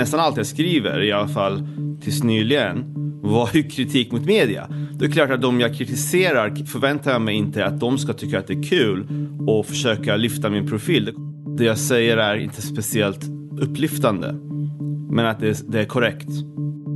nästan 0.00 0.20
allt 0.20 0.36
jag 0.36 0.46
skriver, 0.46 1.02
i 1.02 1.12
alla 1.12 1.28
fall 1.28 1.68
tills 2.02 2.22
nyligen, 2.22 2.84
var 3.22 3.50
ju 3.52 3.62
kritik 3.62 4.12
mot 4.12 4.24
media. 4.24 4.68
Det 4.98 5.04
är 5.04 5.10
klart 5.10 5.30
att 5.30 5.42
de 5.42 5.60
jag 5.60 5.74
kritiserar 5.74 6.66
förväntar 6.66 7.12
jag 7.12 7.22
mig 7.22 7.34
inte 7.34 7.66
att 7.66 7.80
de 7.80 7.98
ska 7.98 8.12
tycka 8.12 8.38
att 8.38 8.46
det 8.46 8.52
är 8.52 8.62
kul 8.62 9.06
och 9.46 9.66
försöka 9.66 10.16
lyfta 10.16 10.50
min 10.50 10.68
profil. 10.68 11.14
Det 11.58 11.64
jag 11.64 11.78
säger 11.78 12.16
är 12.16 12.36
inte 12.36 12.62
speciellt 12.62 13.24
upplyftande, 13.60 14.32
men 15.10 15.26
att 15.26 15.40
det, 15.40 15.72
det 15.72 15.80
är 15.80 15.84
korrekt. 15.84 16.28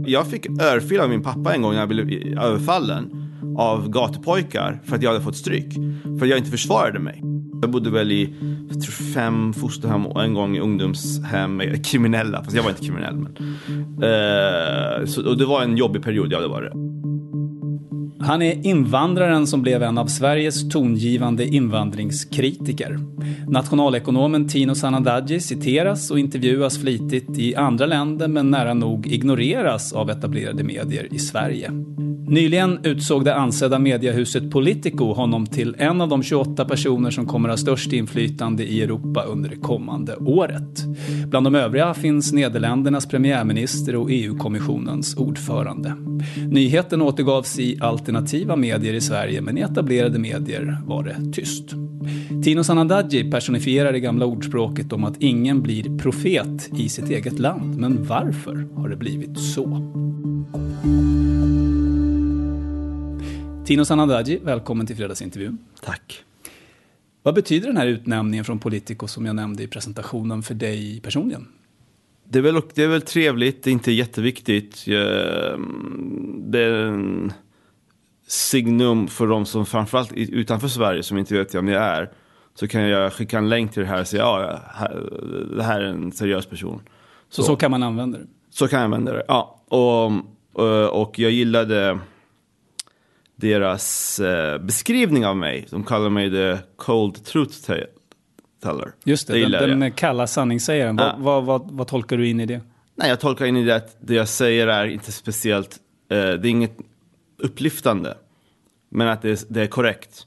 Jag 0.06 0.26
fick 0.26 0.46
örfil 0.46 1.00
av 1.00 1.10
min 1.10 1.22
pappa 1.22 1.54
en 1.54 1.62
gång 1.62 1.72
när 1.72 1.80
jag 1.80 1.88
blev 1.88 2.38
överfallen 2.38 3.10
av 3.58 3.88
gatupojkar 3.88 4.80
för 4.84 4.96
att 4.96 5.02
jag 5.02 5.10
hade 5.10 5.24
fått 5.24 5.36
stryk. 5.36 5.74
För 6.18 6.22
att 6.22 6.28
jag 6.28 6.38
inte 6.38 6.50
försvarade 6.50 6.98
mig. 6.98 7.33
Jag 7.64 7.70
bodde 7.70 7.90
väl 7.90 8.12
i 8.12 8.34
tror 8.68 9.14
fem 9.14 9.52
fosterhem 9.52 10.06
och 10.06 10.24
en 10.24 10.34
gång 10.34 10.56
i 10.56 10.60
ungdomshem 10.60 11.56
med 11.56 11.86
kriminella. 11.86 12.44
Fast 12.44 12.56
jag 12.56 12.62
var 12.62 12.70
inte 12.70 12.84
kriminell. 12.84 13.14
Men, 13.14 13.36
eh, 14.02 15.06
så, 15.06 15.28
och 15.28 15.38
det 15.38 15.46
var 15.46 15.62
en 15.62 15.76
jobbig 15.76 16.02
period, 16.02 16.32
ja 16.32 16.40
det 16.40 16.48
var 16.48 16.62
det. 16.62 16.72
Han 18.24 18.42
är 18.42 18.66
invandraren 18.66 19.46
som 19.46 19.62
blev 19.62 19.82
en 19.82 19.98
av 19.98 20.06
Sveriges 20.06 20.68
tongivande 20.68 21.46
invandringskritiker. 21.46 22.98
Nationalekonomen 23.48 24.48
Tino 24.48 24.74
Sanandaji 24.74 25.40
citeras 25.40 26.10
och 26.10 26.18
intervjuas 26.18 26.78
flitigt 26.78 27.38
i 27.38 27.54
andra 27.54 27.86
länder 27.86 28.28
men 28.28 28.50
nära 28.50 28.74
nog 28.74 29.06
ignoreras 29.06 29.92
av 29.92 30.10
etablerade 30.10 30.64
medier 30.64 31.08
i 31.14 31.18
Sverige. 31.18 31.70
Nyligen 32.28 32.78
utsåg 32.82 33.24
det 33.24 33.34
ansedda 33.34 33.78
mediehuset 33.78 34.50
Politico 34.50 35.12
honom 35.12 35.46
till 35.46 35.76
en 35.78 36.00
av 36.00 36.08
de 36.08 36.22
28 36.22 36.64
personer 36.64 37.10
som 37.10 37.26
kommer 37.26 37.48
ha 37.48 37.56
störst 37.56 37.92
inflytande 37.92 38.64
i 38.64 38.82
Europa 38.82 39.22
under 39.22 39.50
det 39.50 39.56
kommande 39.56 40.16
året. 40.16 40.84
Bland 41.26 41.46
de 41.46 41.54
övriga 41.54 41.94
finns 41.94 42.32
Nederländernas 42.32 43.06
premiärminister 43.06 43.96
och 43.96 44.10
EU-kommissionens 44.10 45.16
ordförande. 45.16 45.94
Nyheten 46.50 47.02
återgavs 47.02 47.58
i 47.58 47.78
alternativa 47.80 48.56
medier 48.56 48.94
i 48.94 49.00
Sverige 49.00 49.40
men 49.40 49.58
i 49.58 49.60
etablerade 49.60 50.18
medier 50.18 50.78
var 50.86 51.04
det 51.04 51.32
tyst. 51.32 51.74
Tino 52.44 52.64
Sanandaji 52.64 53.30
personifierar 53.30 53.92
det 53.92 54.00
gamla 54.00 54.26
ordspråket 54.26 54.92
om 54.92 55.04
att 55.04 55.22
ingen 55.22 55.62
blir 55.62 55.98
profet 55.98 56.70
i 56.78 56.88
sitt 56.88 57.10
eget 57.10 57.38
land. 57.38 57.80
Men 57.80 58.06
varför 58.06 58.66
har 58.76 58.88
det 58.88 58.96
blivit 58.96 59.38
så? 59.38 59.82
Tino 63.64 63.84
Sanandaji, 63.84 64.40
välkommen 64.42 64.86
till 64.86 64.96
fredagsintervjun. 64.96 65.58
Tack. 65.82 66.24
Vad 67.22 67.34
betyder 67.34 67.66
den 67.66 67.76
här 67.76 67.86
utnämningen 67.86 68.44
från 68.44 68.58
Politico 68.58 69.06
som 69.06 69.26
jag 69.26 69.36
nämnde 69.36 69.62
i 69.62 69.68
presentationen 69.68 70.42
för 70.42 70.54
dig 70.54 71.00
personligen? 71.00 71.48
Det 72.24 72.38
är, 72.38 72.42
väl, 72.42 72.60
det 72.74 72.82
är 72.82 72.88
väl 72.88 73.02
trevligt, 73.02 73.62
det 73.62 73.70
är 73.70 73.72
inte 73.72 73.92
jätteviktigt. 73.92 74.84
Det 76.36 76.62
är 76.62 76.72
en 76.72 77.32
signum 78.26 79.08
för 79.08 79.26
de 79.26 79.46
som 79.46 79.66
framförallt 79.66 80.12
utanför 80.12 80.68
Sverige 80.68 81.02
som 81.02 81.18
inte 81.18 81.34
vet 81.34 81.54
vem 81.54 81.68
jag 81.68 81.82
är. 81.82 82.10
Så 82.54 82.68
kan 82.68 82.82
jag 82.82 83.12
skicka 83.12 83.38
en 83.38 83.48
länk 83.48 83.72
till 83.72 83.82
det 83.82 83.88
här 83.88 84.00
och 84.00 84.06
säga 84.06 84.22
ja, 84.22 84.60
det 85.56 85.62
här 85.62 85.80
är 85.80 85.84
en 85.84 86.12
seriös 86.12 86.46
person. 86.46 86.80
Så, 87.28 87.42
så, 87.42 87.46
så 87.46 87.56
kan 87.56 87.70
man 87.70 87.82
använda 87.82 88.18
det? 88.18 88.26
Så 88.50 88.68
kan 88.68 88.78
jag 88.78 88.84
använda 88.84 89.12
det, 89.12 89.24
ja. 89.28 89.60
Och, 89.68 91.02
och 91.02 91.18
jag 91.18 91.30
gillade 91.30 91.98
deras 93.36 94.20
eh, 94.20 94.58
beskrivning 94.58 95.26
av 95.26 95.36
mig. 95.36 95.66
De 95.70 95.84
kallar 95.84 96.10
mig 96.10 96.30
the 96.30 96.58
cold 96.76 97.24
truth 97.24 97.72
teller. 98.62 98.92
Just 99.04 99.26
det, 99.26 99.48
det 99.48 99.66
den, 99.66 99.80
den 99.80 99.92
kalla 99.92 100.26
sanningssägaren. 100.26 100.96
Ja. 100.98 101.16
Vad, 101.18 101.44
vad, 101.44 101.44
vad, 101.44 101.76
vad, 101.76 101.86
tolkar 101.86 102.16
du 102.16 102.28
in 102.28 102.40
i 102.40 102.46
det? 102.46 102.60
Nej, 102.94 103.08
jag 103.08 103.20
tolkar 103.20 103.46
in 103.46 103.56
i 103.56 103.64
det 103.64 103.76
att 103.76 103.96
det 104.00 104.14
jag 104.14 104.28
säger 104.28 104.66
är 104.66 104.86
inte 104.86 105.12
speciellt, 105.12 105.78
eh, 106.10 106.16
det 106.16 106.24
är 106.24 106.46
inget 106.46 106.76
upplyftande. 107.38 108.16
Men 108.90 109.08
att 109.08 109.22
det, 109.22 109.46
det 109.48 109.62
är 109.62 109.66
korrekt. 109.66 110.26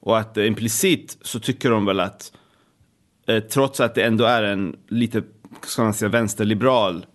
Och 0.00 0.18
att 0.18 0.36
eh, 0.36 0.46
implicit 0.46 1.18
så 1.22 1.40
tycker 1.40 1.70
de 1.70 1.86
väl 1.86 2.00
att 2.00 2.32
eh, 3.26 3.40
trots 3.40 3.80
att 3.80 3.94
det 3.94 4.02
ändå 4.02 4.24
är 4.24 4.42
en 4.42 4.76
lite, 4.88 5.22
ska 5.66 5.82
man 5.82 5.94
säga, 5.94 6.08
vänsterliberal 6.08 7.06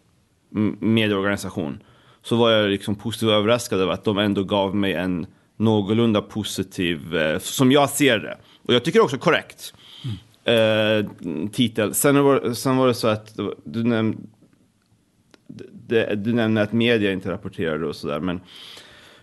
medieorganisation 0.79 1.83
så 2.25 2.35
var 2.35 2.51
jag 2.51 2.69
liksom 2.69 2.95
positivt 2.95 3.29
överraskad 3.29 3.79
över 3.79 3.93
att 3.93 4.03
de 4.03 4.17
ändå 4.17 4.43
gav 4.43 4.75
mig 4.75 4.93
en 4.93 5.27
någorlunda 5.57 6.21
positiv, 6.21 7.15
eh, 7.15 7.39
som 7.39 7.71
jag 7.71 7.89
ser 7.89 8.19
det. 8.19 8.37
Och 8.61 8.73
jag 8.73 8.83
tycker 8.83 8.99
också 8.99 9.17
korrekt. 9.17 9.73
Mm. 10.03 11.05
Eh, 11.05 11.49
titel. 11.49 11.93
Sen 11.93 12.23
var, 12.23 12.53
sen 12.53 12.77
var 12.77 12.87
det 12.87 12.93
så 12.93 13.07
att 13.07 13.39
du, 13.63 13.83
näm, 13.83 14.17
det, 15.87 16.15
du 16.15 16.33
nämnde 16.33 16.61
att 16.61 16.73
media 16.73 17.11
inte 17.11 17.31
rapporterade 17.31 17.85
och 17.85 17.95
sådär. 17.95 18.19
Men 18.19 18.41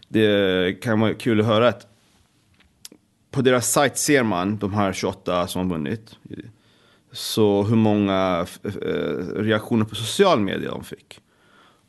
det 0.08 0.82
kan 0.82 1.00
vara 1.00 1.14
kul 1.14 1.40
att 1.40 1.46
höra 1.46 1.68
att 1.68 1.86
på 3.30 3.42
deras 3.42 3.72
sajt 3.72 3.98
ser 3.98 4.22
man 4.22 4.58
de 4.58 4.74
här 4.74 4.92
28 4.92 5.46
som 5.46 5.62
har 5.62 5.76
vunnit. 5.76 6.16
Så 7.12 7.62
hur 7.62 7.76
många 7.76 8.46
eh, 8.64 8.70
reaktioner 9.34 9.84
på 9.84 9.94
social 9.94 10.40
media 10.40 10.70
de 10.70 10.84
fick. 10.84 11.21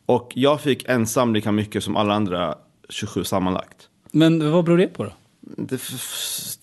Och 0.06 0.32
jag 0.36 0.62
fick 0.62 0.90
ensam 0.90 1.34
lika 1.34 1.52
mycket 1.52 1.84
som 1.84 1.96
alla 1.96 2.14
andra 2.14 2.56
27 2.90 3.24
sammanlagt. 3.24 3.90
Men 4.12 4.52
vad 4.52 4.66
beror 4.66 4.78
det 4.78 4.88
på 4.88 5.04
då? 5.04 5.14
Det, 5.58 5.82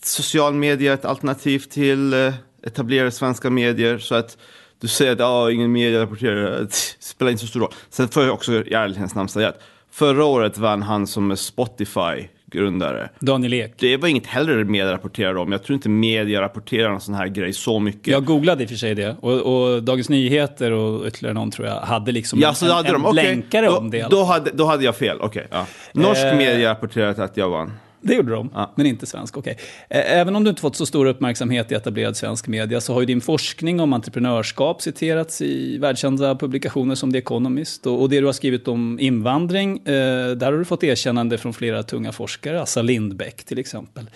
social 0.02 0.54
media 0.54 0.92
är 0.92 0.94
ett 0.94 1.04
alternativ 1.04 1.58
till 1.58 2.12
eh, 2.12 2.34
etablerade 2.62 3.10
svenska 3.10 3.50
medier. 3.50 3.98
Så 3.98 4.14
att 4.14 4.38
du 4.80 4.88
säger 4.88 5.12
att 5.12 5.20
ah, 5.20 5.50
ingen 5.50 5.72
media 5.72 6.02
rapporterar, 6.02 6.60
det 6.60 6.72
spelar 6.98 7.32
inte 7.32 7.40
så 7.40 7.46
stor 7.46 7.60
roll. 7.60 7.72
Sen 7.90 8.08
får 8.08 8.22
jag 8.22 8.34
också 8.34 8.52
i 8.52 8.72
ärlighetens 8.74 9.14
namn 9.14 9.28
säga 9.28 9.48
att 9.48 9.60
förra 9.90 10.24
året 10.24 10.58
vann 10.58 10.82
han 10.82 11.06
som 11.06 11.30
är 11.30 11.36
Spotify 11.36 12.28
grundare. 12.50 13.08
Daniel 13.18 13.54
Ek. 13.54 13.74
Det 13.76 13.96
var 13.96 14.08
inget 14.08 14.26
heller 14.26 14.64
media 14.64 14.92
rapporterade 14.92 15.40
om. 15.40 15.52
Jag 15.52 15.62
tror 15.62 15.74
inte 15.74 15.88
media 15.88 16.40
rapporterar 16.40 16.90
en 16.90 17.00
sån 17.00 17.14
här 17.14 17.26
grej 17.26 17.52
så 17.52 17.78
mycket. 17.78 18.06
Jag 18.06 18.24
googlade 18.24 18.62
i 18.62 18.66
och 18.66 18.70
för 18.70 18.76
sig 18.76 18.94
det. 18.94 19.16
Och, 19.20 19.32
och 19.32 19.82
Dagens 19.82 20.08
Nyheter 20.08 20.72
och 20.72 21.06
ytterligare 21.06 21.34
någon 21.34 21.50
tror 21.50 21.68
jag 21.68 21.80
hade 21.80 22.12
liksom 22.12 22.40
ja, 22.40 22.54
så 22.54 22.66
en, 22.66 22.72
hade 22.72 22.88
en, 22.88 22.94
en 22.94 23.06
okay. 23.06 23.24
länkare 23.24 23.66
då, 23.66 23.76
om 23.76 23.90
det. 23.90 24.10
Då 24.10 24.24
hade, 24.24 24.50
då 24.50 24.64
hade 24.64 24.84
jag 24.84 24.96
fel, 24.96 25.16
okej. 25.20 25.46
Okay, 25.46 25.58
ja. 25.58 25.66
Norsk 25.92 26.24
eh, 26.24 26.36
media 26.36 26.70
rapporterade 26.70 27.24
att 27.24 27.36
jag 27.36 27.50
vann. 27.50 27.72
Det 28.02 28.14
gjorde 28.14 28.32
de, 28.32 28.50
ja. 28.54 28.72
men 28.76 28.86
inte 28.86 29.06
svensk. 29.06 29.36
Okay. 29.36 29.54
Även 29.88 30.36
om 30.36 30.44
du 30.44 30.50
inte 30.50 30.62
fått 30.62 30.76
så 30.76 30.86
stor 30.86 31.06
uppmärksamhet 31.06 31.72
i 31.72 31.74
etablerad 31.74 32.16
svensk 32.16 32.48
media 32.48 32.80
så 32.80 32.92
har 32.92 33.00
ju 33.00 33.06
din 33.06 33.20
forskning 33.20 33.80
om 33.80 33.92
entreprenörskap 33.92 34.82
citerats 34.82 35.42
i 35.42 35.78
världskända 35.78 36.34
publikationer 36.34 36.94
som 36.94 37.12
The 37.12 37.18
Economist. 37.18 37.86
Och, 37.86 38.08
det 38.08 38.20
du 38.20 38.26
har 38.26 38.32
skrivit 38.32 38.68
om 38.68 38.98
invandring, 39.00 39.82
där 39.84 40.52
har 40.52 40.58
du 40.58 40.64
fått 40.64 40.84
erkännande 40.84 41.38
från 41.38 41.52
flera 41.52 41.82
tunga 41.82 42.12
forskare, 42.12 42.62
Assa 42.62 42.82
Lindbeck 42.82 43.44
till 43.44 43.58
exempel. 43.58 44.10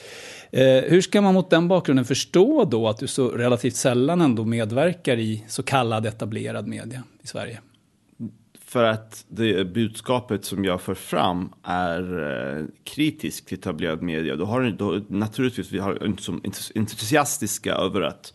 Hur 0.86 1.00
ska 1.00 1.20
man 1.20 1.34
mot 1.34 1.50
den 1.50 1.68
bakgrunden 1.68 2.04
förstå 2.04 2.64
då 2.64 2.88
att 2.88 2.98
du 2.98 3.06
så 3.06 3.28
relativt 3.28 3.76
sällan 3.76 4.20
ändå 4.20 4.44
medverkar 4.44 5.18
i 5.18 5.44
så 5.48 5.62
kallad 5.62 6.06
etablerad 6.06 6.68
media 6.68 7.02
i 7.22 7.26
Sverige? 7.26 7.58
För 8.74 8.84
att 8.84 9.24
det 9.28 9.64
budskapet 9.74 10.44
som 10.44 10.64
jag 10.64 10.80
för 10.80 10.94
fram 10.94 11.52
är 11.62 12.00
eh, 12.58 12.66
kritiskt 12.84 13.48
till 13.48 13.58
etablerad 13.58 14.02
media. 14.02 14.36
Då 14.36 14.44
har 14.44 14.70
då, 14.70 15.00
naturligtvis 15.08 15.72
vi 15.72 15.78
har 15.78 16.16
som 16.18 16.42
entusiastiska 16.74 17.74
över 17.74 18.00
att 18.00 18.34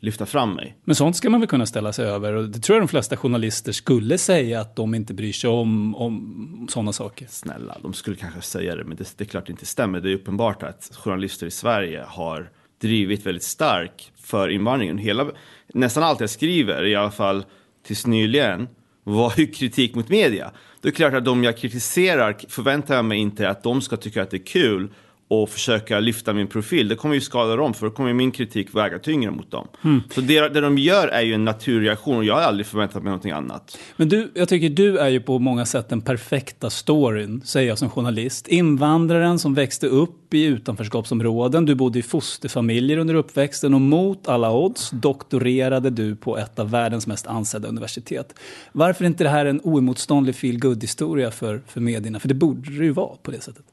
lyfta 0.00 0.26
fram 0.26 0.54
mig. 0.54 0.76
Men 0.84 0.94
sånt 0.94 1.16
ska 1.16 1.30
man 1.30 1.40
väl 1.40 1.48
kunna 1.48 1.66
ställa 1.66 1.92
sig 1.92 2.06
över 2.06 2.32
och 2.32 2.48
det 2.48 2.58
tror 2.58 2.76
jag 2.76 2.82
de 2.82 2.88
flesta 2.88 3.16
journalister 3.16 3.72
skulle 3.72 4.18
säga 4.18 4.60
att 4.60 4.76
de 4.76 4.94
inte 4.94 5.14
bryr 5.14 5.32
sig 5.32 5.50
om, 5.50 5.94
om 5.94 6.66
sådana 6.70 6.92
saker. 6.92 7.26
Snälla, 7.28 7.76
de 7.82 7.92
skulle 7.92 8.16
kanske 8.16 8.40
säga 8.40 8.76
det, 8.76 8.84
men 8.84 8.96
det, 8.96 9.18
det 9.18 9.24
är 9.24 9.28
klart 9.28 9.46
det 9.46 9.50
inte 9.50 9.66
stämmer. 9.66 10.00
Det 10.00 10.10
är 10.10 10.14
uppenbart 10.14 10.62
att 10.62 10.90
journalister 10.96 11.46
i 11.46 11.50
Sverige 11.50 12.04
har 12.08 12.50
drivit 12.80 13.26
väldigt 13.26 13.44
starkt 13.44 14.12
för 14.16 14.48
invandringen. 14.48 14.98
Hela, 14.98 15.26
nästan 15.74 16.02
allt 16.02 16.20
jag 16.20 16.30
skriver, 16.30 16.86
i 16.86 16.94
alla 16.94 17.10
fall 17.10 17.44
tills 17.82 18.06
nyligen, 18.06 18.68
var 19.04 19.34
ju 19.36 19.46
kritik 19.46 19.94
mot 19.94 20.08
media. 20.08 20.50
Det 20.80 20.88
är 20.88 20.92
klart 20.92 21.14
att 21.14 21.24
de 21.24 21.44
jag 21.44 21.56
kritiserar 21.56 22.36
förväntar 22.48 22.96
jag 22.96 23.04
mig 23.04 23.18
inte 23.18 23.48
att 23.48 23.62
de 23.62 23.80
ska 23.80 23.96
tycka 23.96 24.22
att 24.22 24.30
det 24.30 24.36
är 24.36 24.46
kul 24.46 24.88
och 25.30 25.48
försöka 25.48 26.00
lyfta 26.00 26.32
min 26.32 26.46
profil. 26.46 26.88
Det 26.88 26.96
kommer 26.96 27.14
ju 27.14 27.20
skada 27.20 27.56
dem, 27.56 27.74
för 27.74 27.86
då 27.86 27.92
kommer 27.92 28.12
min 28.12 28.30
kritik 28.30 28.74
väga 28.74 28.98
tyngre 28.98 29.30
mot 29.30 29.50
dem. 29.50 29.68
Mm. 29.84 30.02
Så 30.14 30.20
det, 30.20 30.48
det 30.48 30.60
de 30.60 30.78
gör 30.78 31.08
är 31.08 31.20
ju 31.20 31.34
en 31.34 31.44
naturreaktion 31.44 32.16
och 32.16 32.24
jag 32.24 32.34
har 32.34 32.42
aldrig 32.42 32.66
förväntat 32.66 33.02
mig 33.02 33.10
någonting 33.10 33.32
annat. 33.32 33.78
Men 33.96 34.08
du, 34.08 34.30
jag 34.34 34.48
tycker 34.48 34.68
du 34.68 34.98
är 34.98 35.08
ju 35.08 35.20
på 35.20 35.38
många 35.38 35.66
sätt 35.66 35.88
den 35.88 36.00
perfekta 36.00 36.70
storyn, 36.70 37.42
säger 37.44 37.68
jag 37.68 37.78
som 37.78 37.90
journalist. 37.90 38.48
Invandraren 38.48 39.38
som 39.38 39.54
växte 39.54 39.86
upp 39.86 40.34
i 40.34 40.44
utanförskapsområden, 40.44 41.66
du 41.66 41.74
bodde 41.74 41.98
i 41.98 42.02
fosterfamiljer 42.02 42.98
under 42.98 43.14
uppväxten 43.14 43.74
och 43.74 43.80
mot 43.80 44.28
alla 44.28 44.52
odds 44.52 44.90
doktorerade 44.90 45.90
du 45.90 46.16
på 46.16 46.38
ett 46.38 46.58
av 46.58 46.70
världens 46.70 47.06
mest 47.06 47.26
ansedda 47.26 47.68
universitet. 47.68 48.34
Varför 48.72 49.04
är 49.04 49.06
inte 49.06 49.24
det 49.24 49.30
här 49.30 49.46
en 49.46 49.60
oemotståndlig 49.64 50.34
feel 50.34 50.76
historia 50.80 51.30
för, 51.30 51.62
för 51.66 51.80
medierna? 51.80 52.20
För 52.20 52.28
det 52.28 52.34
borde 52.34 52.70
det 52.70 52.84
ju 52.84 52.92
vara 52.92 53.16
på 53.22 53.30
det 53.30 53.40
sättet. 53.40 53.64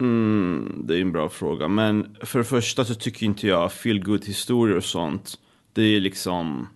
Mm, 0.00 0.82
det 0.84 0.96
är 0.96 1.00
en 1.00 1.12
bra 1.12 1.28
fråga. 1.28 1.68
Men 1.68 2.16
för 2.22 2.38
det 2.38 2.44
första 2.44 2.84
så 2.84 2.94
tycker 2.94 3.26
inte 3.26 3.46
jag 3.46 3.72
feel 3.72 4.04
good 4.04 4.24
historier 4.24 4.76
och 4.76 4.84
sånt. 4.84 5.38
Det 5.72 5.82
är 5.82 6.00
liksom, 6.00 6.68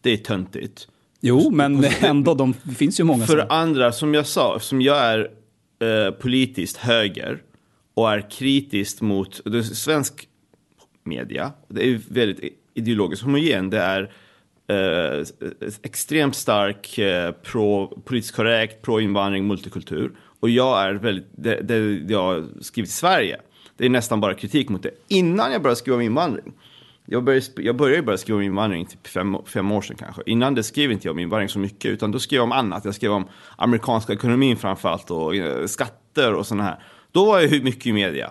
det 0.00 0.10
är 0.10 0.16
töntigt. 0.16 0.88
Jo, 1.20 1.50
men 1.50 1.84
ändå, 2.00 2.34
de 2.34 2.54
finns 2.54 3.00
ju 3.00 3.04
många 3.04 3.26
För 3.26 3.36
det 3.36 3.46
andra, 3.46 3.92
som 3.92 4.14
jag 4.14 4.26
sa, 4.26 4.60
som 4.60 4.82
jag 4.82 4.98
är 4.98 5.30
eh, 5.82 6.10
politiskt 6.10 6.76
höger 6.76 7.42
och 7.94 8.12
är 8.12 8.30
kritisk 8.30 9.00
mot 9.00 9.40
det 9.44 9.64
svensk 9.64 10.28
media. 11.04 11.52
Det 11.68 11.86
är 11.86 12.00
väldigt 12.08 12.58
ideologiskt 12.74 13.24
homogen. 13.24 13.70
Det 13.70 13.78
är 13.78 14.12
eh, 14.66 15.24
extremt 15.82 16.36
stark, 16.36 16.98
eh, 16.98 17.32
pro, 17.32 18.02
politiskt 18.04 18.34
korrekt, 18.34 18.82
pro-invandring, 18.82 19.46
multikultur. 19.46 20.12
Och 20.42 20.50
jag 20.50 20.82
är 20.82 20.94
väldigt, 20.94 21.26
det, 21.36 21.60
det 21.60 22.12
jag 22.12 22.22
har 22.22 22.48
skrivit 22.60 22.90
i 22.90 22.92
Sverige, 22.92 23.40
det 23.76 23.84
är 23.84 23.90
nästan 23.90 24.20
bara 24.20 24.34
kritik 24.34 24.68
mot 24.68 24.82
det. 24.82 24.90
Innan 25.08 25.52
jag 25.52 25.62
började 25.62 25.76
skriva 25.76 25.96
om 25.96 26.02
invandring, 26.02 26.52
jag 27.06 27.24
började, 27.24 27.46
jag 27.56 27.76
började 27.76 28.02
börja 28.02 28.18
skriva 28.18 28.36
om 28.36 28.42
invandring 28.42 28.86
typ 28.86 29.06
fem, 29.06 29.36
fem 29.46 29.72
år 29.72 29.82
sedan 29.82 29.96
kanske. 29.96 30.22
Innan 30.26 30.54
det 30.54 30.62
skrev 30.62 30.92
inte 30.92 31.08
jag 31.08 31.12
om 31.12 31.18
invandring 31.18 31.48
så 31.48 31.58
mycket, 31.58 31.90
utan 31.90 32.10
då 32.10 32.18
skrev 32.18 32.36
jag 32.36 32.44
om 32.44 32.52
annat. 32.52 32.84
Jag 32.84 32.94
skrev 32.94 33.12
om 33.12 33.28
amerikanska 33.56 34.12
ekonomin 34.12 34.56
framförallt 34.56 35.10
och 35.10 35.36
eh, 35.36 35.66
skatter 35.66 36.34
och 36.34 36.46
sådana 36.46 36.64
här. 36.64 36.82
Då 37.12 37.24
var 37.24 37.40
jag 37.40 37.64
mycket 37.64 37.86
i 37.86 37.92
media. 37.92 38.30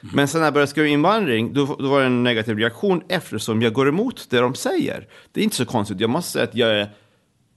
Men 0.00 0.28
sen 0.28 0.40
när 0.40 0.46
jag 0.46 0.54
började 0.54 0.70
skriva 0.70 0.88
invandring, 0.88 1.52
då, 1.52 1.76
då 1.78 1.88
var 1.88 2.00
det 2.00 2.06
en 2.06 2.22
negativ 2.22 2.58
reaktion 2.58 3.02
eftersom 3.08 3.62
jag 3.62 3.72
går 3.72 3.88
emot 3.88 4.26
det 4.30 4.40
de 4.40 4.54
säger. 4.54 5.08
Det 5.32 5.40
är 5.40 5.44
inte 5.44 5.56
så 5.56 5.66
konstigt. 5.66 6.00
Jag 6.00 6.10
måste 6.10 6.32
säga 6.32 6.44
att 6.44 6.54
jag 6.54 6.70
är, 6.70 6.90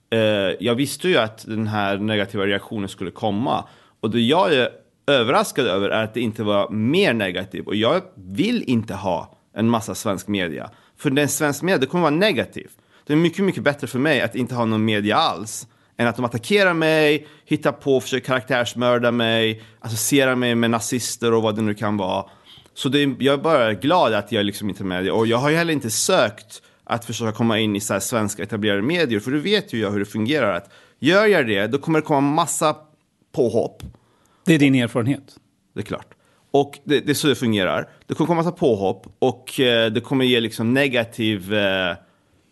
eh, 0.09 0.55
jag 0.59 0.75
visste 0.75 1.09
ju 1.09 1.17
att 1.17 1.45
den 1.47 1.67
här 1.67 1.97
negativa 1.97 2.45
reaktionen 2.45 2.89
skulle 2.89 3.11
komma. 3.11 3.67
Och 4.03 4.09
det 4.09 4.21
jag 4.21 4.53
är 4.53 4.69
överraskad 5.07 5.67
över 5.67 5.89
är 5.89 6.03
att 6.03 6.13
det 6.13 6.21
inte 6.21 6.43
var 6.43 6.69
mer 6.69 7.13
negativt. 7.13 7.67
Och 7.67 7.75
jag 7.75 8.01
vill 8.15 8.63
inte 8.67 8.93
ha 8.93 9.37
en 9.55 9.69
massa 9.69 9.95
svensk 9.95 10.27
media. 10.27 10.69
För 10.97 11.09
den 11.09 11.29
svensk 11.29 11.61
media, 11.61 11.77
det 11.77 11.85
kommer 11.85 12.01
vara 12.01 12.15
negativt. 12.15 12.77
Det 13.07 13.13
är 13.13 13.17
mycket, 13.17 13.45
mycket 13.45 13.63
bättre 13.63 13.87
för 13.87 13.99
mig 13.99 14.21
att 14.21 14.35
inte 14.35 14.55
ha 14.55 14.65
någon 14.65 14.85
media 14.85 15.17
alls. 15.17 15.67
Än 15.97 16.07
att 16.07 16.15
de 16.15 16.25
attackerar 16.25 16.73
mig, 16.73 17.27
hittar 17.45 17.71
på, 17.71 18.01
försöker 18.01 18.25
karaktärsmörda 18.25 19.11
mig, 19.11 19.63
associerar 19.79 20.35
mig 20.35 20.55
med 20.55 20.69
nazister 20.69 21.33
och 21.33 21.43
vad 21.43 21.55
det 21.55 21.61
nu 21.61 21.73
kan 21.73 21.97
vara. 21.97 22.25
Så 22.73 22.89
det 22.89 23.03
är, 23.03 23.15
jag 23.19 23.33
är 23.33 23.43
bara 23.43 23.73
glad 23.73 24.13
att 24.13 24.31
jag 24.31 24.45
liksom 24.45 24.69
inte 24.69 24.83
är 24.83 24.85
med. 24.85 25.09
Och 25.09 25.27
jag 25.27 25.37
har 25.37 25.49
ju 25.49 25.55
heller 25.55 25.73
inte 25.73 25.89
sökt 25.89 26.61
att 26.83 27.05
försöka 27.05 27.31
komma 27.31 27.59
in 27.59 27.75
i 27.75 27.79
så 27.79 27.99
svenska 27.99 28.43
etablerade 28.43 28.81
medier. 28.81 29.19
För 29.19 29.31
du 29.31 29.39
vet 29.39 29.73
ju 29.73 29.79
jag 29.79 29.91
hur 29.91 29.99
det 29.99 30.05
fungerar. 30.05 30.53
Att 30.53 30.71
gör 30.99 31.25
jag 31.25 31.47
det, 31.47 31.67
då 31.67 31.77
kommer 31.77 31.99
det 31.99 32.05
komma 32.05 32.21
massa 32.21 32.75
påhopp. 33.33 33.83
Det 34.45 34.53
är 34.53 34.59
din 34.59 34.75
erfarenhet? 34.75 35.35
Det 35.73 35.79
är 35.79 35.85
klart. 35.85 36.13
Och 36.51 36.79
det, 36.83 36.99
det 36.99 37.11
är 37.11 37.13
så 37.13 37.27
det 37.27 37.35
fungerar. 37.35 37.89
Det 38.07 38.13
kommer 38.13 38.27
komma 38.27 38.41
massa 38.41 38.51
påhopp 38.51 39.07
och 39.19 39.59
eh, 39.59 39.91
det 39.91 40.01
kommer 40.01 40.25
ge 40.25 40.39
liksom 40.39 40.73
negativ 40.73 41.53
eh, 41.53 41.95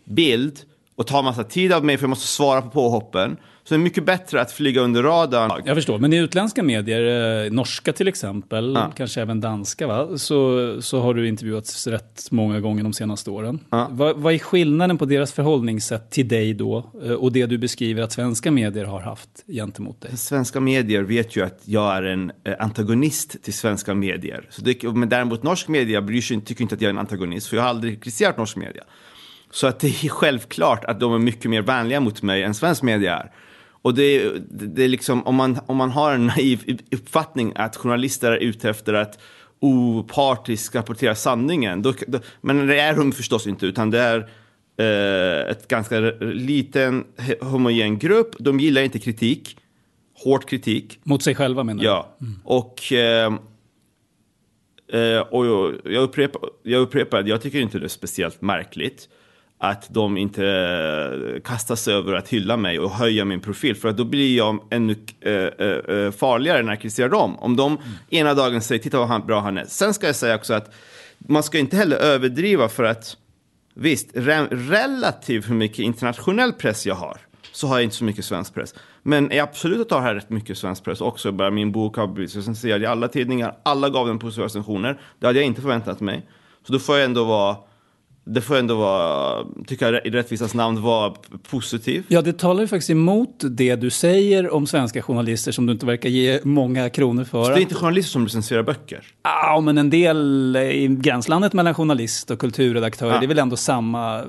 bild 0.04 0.58
och 0.96 1.06
ta 1.06 1.22
massa 1.22 1.44
tid 1.44 1.72
av 1.72 1.84
mig 1.84 1.96
för 1.96 2.04
jag 2.04 2.10
måste 2.10 2.26
svara 2.26 2.62
på 2.62 2.70
påhoppen. 2.70 3.36
Så 3.64 3.74
det 3.74 3.78
är 3.78 3.82
mycket 3.82 4.04
bättre 4.04 4.40
att 4.40 4.52
flyga 4.52 4.80
under 4.80 5.02
radarn. 5.02 5.62
Jag 5.64 5.76
förstår, 5.76 5.98
men 5.98 6.12
i 6.12 6.16
utländska 6.16 6.62
medier, 6.62 7.44
eh, 7.44 7.52
norska 7.52 7.92
till 7.92 8.08
exempel, 8.08 8.72
ja. 8.74 8.92
kanske 8.96 9.20
även 9.20 9.40
danska, 9.40 9.86
va? 9.86 10.18
Så, 10.18 10.82
så 10.82 11.00
har 11.00 11.14
du 11.14 11.28
intervjuats 11.28 11.86
rätt 11.86 12.26
många 12.30 12.60
gånger 12.60 12.82
de 12.82 12.92
senaste 12.92 13.30
åren. 13.30 13.58
Ja. 13.70 13.88
Vad, 13.90 14.16
vad 14.16 14.34
är 14.34 14.38
skillnaden 14.38 14.98
på 14.98 15.04
deras 15.04 15.32
förhållningssätt 15.32 16.10
till 16.10 16.28
dig 16.28 16.54
då 16.54 16.90
eh, 17.04 17.12
och 17.12 17.32
det 17.32 17.46
du 17.46 17.58
beskriver 17.58 18.02
att 18.02 18.12
svenska 18.12 18.50
medier 18.50 18.84
har 18.84 19.00
haft 19.00 19.30
gentemot 19.46 20.00
dig? 20.00 20.16
Svenska 20.16 20.60
medier 20.60 21.02
vet 21.02 21.36
ju 21.36 21.44
att 21.44 21.60
jag 21.64 21.96
är 21.96 22.02
en 22.02 22.32
eh, 22.44 22.54
antagonist 22.58 23.42
till 23.42 23.54
svenska 23.54 23.94
medier. 23.94 24.46
Så 24.50 24.62
det, 24.62 24.82
men 24.82 25.08
däremot 25.08 25.42
norsk 25.42 25.68
media 25.68 26.02
bryr 26.02 26.20
sig, 26.20 26.40
tycker 26.40 26.62
inte 26.62 26.74
att 26.74 26.80
jag 26.80 26.88
är 26.88 26.92
en 26.92 26.98
antagonist, 26.98 27.46
för 27.46 27.56
jag 27.56 27.62
har 27.62 27.70
aldrig 27.70 28.02
kritiserat 28.02 28.38
norsk 28.38 28.56
media. 28.56 28.84
Så 29.50 29.66
att 29.66 29.80
det 29.80 30.04
är 30.04 30.08
självklart 30.08 30.84
att 30.84 31.00
de 31.00 31.14
är 31.14 31.18
mycket 31.18 31.50
mer 31.50 31.62
vänliga 31.62 32.00
mot 32.00 32.22
mig 32.22 32.42
än 32.42 32.54
svensk 32.54 32.82
media 32.82 33.16
är. 33.18 33.30
Och 33.82 33.94
det, 33.94 34.32
det, 34.50 34.84
är 34.84 34.88
liksom, 34.88 35.26
om 35.26 35.34
man, 35.34 35.58
om 35.66 35.76
man 35.76 35.90
har 35.90 36.12
en 36.12 36.26
naiv 36.26 36.80
uppfattning 36.90 37.52
att 37.56 37.76
journalister 37.76 38.32
är 38.32 38.36
ute 38.36 38.70
efter 38.70 38.94
att 38.94 39.18
opartiskt 39.60 40.74
rapportera 40.74 41.14
sanningen, 41.14 41.82
då, 41.82 41.94
då, 42.06 42.18
men 42.40 42.66
det 42.66 42.80
är 42.80 42.96
de 42.96 43.12
förstås 43.12 43.46
inte, 43.46 43.66
utan 43.66 43.90
det 43.90 44.00
är 44.00 44.28
eh, 44.76 45.50
ett 45.50 45.68
ganska 45.68 46.00
liten 46.20 47.04
homogen 47.40 47.98
grupp. 47.98 48.34
De 48.38 48.60
gillar 48.60 48.82
inte 48.82 48.98
kritik, 48.98 49.56
hård 50.14 50.48
kritik. 50.48 50.98
Mot 51.02 51.22
sig 51.22 51.34
själva 51.34 51.64
menar 51.64 51.80
du? 51.80 51.86
Ja, 51.86 52.16
mm. 52.20 52.40
och, 52.44 52.92
eh, 52.92 53.32
eh, 54.92 55.20
och 55.20 55.46
jag, 55.84 56.02
upprepar, 56.02 56.42
jag 56.62 56.82
upprepar 56.82 57.22
jag 57.22 57.42
tycker 57.42 57.60
inte 57.60 57.78
det 57.78 57.86
är 57.86 57.88
speciellt 57.88 58.42
märkligt 58.42 59.08
att 59.64 59.94
de 59.94 60.16
inte 60.16 60.46
eh, 60.46 61.40
kastar 61.42 61.76
sig 61.76 61.94
över 61.94 62.14
att 62.14 62.28
hylla 62.28 62.56
mig 62.56 62.78
och 62.78 62.90
höja 62.90 63.24
min 63.24 63.40
profil. 63.40 63.76
För 63.76 63.88
att 63.88 63.96
då 63.96 64.04
blir 64.04 64.36
jag 64.36 64.58
ännu 64.70 64.96
äh, 65.20 65.32
äh, 65.32 66.10
farligare 66.10 66.62
när 66.62 66.72
jag 66.72 66.80
kritiserar 66.80 67.08
dem. 67.08 67.38
Om 67.38 67.56
de 67.56 67.72
mm. 67.72 67.82
ena 68.10 68.34
dagen 68.34 68.60
säger 68.60 68.82
titta 68.82 68.98
vad 68.98 69.26
bra 69.26 69.40
han 69.40 69.58
är. 69.58 69.64
Sen 69.64 69.94
ska 69.94 70.06
jag 70.06 70.16
säga 70.16 70.34
också 70.34 70.54
att 70.54 70.74
man 71.18 71.42
ska 71.42 71.58
inte 71.58 71.76
heller 71.76 71.96
överdriva 71.96 72.68
för 72.68 72.84
att 72.84 73.16
visst, 73.74 74.10
re 74.14 74.46
relativt 74.50 75.50
hur 75.50 75.54
mycket 75.54 75.78
internationell 75.78 76.52
press 76.52 76.86
jag 76.86 76.94
har 76.94 77.16
så 77.52 77.66
har 77.66 77.76
jag 77.76 77.84
inte 77.84 77.96
så 77.96 78.04
mycket 78.04 78.24
svensk 78.24 78.54
press. 78.54 78.74
Men 79.02 79.28
jag 79.30 79.38
absolut 79.38 79.80
att 79.80 79.90
har 79.90 80.00
här 80.00 80.14
rätt 80.14 80.30
mycket 80.30 80.58
svensk 80.58 80.84
press 80.84 81.00
också. 81.00 81.32
Bara 81.32 81.50
min 81.50 81.72
bok 81.72 81.96
har 81.96 82.06
blivit 82.06 82.36
recenserad 82.36 82.82
i 82.82 82.86
alla 82.86 83.08
tidningar. 83.08 83.56
Alla 83.62 83.88
gav 83.88 84.06
den 84.06 84.18
positiva 84.18 84.44
recensioner. 84.44 85.00
Det 85.18 85.26
hade 85.26 85.38
jag 85.38 85.46
inte 85.46 85.60
förväntat 85.60 86.00
mig. 86.00 86.26
Så 86.66 86.72
då 86.72 86.78
får 86.78 86.96
jag 86.96 87.04
ändå 87.04 87.24
vara 87.24 87.56
det 88.24 88.40
får 88.40 88.56
ändå 88.56 88.74
vara, 88.74 89.44
tycker 89.66 89.92
jag 89.92 90.06
i 90.06 90.10
rättvisans 90.10 90.54
namn, 90.54 90.82
vara 90.82 91.14
positivt. 91.50 92.04
Ja, 92.08 92.22
det 92.22 92.38
talar 92.38 92.60
ju 92.60 92.68
faktiskt 92.68 92.90
emot 92.90 93.44
det 93.50 93.76
du 93.76 93.90
säger 93.90 94.50
om 94.54 94.66
svenska 94.66 95.02
journalister 95.02 95.52
som 95.52 95.66
du 95.66 95.72
inte 95.72 95.86
verkar 95.86 96.08
ge 96.08 96.40
många 96.44 96.90
kronor 96.90 97.24
för. 97.24 97.44
Så 97.44 97.50
det 97.50 97.56
är 97.56 97.60
inte 97.60 97.74
journalister 97.74 98.10
som 98.10 98.24
recenserar 98.24 98.62
böcker? 98.62 99.04
Ja, 99.22 99.60
men 99.60 99.78
en 99.78 99.90
del 99.90 100.56
i 100.56 100.86
gränslandet 100.88 101.52
mellan 101.52 101.74
journalist 101.74 102.30
och 102.30 102.38
kulturredaktör, 102.38 103.10
ja. 103.10 103.18
det 103.18 103.26
är 103.26 103.28
väl 103.28 103.38
ändå 103.38 103.56
samma, 103.56 104.22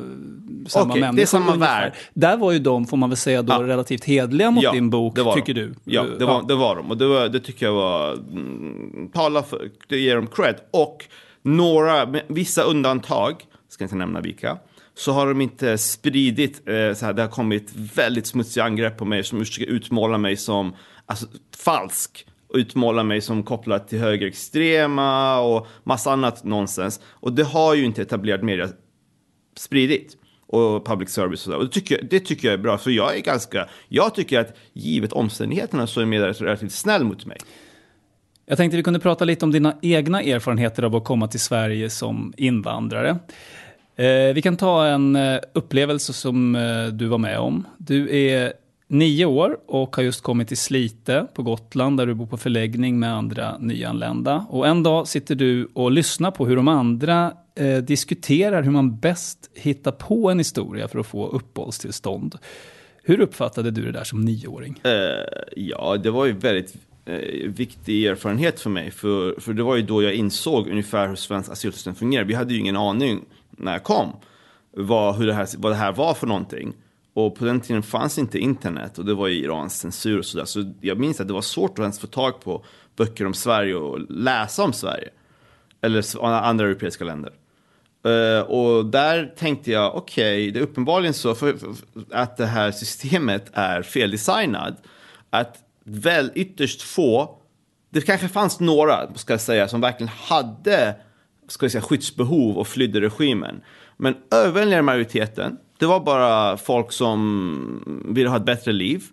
samma 0.68 0.86
okay, 0.86 1.02
människor. 1.02 1.16
det 1.16 1.22
är 1.22 1.26
samma 1.26 1.56
värld. 1.56 1.94
Där 2.14 2.38
var 2.38 2.52
ju 2.52 2.60
de, 2.60 2.86
får 2.86 2.98
man 2.98 3.10
väl 3.10 3.18
säga, 3.18 3.42
då 3.42 3.54
ja. 3.54 3.64
relativt 3.64 4.06
hedliga 4.06 4.52
mot 4.52 4.64
ja, 4.64 4.72
din 4.72 4.90
bok, 4.90 5.36
tycker 5.36 5.54
du? 5.54 5.74
Ja, 5.84 6.06
det 6.20 6.26
var, 6.26 6.48
det 6.48 6.56
var 6.56 6.76
de. 6.76 6.92
Och 6.92 6.98
det, 6.98 7.08
var, 7.08 7.30
det 7.30 7.40
tycker 7.40 7.66
jag 7.66 7.74
var, 7.74 8.14
mm, 8.14 9.10
tala 9.14 9.44
för, 9.44 9.70
det 9.88 9.98
ger 9.98 10.16
dem 10.16 10.28
cred. 10.28 10.56
Och 10.72 11.06
några, 11.42 12.08
vissa 12.28 12.64
undantag, 12.64 13.36
ska 13.74 13.84
inte 13.84 13.96
nämna 13.96 14.22
vilka, 14.22 14.58
så 14.96 15.12
har 15.12 15.28
de 15.28 15.42
inte 15.42 15.78
spridit, 15.78 16.68
eh, 16.68 16.94
så 16.94 17.06
här, 17.06 17.14
det 17.14 17.22
har 17.22 17.30
kommit 17.30 17.72
väldigt 17.76 18.28
smutsiga 18.28 18.64
angrepp 18.64 18.98
på 18.98 19.06
mig 19.06 19.24
som 19.24 19.40
försöker 19.40 19.72
utmåla 19.72 20.18
mig 20.18 20.38
som 20.38 20.76
alltså, 21.06 21.28
falsk 21.58 22.26
utmåla 22.54 23.04
mig 23.04 23.22
som 23.22 23.44
kopplad 23.44 23.88
till 23.88 24.00
högerextrema 24.00 25.40
och 25.40 25.68
massa 25.84 26.12
annat 26.12 26.44
nonsens. 26.44 27.00
Och 27.06 27.34
det 27.34 27.44
har 27.44 27.74
ju 27.74 27.86
inte 27.86 28.02
etablerad 28.02 28.44
media 28.44 28.70
spridit 29.58 30.18
och 30.48 30.86
public 30.86 31.10
service 31.10 31.48
och. 31.48 31.56
Och 31.56 31.64
det 31.64 31.72
tycker, 31.72 31.98
jag, 31.98 32.10
det 32.10 32.20
tycker 32.20 32.48
jag 32.48 32.54
är 32.54 32.58
bra, 32.64 32.78
för 32.78 32.92
jag 32.92 33.16
är 33.18 33.22
ganska, 33.22 33.68
jag 33.88 34.16
tycker 34.16 34.40
att 34.40 34.58
givet 34.74 35.14
omständigheterna 35.14 35.88
så 35.88 36.02
är 36.02 36.06
media 36.06 36.28
relativt 36.28 36.72
snäll 36.72 37.04
mot 37.04 37.26
mig. 37.26 37.38
Jag 38.46 38.58
tänkte 38.58 38.78
vi 38.78 38.84
kunde 38.84 39.00
prata 39.00 39.26
lite 39.26 39.46
om 39.46 39.52
dina 39.52 39.76
egna 39.82 40.22
erfarenheter 40.22 40.84
av 40.84 40.96
att 40.96 41.04
komma 41.04 41.28
till 41.28 41.40
Sverige 41.40 41.90
som 41.90 42.34
invandrare. 42.38 43.20
Eh, 43.96 44.34
vi 44.34 44.42
kan 44.42 44.58
ta 44.58 44.86
en 44.86 45.16
eh, 45.16 45.40
upplevelse 45.54 46.14
som 46.14 46.56
eh, 46.56 46.88
du 46.88 47.06
var 47.06 47.18
med 47.18 47.40
om. 47.40 47.68
Du 47.78 48.18
är 48.18 48.54
nio 48.88 49.26
år 49.26 49.58
och 49.68 49.96
har 49.96 50.04
just 50.04 50.22
kommit 50.22 50.48
till 50.48 50.58
Slite 50.58 51.28
på 51.34 51.44
Gotland 51.44 51.98
där 51.98 52.06
du 52.06 52.14
bor 52.14 52.26
på 52.26 52.38
förläggning 52.38 53.00
med 53.00 53.14
andra 53.14 53.58
nyanlända. 53.58 54.46
Och 54.50 54.68
en 54.68 54.84
dag 54.84 55.08
sitter 55.08 55.36
du 55.36 55.68
och 55.74 55.92
lyssnar 55.92 56.32
på 56.32 56.46
hur 56.46 56.56
de 56.56 56.68
andra 56.68 57.34
eh, 57.56 57.78
diskuterar 57.78 58.64
hur 58.64 58.72
man 58.72 58.98
bäst 58.98 59.50
hittar 59.54 59.92
på 59.92 60.30
en 60.30 60.38
historia 60.38 60.88
för 60.88 61.00
att 61.00 61.08
få 61.08 61.28
uppehållstillstånd. 61.28 62.38
Hur 63.04 63.20
uppfattade 63.20 63.72
du 63.72 63.86
det 63.86 63.92
där 63.92 64.04
som 64.04 64.22
nioåring? 64.22 64.82
Ja, 65.56 65.98
det 65.98 66.12
var 66.12 66.26
ju 66.26 66.32
väldigt 66.32 66.74
viktig 67.46 68.06
erfarenhet 68.06 68.60
för 68.60 68.70
mig. 68.70 68.92
För, 68.92 69.40
för 69.40 69.54
det 69.54 69.64
var 69.64 69.76
ju 69.76 69.82
då 69.82 70.04
jag 70.04 70.14
insåg 70.14 70.68
ungefär 70.68 71.08
hur 71.08 71.16
svensk 71.16 71.52
asylsystem 71.52 71.96
fungerar. 71.96 72.24
Vi 72.24 72.34
hade 72.34 72.54
ju 72.54 72.60
ingen 72.60 72.78
aning 72.78 73.22
när 73.58 73.72
jag 73.72 73.84
kom 73.84 74.16
vad, 74.72 75.16
hur 75.16 75.28
det 75.28 75.34
här, 75.34 75.48
vad 75.58 75.72
det 75.72 75.76
här 75.76 75.92
var 75.92 76.14
för 76.14 76.28
någonting. 76.28 76.74
Och 77.14 77.36
på 77.36 77.46
den 77.46 77.62
tiden 77.62 77.84
fanns 77.84 78.18
inte 78.18 78.40
internet 78.40 78.98
och 78.98 79.06
det 79.06 79.14
var 79.14 79.28
ju 79.28 79.36
Irans 79.36 79.80
censur 79.80 80.18
och 80.18 80.26
sådär. 80.26 80.46
Så 80.46 80.74
jag 80.82 81.00
minns 81.00 81.22
att 81.22 81.28
det 81.28 81.34
var 81.34 81.42
svårt 81.42 81.72
att 81.72 81.80
ens 81.80 82.00
få 82.00 82.08
tag 82.08 82.42
på 82.42 82.66
böcker 82.96 83.26
om 83.26 83.34
Sverige 83.34 83.76
och 83.76 84.00
läsa 84.10 84.64
om 84.64 84.74
Sverige. 84.74 85.10
Eller 85.82 86.26
andra 86.26 86.66
europeiska 86.66 87.04
länder. 87.04 87.34
Uh, 88.06 88.42
och 88.42 88.86
där 88.86 89.34
tänkte 89.38 89.72
jag, 89.72 89.96
okej, 89.96 90.42
okay, 90.42 90.52
det 90.52 90.60
är 90.60 90.64
uppenbarligen 90.64 91.14
så 91.14 91.36
för, 91.36 91.54
för, 91.54 91.70
att 92.12 92.38
det 92.38 92.46
här 92.46 92.72
systemet 92.72 93.50
är 93.54 93.82
feldesignat. 93.82 94.74
Att 95.30 95.58
väl 95.84 96.32
ytterst 96.36 96.82
få, 96.82 97.38
det 97.90 98.02
kanske 98.02 98.28
fanns 98.28 98.60
några, 98.60 99.14
ska 99.16 99.34
jag 99.34 99.42
säga, 99.42 99.68
som 99.68 99.82
verkligen 99.82 100.12
hade 100.18 100.96
ska 101.48 101.70
säga, 101.70 101.82
skyddsbehov 101.82 102.58
och 102.58 102.68
flydde 102.68 103.02
regimen. 103.02 103.62
Men 103.98 104.16
överväldigande 104.32 104.82
majoriteten, 104.82 105.58
det 105.80 105.86
var 105.86 106.00
bara 106.00 106.58
folk 106.58 106.92
som 106.92 108.04
ville 108.16 108.30
ha 108.30 108.38
ett 108.38 108.46
bättre 108.46 108.72
liv. 108.72 109.04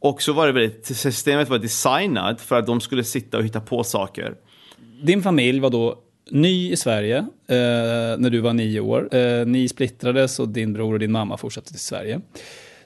Och 0.00 0.22
så 0.22 0.32
var 0.32 0.46
det 0.46 0.52
väldigt, 0.52 0.86
systemet 0.86 1.48
var 1.48 1.58
designat 1.58 2.40
för 2.40 2.58
att 2.58 2.66
de 2.66 2.80
skulle 2.80 3.04
sitta 3.04 3.38
och 3.38 3.44
hitta 3.44 3.60
på 3.60 3.84
saker. 3.84 4.34
Din 5.02 5.22
familj 5.22 5.60
var 5.60 5.70
då 5.70 6.02
ny 6.30 6.72
i 6.72 6.76
Sverige 6.76 7.18
eh, 7.48 8.18
när 8.18 8.30
du 8.30 8.40
var 8.40 8.52
nio 8.52 8.80
år. 8.80 9.14
Eh, 9.14 9.46
ni 9.46 9.68
splittrades 9.68 10.38
och 10.38 10.48
din 10.48 10.72
bror 10.72 10.92
och 10.92 10.98
din 10.98 11.12
mamma 11.12 11.36
fortsatte 11.36 11.70
till 11.70 11.80
Sverige. 11.80 12.20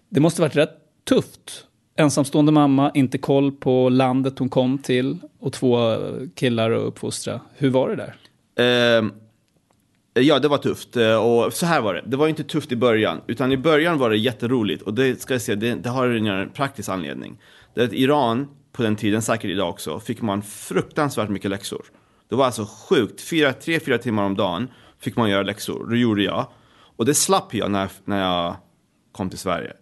Det 0.08 0.20
måste 0.20 0.42
varit 0.42 0.56
rätt 0.56 0.76
tufft. 1.08 1.66
Ensamstående 1.96 2.52
mamma, 2.52 2.90
inte 2.94 3.18
koll 3.18 3.52
på 3.52 3.88
landet 3.88 4.38
hon 4.38 4.48
kom 4.48 4.78
till 4.78 5.18
och 5.40 5.52
två 5.52 5.96
killar 6.34 6.70
att 6.70 6.82
uppfostra. 6.82 7.40
Hur 7.56 7.70
var 7.70 7.88
det 7.88 7.96
där? 7.96 8.14
Eh, 8.60 9.04
ja, 10.22 10.38
det 10.38 10.48
var 10.48 10.58
tufft. 10.58 10.96
Eh, 10.96 11.16
och 11.16 11.52
så 11.52 11.66
här 11.66 11.80
var 11.80 11.94
det. 11.94 12.02
Det 12.06 12.16
var 12.16 12.28
inte 12.28 12.44
tufft 12.44 12.72
i 12.72 12.76
början. 12.76 13.20
Utan 13.26 13.52
i 13.52 13.56
början 13.56 13.98
var 13.98 14.10
det 14.10 14.16
jätteroligt. 14.16 14.82
Och 14.82 14.94
det 14.94 15.20
ska 15.20 15.34
jag 15.34 15.42
säga, 15.42 15.56
det, 15.56 15.74
det 15.74 15.88
har 15.88 16.08
en 16.08 16.50
praktisk 16.50 16.88
anledning. 16.88 17.38
Det 17.74 17.80
är 17.80 17.84
att 17.84 17.92
Iran, 17.92 18.48
på 18.72 18.82
den 18.82 18.96
tiden, 18.96 19.22
säkert 19.22 19.50
idag 19.50 19.68
också, 19.68 20.00
fick 20.00 20.22
man 20.22 20.42
fruktansvärt 20.42 21.28
mycket 21.28 21.50
läxor. 21.50 21.82
Det 22.28 22.36
var 22.36 22.46
alltså 22.46 22.66
sjukt. 22.88 23.20
Fyra, 23.20 23.52
tre, 23.52 23.80
fyra 23.80 23.98
timmar 23.98 24.22
om 24.22 24.36
dagen 24.36 24.68
fick 24.98 25.16
man 25.16 25.30
göra 25.30 25.42
läxor. 25.42 25.86
Det 25.90 25.98
gjorde 25.98 26.22
jag. 26.22 26.46
Och 26.96 27.06
det 27.06 27.14
slapp 27.14 27.54
jag 27.54 27.70
när, 27.70 27.90
när 28.04 28.20
jag 28.22 28.56
kom 29.12 29.30
till 29.30 29.38
Sverige. 29.38 29.72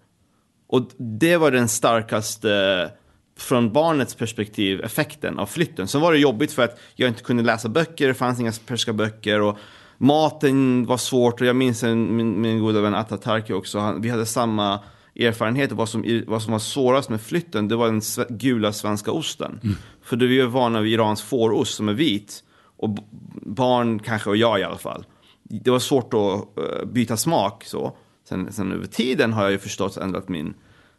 Och 0.69 0.91
det 0.97 1.37
var 1.37 1.51
den 1.51 1.69
starkaste, 1.69 2.91
från 3.39 3.73
barnets 3.73 4.15
perspektiv, 4.15 4.81
effekten 4.85 5.39
av 5.39 5.47
flytten. 5.47 5.89
Sen 5.89 6.01
var 6.01 6.13
det 6.13 6.19
jobbigt 6.19 6.53
för 6.53 6.65
att 6.65 6.81
jag 6.95 7.09
inte 7.09 7.23
kunde 7.23 7.43
läsa 7.43 7.69
böcker, 7.69 8.09
det 8.09 8.15
fanns 8.15 8.41
inga 8.41 8.53
persiska 8.67 8.93
böcker. 8.93 9.41
Och 9.41 9.59
maten 9.99 10.87
var 10.87 10.97
svårt 10.97 11.41
och 11.41 11.47
jag 11.47 11.57
minns 11.57 11.83
en, 11.83 12.17
min, 12.17 12.41
min 12.41 12.61
goda 12.61 12.81
vän 12.81 12.95
Atatarki 12.95 13.53
också. 13.53 13.79
Han, 13.79 14.03
vi 14.03 14.09
hade 14.09 14.27
samma 14.27 14.81
erfarenhet 15.17 15.73
vad 15.73 15.89
som, 15.89 16.23
vad 16.27 16.43
som 16.43 16.53
var 16.53 16.59
svårast 16.59 17.09
med 17.09 17.21
flytten. 17.21 17.69
Det 17.69 17.77
var 17.77 17.87
den 17.87 18.03
gula 18.39 18.73
svenska 18.73 19.13
osten. 19.13 19.61
Mm. 19.63 19.77
För 20.03 20.17
vi 20.17 20.41
är 20.41 20.47
vana 20.47 20.81
vid 20.81 20.93
Irans 20.93 21.23
fårost 21.23 21.75
som 21.75 21.89
är 21.89 21.95
vit. 21.95 22.45
Och 22.77 22.99
barn 23.43 23.99
kanske, 23.99 24.31
och 24.31 24.37
jag 24.37 24.61
i 24.61 24.65
alla 24.65 24.79
fall. 24.79 25.05
Det 25.43 25.71
var 25.71 25.79
svårt 25.79 26.15
att 26.15 26.19
uh, 26.21 26.85
byta 26.93 27.17
smak 27.17 27.65
så. 27.65 27.97
Sen, 28.29 28.53
sen 28.53 28.73
över 28.73 28.87
tiden 28.87 29.33
har 29.33 29.43
jag 29.43 29.53
ju 29.53 29.59
förstås 29.59 29.99
ändrat 29.99 30.29
min 30.29 30.55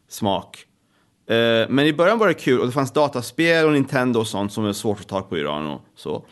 smak. 0.09 0.65
Eh, 1.29 1.69
men 1.69 1.79
i 1.79 1.93
början 1.93 2.19
var 2.19 2.27
det 2.27 2.33
kul 2.33 2.59
och 2.59 2.65
det 2.65 2.71
fanns 2.71 2.93
dataspel 2.93 3.65
och 3.65 3.73
Nintendo 3.73 4.19
och 4.19 4.27
sånt 4.27 4.53
som 4.53 4.65
är 4.65 4.73
svårt 4.73 4.99
att 4.99 5.07
ta 5.07 5.21
på 5.21 5.37
Iran 5.37 5.67
och 5.67 5.81
så. 5.95 6.25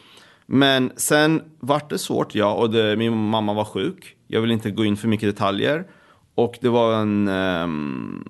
Men 0.45 0.91
sen 0.95 1.41
vart 1.59 1.89
det 1.89 1.97
svårt, 1.97 2.35
ja, 2.35 2.53
och 2.53 2.69
det, 2.69 2.95
min 2.95 3.17
mamma 3.17 3.53
var 3.53 3.65
sjuk. 3.65 4.15
Jag 4.27 4.41
vill 4.41 4.51
inte 4.51 4.71
gå 4.71 4.85
in 4.85 4.97
för 4.97 5.07
mycket 5.07 5.29
detaljer. 5.29 5.87
Och 6.35 6.57
det 6.61 6.69
var 6.69 6.93
en... 6.93 7.27
Um, 7.27 8.25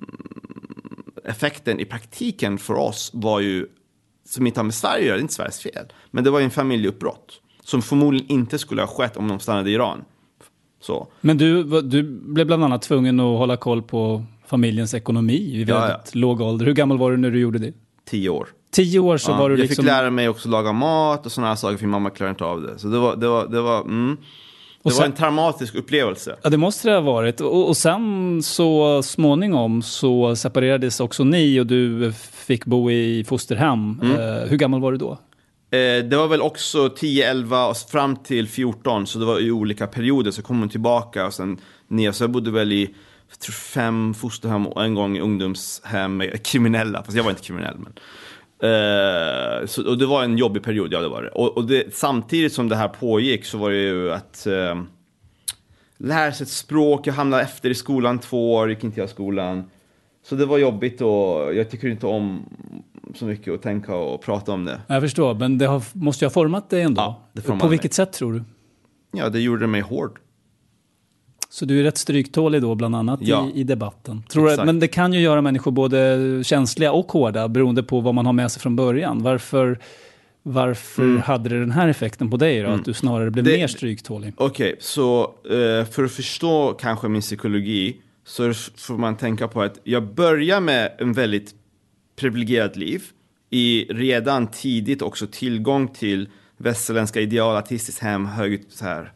effekten 1.25 1.79
i 1.79 1.85
praktiken 1.85 2.57
för 2.57 2.73
oss 2.73 3.11
var 3.13 3.39
ju, 3.39 3.67
som 4.25 4.47
inte 4.47 4.59
har 4.59 4.65
med 4.65 4.73
Sverige 4.73 4.99
att 4.99 5.05
göra, 5.05 5.15
det 5.15 5.19
är 5.19 5.21
inte 5.21 5.33
Sveriges 5.33 5.59
fel. 5.59 5.85
Men 6.11 6.23
det 6.23 6.29
var 6.29 6.39
ju 6.39 6.45
en 6.45 6.51
familjeuppbrott. 6.51 7.41
Som 7.63 7.81
förmodligen 7.81 8.31
inte 8.31 8.59
skulle 8.59 8.81
ha 8.81 8.87
skett 8.87 9.17
om 9.17 9.27
de 9.27 9.39
stannade 9.39 9.69
i 9.69 9.73
Iran. 9.73 10.05
Så. 10.81 11.07
Men 11.21 11.37
du, 11.37 11.63
du 11.81 12.03
blev 12.03 12.47
bland 12.47 12.63
annat 12.63 12.81
tvungen 12.81 13.19
att 13.19 13.37
hålla 13.37 13.57
koll 13.57 13.81
på 13.81 14.23
familjens 14.49 14.93
ekonomi 14.93 15.51
i 15.53 15.57
väldigt 15.57 15.69
ja, 15.69 15.89
ja. 15.89 16.01
låg 16.13 16.41
ålder. 16.41 16.65
Hur 16.65 16.73
gammal 16.73 16.97
var 16.97 17.11
du 17.11 17.17
när 17.17 17.31
du 17.31 17.39
gjorde 17.39 17.59
det? 17.59 17.73
Tio 18.09 18.29
år. 18.29 18.47
Tio 18.71 18.99
år 18.99 19.17
så 19.17 19.31
ja, 19.31 19.37
var 19.37 19.49
du 19.49 19.57
liksom... 19.57 19.85
Jag 19.85 19.93
fick 19.93 20.01
lära 20.01 20.11
mig 20.11 20.29
också 20.29 20.49
laga 20.49 20.71
mat 20.71 21.25
och 21.25 21.31
sådana 21.31 21.47
här 21.47 21.55
saker, 21.55 21.77
för 21.77 21.87
mamma 21.87 22.09
klarade 22.09 22.29
inte 22.29 22.43
av 22.43 22.61
det. 22.61 22.79
Så 22.79 22.87
det 22.87 22.99
var, 22.99 23.15
det 23.15 23.27
var, 23.27 23.47
det 23.47 23.61
var, 23.61 23.81
mm. 23.81 24.17
det 24.83 24.89
sen, 24.89 24.97
var 24.97 25.05
en 25.05 25.11
traumatisk 25.11 25.75
upplevelse. 25.75 26.35
Ja, 26.43 26.49
det 26.49 26.57
måste 26.57 26.89
det 26.89 26.95
ha 26.95 27.01
varit. 27.01 27.41
Och, 27.41 27.67
och 27.67 27.77
sen 27.77 28.43
så 28.43 29.03
småningom 29.03 29.81
så 29.81 30.35
separerades 30.35 30.99
också 30.99 31.23
ni 31.23 31.59
och 31.59 31.65
du 31.65 32.13
fick 32.33 32.65
bo 32.65 32.91
i 32.91 33.23
fosterhem. 33.23 33.99
Mm. 34.01 34.19
Uh, 34.19 34.47
hur 34.49 34.57
gammal 34.57 34.81
var 34.81 34.91
du 34.91 34.97
då? 34.97 35.11
Eh, 35.71 36.03
det 36.03 36.17
var 36.17 36.27
väl 36.27 36.41
också 36.41 36.89
10, 36.89 37.29
11 37.29 37.67
och 37.67 37.77
fram 37.77 38.15
till 38.15 38.47
14, 38.47 39.07
så 39.07 39.19
det 39.19 39.25
var 39.25 39.39
i 39.39 39.51
olika 39.51 39.87
perioder. 39.87 40.31
Så 40.31 40.41
kom 40.41 40.59
hon 40.59 40.69
tillbaka 40.69 41.25
och 41.25 41.33
sen 41.33 41.57
ner. 41.87 42.11
Så 42.11 42.23
jag 42.23 42.31
bodde 42.31 42.51
väl 42.51 42.71
i 42.71 42.95
fem 43.51 44.13
fosterhem 44.13 44.67
och 44.67 44.83
en 44.83 44.95
gång 44.95 45.19
ungdomshem 45.19 46.17
med 46.17 46.45
kriminella. 46.45 47.03
Fast 47.03 47.17
jag 47.17 47.23
var 47.23 47.31
inte 47.31 47.43
kriminell. 47.43 47.77
Men. 47.77 47.93
Uh, 48.63 49.65
så, 49.65 49.89
och 49.89 49.97
det 49.97 50.05
var 50.05 50.23
en 50.23 50.37
jobbig 50.37 50.63
period, 50.63 50.93
ja 50.93 51.01
det 51.01 51.07
var 51.07 51.23
det. 51.23 51.29
Och, 51.29 51.57
och 51.57 51.67
det, 51.67 51.95
samtidigt 51.95 52.53
som 52.53 52.69
det 52.69 52.75
här 52.75 52.87
pågick 52.87 53.45
så 53.45 53.57
var 53.57 53.69
det 53.69 53.77
ju 53.77 54.11
att 54.11 54.47
uh, 54.47 54.83
lära 55.97 56.31
sig 56.31 56.43
ett 56.43 56.49
språk. 56.49 57.07
Jag 57.07 57.13
hamnade 57.13 57.43
efter 57.43 57.69
i 57.69 57.75
skolan 57.75 58.19
två 58.19 58.53
år, 58.53 58.69
gick 58.69 58.83
inte 58.83 58.99
jag 58.99 59.07
i 59.07 59.11
skolan. 59.11 59.63
Så 60.29 60.35
det 60.35 60.45
var 60.45 60.57
jobbigt 60.57 61.01
och 61.01 61.55
jag 61.55 61.69
tycker 61.69 61.87
inte 61.87 62.07
om 62.07 62.45
så 63.15 63.25
mycket 63.25 63.53
att 63.53 63.61
tänka 63.61 63.95
och 63.95 64.21
prata 64.21 64.51
om 64.51 64.65
det. 64.65 64.81
Jag 64.87 65.01
förstår, 65.01 65.35
men 65.35 65.57
det 65.57 65.65
har, 65.65 65.83
måste 65.93 66.25
ju 66.25 66.27
ha 66.27 66.33
format 66.33 66.69
dig 66.69 66.81
ändå. 66.81 67.01
Ja, 67.01 67.29
det 67.33 67.41
På 67.41 67.67
vilket 67.67 67.91
mig. 67.91 67.95
sätt 67.95 68.13
tror 68.13 68.33
du? 68.33 68.43
Ja, 69.11 69.29
det 69.29 69.39
gjorde 69.39 69.67
mig 69.67 69.81
hård. 69.81 70.19
Så 71.49 71.65
du 71.65 71.79
är 71.79 71.83
rätt 71.83 71.97
stryktålig 71.97 72.61
då, 72.61 72.75
bland 72.75 72.95
annat 72.95 73.19
ja. 73.23 73.49
i, 73.53 73.59
i 73.59 73.63
debatten. 73.63 74.23
Tror 74.29 74.49
du, 74.49 74.65
men 74.65 74.79
det 74.79 74.87
kan 74.87 75.13
ju 75.13 75.19
göra 75.19 75.41
människor 75.41 75.71
både 75.71 76.43
känsliga 76.43 76.91
och 76.91 77.11
hårda, 77.11 77.47
beroende 77.47 77.83
på 77.83 77.99
vad 77.99 78.15
man 78.15 78.25
har 78.25 78.33
med 78.33 78.51
sig 78.51 78.61
från 78.61 78.75
början. 78.75 79.23
Varför, 79.23 79.79
varför 80.43 81.03
mm. 81.03 81.21
hade 81.21 81.49
det 81.49 81.59
den 81.59 81.71
här 81.71 81.87
effekten 81.87 82.29
på 82.29 82.37
dig 82.37 82.59
då? 82.59 82.67
Mm. 82.67 82.79
Att 82.79 82.85
du 82.85 82.93
snarare 82.93 83.31
blev 83.31 83.45
det, 83.45 83.57
mer 83.57 83.67
stryktålig? 83.67 84.33
Okej, 84.37 84.67
okay, 84.67 84.75
så 84.79 85.33
uh, 85.51 85.85
för 85.85 86.03
att 86.03 86.11
förstå 86.11 86.73
kanske 86.73 87.07
min 87.07 87.21
psykologi 87.21 87.97
så 88.25 88.53
får 88.77 88.97
man 88.97 89.17
tänka 89.17 89.47
på 89.47 89.61
att 89.61 89.79
jag 89.83 90.13
börjar 90.13 90.59
med 90.59 90.91
en 90.99 91.13
väldigt 91.13 91.55
privilegierat 92.15 92.75
liv. 92.75 93.03
I 93.49 93.85
redan 93.89 94.47
tidigt 94.47 95.01
också 95.01 95.27
tillgång 95.27 95.87
till 95.87 96.29
västerländska 96.57 97.21
ideal, 97.21 97.55
artistiskt 97.55 97.99
hem, 97.99 98.25
högt 98.25 98.71
så 98.73 98.85
här 98.85 99.11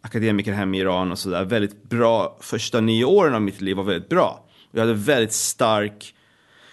akademiker 0.00 0.52
hem 0.52 0.74
i 0.74 0.78
Iran 0.78 1.12
och 1.12 1.18
sådär. 1.18 1.44
Väldigt 1.44 1.82
bra, 1.82 2.38
första 2.40 2.80
nio 2.80 3.04
åren 3.04 3.34
av 3.34 3.42
mitt 3.42 3.60
liv 3.60 3.76
var 3.76 3.84
väldigt 3.84 4.08
bra. 4.08 4.44
Jag 4.72 4.80
hade 4.80 4.94
väldigt 4.94 5.32
stark 5.32 6.14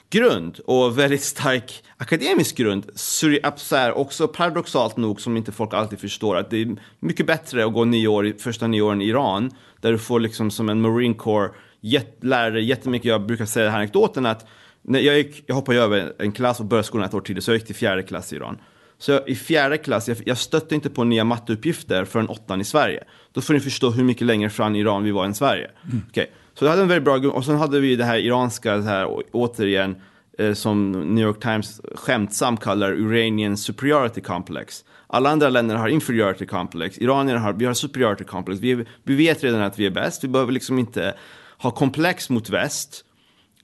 grund 0.09 0.59
och 0.65 0.99
väldigt 0.99 1.23
stark 1.23 1.83
akademisk 1.97 2.57
grund. 2.57 2.89
Så 2.95 3.27
här, 3.71 3.97
också 3.97 4.27
paradoxalt 4.27 4.97
nog, 4.97 5.21
som 5.21 5.37
inte 5.37 5.51
folk 5.51 5.73
alltid 5.73 5.99
förstår, 5.99 6.35
att 6.35 6.49
det 6.49 6.61
är 6.61 6.75
mycket 6.99 7.27
bättre 7.27 7.65
att 7.65 7.73
gå 7.73 7.85
nio 7.85 8.07
år, 8.07 8.33
första 8.39 8.67
nio 8.67 8.81
åren 8.81 9.01
i 9.01 9.05
Iran, 9.05 9.51
där 9.81 9.91
du 9.91 9.97
får 9.97 10.19
liksom 10.19 10.51
som 10.51 10.69
en 10.69 10.81
Marine 10.81 11.13
Corps 11.13 11.51
jätt, 11.81 12.17
lära 12.21 12.49
dig 12.49 12.63
jättemycket. 12.63 13.05
Jag 13.05 13.25
brukar 13.25 13.45
säga 13.45 13.63
den 13.63 13.73
här 13.73 13.79
anekdoten 13.79 14.25
att 14.25 14.45
när 14.81 14.99
jag, 14.99 15.17
gick, 15.17 15.43
jag 15.47 15.55
hoppade 15.55 15.79
över 15.79 16.13
en 16.19 16.31
klass 16.31 16.59
och 16.59 16.65
började 16.65 16.87
skolan 16.87 17.07
ett 17.07 17.13
år 17.13 17.21
tidigare, 17.21 17.41
så 17.41 17.51
jag 17.51 17.57
gick 17.57 17.65
till 17.65 17.75
fjärde 17.75 18.03
klass 18.03 18.33
i 18.33 18.35
Iran. 18.35 18.57
Så 18.99 19.11
jag, 19.11 19.29
i 19.29 19.35
fjärde 19.35 19.77
klass, 19.77 20.07
jag, 20.07 20.17
jag 20.25 20.37
stötte 20.37 20.75
inte 20.75 20.89
på 20.89 21.03
nya 21.03 21.23
matteuppgifter 21.23 22.05
förrän 22.05 22.27
åttan 22.27 22.61
i 22.61 22.63
Sverige. 22.63 23.03
Då 23.33 23.41
får 23.41 23.53
ni 23.53 23.59
förstå 23.59 23.89
hur 23.89 24.03
mycket 24.03 24.27
längre 24.27 24.49
fram 24.49 24.75
i 24.75 24.79
Iran 24.79 25.03
vi 25.03 25.11
var 25.11 25.25
än 25.25 25.35
Sverige. 25.35 25.71
Mm. 25.83 26.01
Okay. 26.09 26.25
Så 26.53 26.65
jag 26.65 26.69
hade 26.69 26.81
en 26.81 26.87
väldigt 26.87 27.03
bra 27.03 27.31
och 27.31 27.45
sen 27.45 27.55
hade 27.55 27.79
vi 27.79 27.95
det 27.95 28.05
här 28.05 28.17
iranska, 28.17 28.77
det 28.77 28.83
här, 28.83 29.07
återigen, 29.31 29.95
eh, 30.37 30.53
som 30.53 30.91
New 30.91 31.25
York 31.25 31.39
Times 31.39 31.81
skämtsamt 31.95 32.63
kallar 32.63 32.93
Iranian 32.93 33.57
superiority 33.57 34.21
complex. 34.21 34.83
Alla 35.07 35.29
andra 35.29 35.49
länder 35.49 35.75
har 35.75 35.87
inferiority 35.87 36.45
complex, 36.45 36.97
iranierna 36.97 37.39
har, 37.39 37.53
vi 37.53 37.65
har 37.65 37.73
superiority 37.73 38.23
complex. 38.23 38.61
Vi, 38.61 38.85
vi 39.03 39.15
vet 39.15 39.43
redan 39.43 39.61
att 39.61 39.79
vi 39.79 39.85
är 39.85 39.91
bäst, 39.91 40.23
vi 40.23 40.27
behöver 40.27 40.51
liksom 40.51 40.79
inte 40.79 41.13
ha 41.57 41.71
komplex 41.71 42.29
mot 42.29 42.49
väst. 42.49 43.03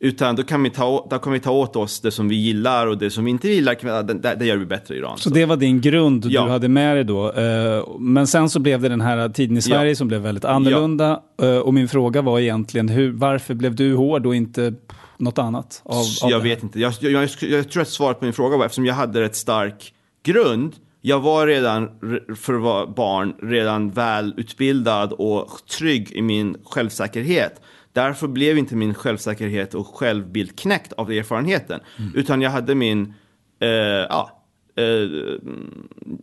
Utan 0.03 0.35
då 0.35 0.43
kan, 0.43 0.63
vi 0.63 0.69
ta, 0.69 1.07
då 1.09 1.19
kan 1.19 1.33
vi 1.33 1.39
ta 1.39 1.51
åt 1.51 1.75
oss 1.75 1.99
det 2.01 2.11
som 2.11 2.27
vi 2.29 2.35
gillar 2.35 2.87
och 2.87 2.97
det 2.97 3.09
som 3.09 3.25
vi 3.25 3.31
inte 3.31 3.49
gillar, 3.49 4.03
det, 4.03 4.13
det, 4.13 4.35
det 4.39 4.45
gör 4.45 4.57
vi 4.57 4.65
bättre 4.65 4.95
i 4.95 4.97
Iran. 4.97 5.17
Så 5.17 5.29
det 5.29 5.45
var 5.45 5.57
din 5.57 5.81
grund 5.81 6.25
Ja. 6.25 6.43
du 6.45 6.49
hade 6.49 6.67
med 6.67 6.95
dig 6.97 7.03
då. 7.03 7.31
Eh, 7.31 7.83
Men 7.99 8.27
sen 8.27 8.49
så 8.49 8.59
blev 8.59 8.81
det 8.81 8.89
den 8.89 9.01
här 9.01 9.29
tiden 9.29 9.57
i 9.57 9.61
Sverige 9.61 9.89
Ja. 9.91 9.95
som 9.95 10.07
blev 10.07 10.21
väldigt 10.21 10.45
annorlunda. 10.45 11.19
Eh, 11.41 11.57
Och 11.57 11.73
min 11.73 11.87
fråga 11.87 12.21
var 12.21 12.39
egentligen, 12.39 12.89
hur, 12.89 13.11
varför 13.11 13.53
blev 13.53 13.75
du 13.75 13.95
hård 13.95 14.25
och 14.25 14.35
inte 14.35 14.73
något 15.17 15.37
annat? 15.39 15.81
Av, 15.85 15.95
av 16.23 16.29
jag 16.31 16.39
vet 16.39 16.63
inte. 16.63 16.79
Jag, 16.79 16.93
jag, 16.99 17.11
jag, 17.11 17.29
jag 17.41 17.69
tror 17.69 17.81
att 17.81 17.89
svaret 17.89 18.19
på 18.19 18.25
min 18.25 18.33
fråga 18.33 18.57
var 18.57 18.65
eftersom 18.65 18.85
jag 18.85 18.93
hade 18.95 19.21
rätt 19.21 19.35
stark 19.35 19.93
grund. 20.25 20.75
Jag 21.01 21.19
var 21.19 21.47
redan 21.47 21.89
re- 21.89 22.35
för 22.35 22.53
att 22.53 22.61
vara 22.61 22.87
barn 22.87 23.33
redan 23.41 23.89
välutbildad 23.91 25.13
och 25.13 25.49
trygg 25.77 26.11
i 26.11 26.21
min 26.21 26.55
självsäkerhet. 26.65 27.61
Därför 27.93 28.27
blev 28.27 28.57
inte 28.57 28.75
min 28.75 28.93
självsäkerhet 28.93 29.73
och 29.73 29.87
självbild 29.87 30.59
knäckt 30.59 30.93
av 30.93 31.11
erfarenheten. 31.11 31.79
Utan 32.13 32.41
jag 32.41 32.49
hade 32.49 32.75
min, 32.75 33.13
eh, 33.59 33.67
ja, 34.09 34.43
eh, 34.77 35.09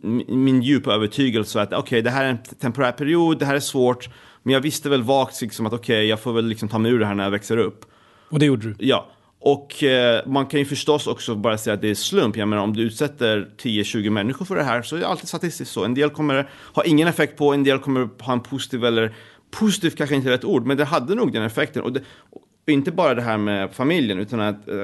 min- 0.01 0.43
min 0.43 0.61
djupa 0.61 0.93
övertygelse 0.93 1.61
att 1.61 1.73
okej, 1.73 2.01
det 2.01 2.09
här 2.09 2.25
är 2.25 2.29
en 2.29 2.37
temporär 2.59 2.91
period, 2.91 3.39
det 3.39 3.45
här 3.45 3.55
är 3.55 3.59
svårt. 3.59 4.09
Men 4.43 4.53
jag 4.53 4.61
visste 4.61 4.89
väl 4.89 5.03
vagt 5.03 5.41
liksom 5.41 5.65
att 5.65 5.73
okej, 5.73 6.05
jag 6.05 6.19
får 6.19 6.33
väl 6.33 6.45
liksom 6.45 6.69
ta 6.69 6.77
mig 6.79 6.91
ur 6.91 6.99
det 6.99 7.05
här 7.05 7.15
när 7.15 7.23
jag 7.23 7.31
växer 7.31 7.57
upp. 7.57 7.85
Och 8.29 8.39
det 8.39 8.45
gjorde 8.45 8.67
du? 8.67 8.75
Ja, 8.79 9.09
och 9.39 9.83
eh, 9.83 10.21
man 10.27 10.45
kan 10.45 10.59
ju 10.59 10.65
förstås 10.65 11.07
också 11.07 11.35
bara 11.35 11.57
säga 11.57 11.73
att 11.73 11.81
det 11.81 11.89
är 11.89 11.95
slump. 11.95 12.37
Jag 12.37 12.47
menar 12.47 12.63
om 12.63 12.73
du 12.73 12.81
utsätter 12.81 13.49
10-20 13.57 14.09
människor 14.09 14.45
för 14.45 14.55
det 14.55 14.63
här 14.63 14.81
så 14.81 14.95
är 14.95 14.99
det 14.99 15.07
alltid 15.07 15.27
statistiskt 15.27 15.71
så. 15.73 15.85
En 15.85 15.93
del 15.93 16.09
kommer 16.09 16.49
ha 16.73 16.83
ingen 16.83 17.07
effekt 17.07 17.37
på, 17.37 17.53
en 17.53 17.63
del 17.63 17.79
kommer 17.79 18.09
ha 18.19 18.33
en 18.33 18.39
positiv 18.39 18.85
eller 18.85 19.13
positiv 19.51 19.89
kanske 19.89 20.15
inte 20.15 20.29
är 20.29 20.31
rätt 20.31 20.43
ord, 20.45 20.65
men 20.65 20.77
det 20.77 20.85
hade 20.85 21.15
nog 21.15 21.33
den 21.33 21.43
effekten. 21.43 21.81
Och, 21.83 21.93
det, 21.93 21.99
och 22.29 22.41
inte 22.67 22.91
bara 22.91 23.13
det 23.13 23.21
här 23.21 23.37
med 23.37 23.71
familjen 23.73 24.19
utan 24.19 24.39
att 24.39 24.67
eh, 24.67 24.75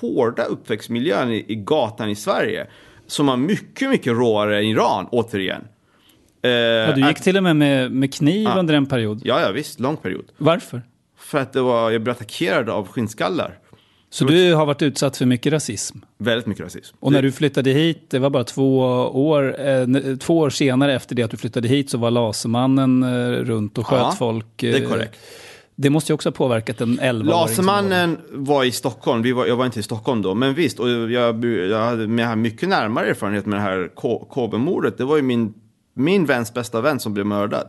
hårda 0.00 0.44
uppväxtmiljön 0.44 1.30
i, 1.32 1.44
i 1.48 1.54
gatan 1.54 2.10
i 2.10 2.14
Sverige 2.16 2.66
som 3.06 3.26
var 3.26 3.36
mycket, 3.36 3.90
mycket 3.90 4.12
råare 4.12 4.58
än 4.58 4.64
Iran, 4.64 5.06
återigen. 5.10 5.64
Eh, 6.42 6.50
Ja, 6.50 6.92
du 6.94 7.00
gick 7.00 7.10
att- 7.18 7.22
till 7.22 7.36
och 7.36 7.42
med 7.42 7.56
med, 7.56 7.92
med 7.92 8.14
kniv 8.14 8.42
Ja. 8.42 8.58
under 8.58 8.74
en 8.74 8.86
period. 8.86 9.20
Ja, 9.24 9.40
ja, 9.40 9.52
visst, 9.52 9.80
lång 9.80 9.96
period. 9.96 10.24
Varför? 10.38 10.82
För 11.18 11.38
att 11.38 11.52
det 11.52 11.60
var, 11.60 11.90
jag 11.90 12.02
blev 12.02 12.12
attackerad 12.16 12.68
av 12.70 12.88
skinnskallar. 12.88 13.58
Så 14.10 14.24
du 14.24 14.54
har 14.54 14.66
varit 14.66 14.82
utsatt 14.82 15.16
för 15.16 15.26
mycket 15.26 15.52
rasism? 15.52 15.98
Väldigt 16.18 16.46
mycket 16.46 16.64
rasism. 16.64 16.96
Och 17.00 17.12
när 17.12 17.22
du 17.22 17.32
flyttade 17.32 17.70
hit, 17.70 18.10
det 18.10 18.18
var 18.18 18.30
bara 18.30 18.44
två 18.44 18.78
år, 19.28 19.68
eh, 19.68 20.16
två 20.16 20.38
år 20.38 20.50
senare 20.50 20.94
efter 20.94 21.14
det 21.14 21.22
att 21.22 21.30
du 21.30 21.36
flyttade 21.36 21.68
hit 21.68 21.90
så 21.90 21.98
var 21.98 22.10
Lasermannen 22.10 23.02
eh, 23.02 23.30
runt 23.30 23.78
och 23.78 23.86
sköt 23.86 23.98
Ja, 23.98 24.14
folk. 24.18 24.46
det 24.56 24.70
är 24.70 24.82
eh, 24.82 24.88
korrekt. 24.88 25.18
Det 25.74 25.90
måste 25.90 26.12
ju 26.12 26.14
också 26.14 26.28
ha 26.28 26.34
påverkat 26.34 26.80
en 26.80 26.98
11 26.98 27.30
Lasermannen 27.30 28.18
var 28.30 28.64
i 28.64 28.72
Stockholm, 28.72 29.22
Vi 29.22 29.32
var, 29.32 29.46
jag 29.46 29.56
var 29.56 29.66
inte 29.66 29.80
i 29.80 29.82
Stockholm 29.82 30.22
då, 30.22 30.34
men 30.34 30.54
visst, 30.54 30.80
och 30.80 30.90
jag, 30.90 31.44
jag 31.44 31.78
hade 31.78 32.36
mycket 32.36 32.68
närmare 32.68 33.06
erfarenhet 33.06 33.46
med 33.46 33.58
det 33.58 33.62
här 33.62 33.90
KB-mordet. 34.34 34.98
Det 34.98 35.04
var 35.04 35.16
ju 35.16 35.22
min, 35.22 35.54
min 35.94 36.26
väns 36.26 36.54
bästa 36.54 36.80
vän 36.80 37.00
som 37.00 37.14
blev 37.14 37.26
mördad. 37.26 37.68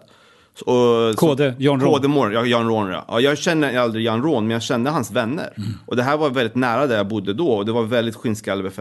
Och, 0.62 1.16
KD, 1.16 1.54
Jan 1.58 1.82
Ron. 1.82 1.94
KD-mordet, 1.94 2.34
ja, 2.34 2.46
Jan 2.46 2.68
Ron 2.68 2.90
ja. 2.90 3.06
ja. 3.08 3.20
Jag 3.20 3.38
känner 3.38 3.78
aldrig 3.78 4.06
Jan 4.06 4.24
Ron, 4.24 4.44
men 4.44 4.52
jag 4.52 4.64
kände 4.64 4.90
hans 4.90 5.12
vänner. 5.12 5.54
Mm. 5.58 5.70
Och 5.86 5.96
det 5.96 6.04
här 6.04 6.18
var 6.18 6.30
väldigt 6.30 6.56
nära 6.56 6.88
där 6.88 6.98
jag 6.98 7.08
bodde 7.08 7.34
då, 7.34 7.50
och 7.50 7.66
det 7.66 7.72
var 7.72 7.84
väldigt 7.84 8.16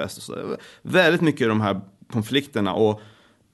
så. 0.09 0.33
Var 0.33 0.57
Väldigt 0.83 1.21
mycket 1.21 1.41
i 1.41 1.45
de 1.45 1.61
här 1.61 1.81
konflikterna. 2.13 2.75
Och 2.75 3.01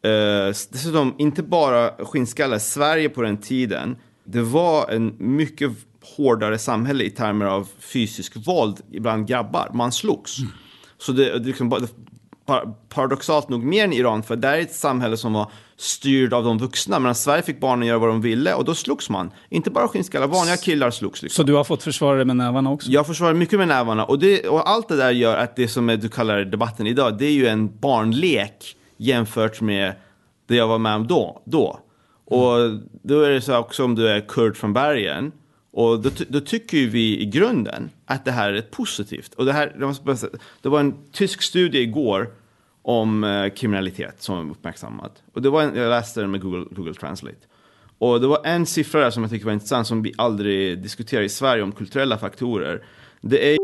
eh, 0.07 0.47
dessutom, 0.47 1.15
inte 1.19 1.43
bara 1.43 1.91
skinnskallar, 2.05 2.59
Sverige 2.59 3.09
på 3.09 3.23
den 3.23 3.37
tiden, 3.37 3.97
det 4.25 4.43
var 4.43 4.91
en 4.91 5.15
mycket 5.19 5.71
hårdare 6.17 6.59
samhälle 6.59 7.05
i 7.05 7.11
termer 7.11 7.47
av 7.47 7.69
fysisk 7.79 8.47
våld 8.47 8.81
bland 8.89 9.27
grabbar. 9.27 9.71
Man 9.75 9.93
slogs. 9.93 10.37
Så 10.99 11.13
det, 11.13 11.39
det 11.39 11.47
liksom 11.47 11.69
paradoxalt 12.89 13.49
nog 13.49 13.65
mer 13.65 13.85
än 13.85 13.93
Iran, 13.93 14.23
för 14.23 14.37
där 14.37 14.53
är 14.53 14.61
ett 14.61 14.75
samhälle 14.75 15.17
som 15.17 15.33
var 15.33 15.51
styrd 15.77 16.33
av 16.33 16.45
de 16.45 16.59
vuxna, 16.59 16.99
medan 16.99 17.15
Sverige 17.15 17.43
fick 17.43 17.61
barnen 17.61 17.89
göra 17.89 17.99
vad 17.99 18.09
de 18.09 18.21
ville 18.21 18.55
och 18.55 18.65
då 18.65 18.75
slogs 18.75 19.11
man. 19.11 19.31
Inte 19.49 19.71
bara 19.71 19.89
skinnskallar, 19.89 20.27
vanliga 20.27 20.57
killar 20.57 20.91
slogs. 20.91 21.23
Liksom. 21.23 21.43
Så 21.43 21.47
du 21.47 21.55
har 21.55 21.65
fått 21.65 21.83
försvara 21.83 22.19
det 22.19 22.25
med 22.25 22.37
nävarna 22.37 22.71
också? 22.71 22.91
Jag 22.91 23.07
försvarar 23.07 23.35
mycket 23.35 23.59
med 23.59 23.69
nävarna 23.69 24.05
och, 24.05 24.19
det, 24.19 24.49
och 24.49 24.71
allt 24.71 24.89
det 24.89 24.97
där 24.97 25.11
gör 25.11 25.37
att 25.37 25.57
det 25.57 25.69
som 25.69 25.89
är, 25.89 25.97
du 25.97 26.09
kallar 26.09 26.45
debatten 26.45 26.87
idag, 26.87 27.19
det 27.19 27.27
är 27.27 27.33
ju 27.33 27.47
en 27.47 27.79
barnlek 27.79 28.77
jämfört 28.97 29.61
med 29.61 29.95
det 30.49 30.57
jag 30.57 30.69
var 30.69 30.79
med 30.79 30.95
om 30.95 31.07
då. 31.07 31.43
då. 31.45 31.81
Och 32.27 32.59
då 33.03 33.23
är 33.23 33.31
det 33.31 33.41
så 33.41 33.57
också 33.57 33.85
om 33.85 33.95
du 33.95 34.09
är 34.09 34.21
kurd 34.21 34.57
från 34.57 34.73
bergen, 34.73 35.33
och 35.75 36.01
då, 36.01 36.11
då 36.29 36.41
tycker 36.41 36.79
ju 36.79 36.89
vi 36.89 37.21
i 37.21 37.27
grunden 37.27 37.91
att 38.07 38.25
det 38.25 38.33
här 38.33 38.53
är 38.53 38.63
positivt. 38.63 39.35
Och 39.35 39.45
det, 39.45 39.53
här, 39.53 39.73
det 40.63 40.69
var 40.69 40.81
en 40.81 40.95
tysk 41.13 41.43
studie 41.43 41.79
igår 41.79 42.31
om 42.83 43.25
eh, 43.25 43.49
kriminalitet 43.49 44.23
som 44.23 44.51
uppmärksammat. 44.51 45.23
Och 45.33 45.43
det 45.43 45.51
var 45.51 45.63
en, 45.63 45.77
jag 45.77 45.91
läste 45.91 46.21
den 46.21 46.31
med 46.31 46.41
Google, 46.41 46.67
Google 46.71 46.95
Translate. 46.95 47.37
Och 47.99 48.21
det 48.21 48.27
var 48.27 48.41
en 48.45 48.67
siffra 48.67 49.01
där 49.01 49.11
som 49.11 49.23
jag 49.23 49.31
tycker 49.31 49.47
var 49.47 49.53
intressant 49.53 49.87
som 49.87 50.03
vi 50.03 50.15
aldrig 50.19 50.83
diskuterar 50.83 51.23
i 51.23 51.29
Sverige 51.29 51.63
om 51.63 51.73
kulturella 51.73 52.19
faktorer. 52.19 52.85
Det 53.21 53.53
är 53.53 53.64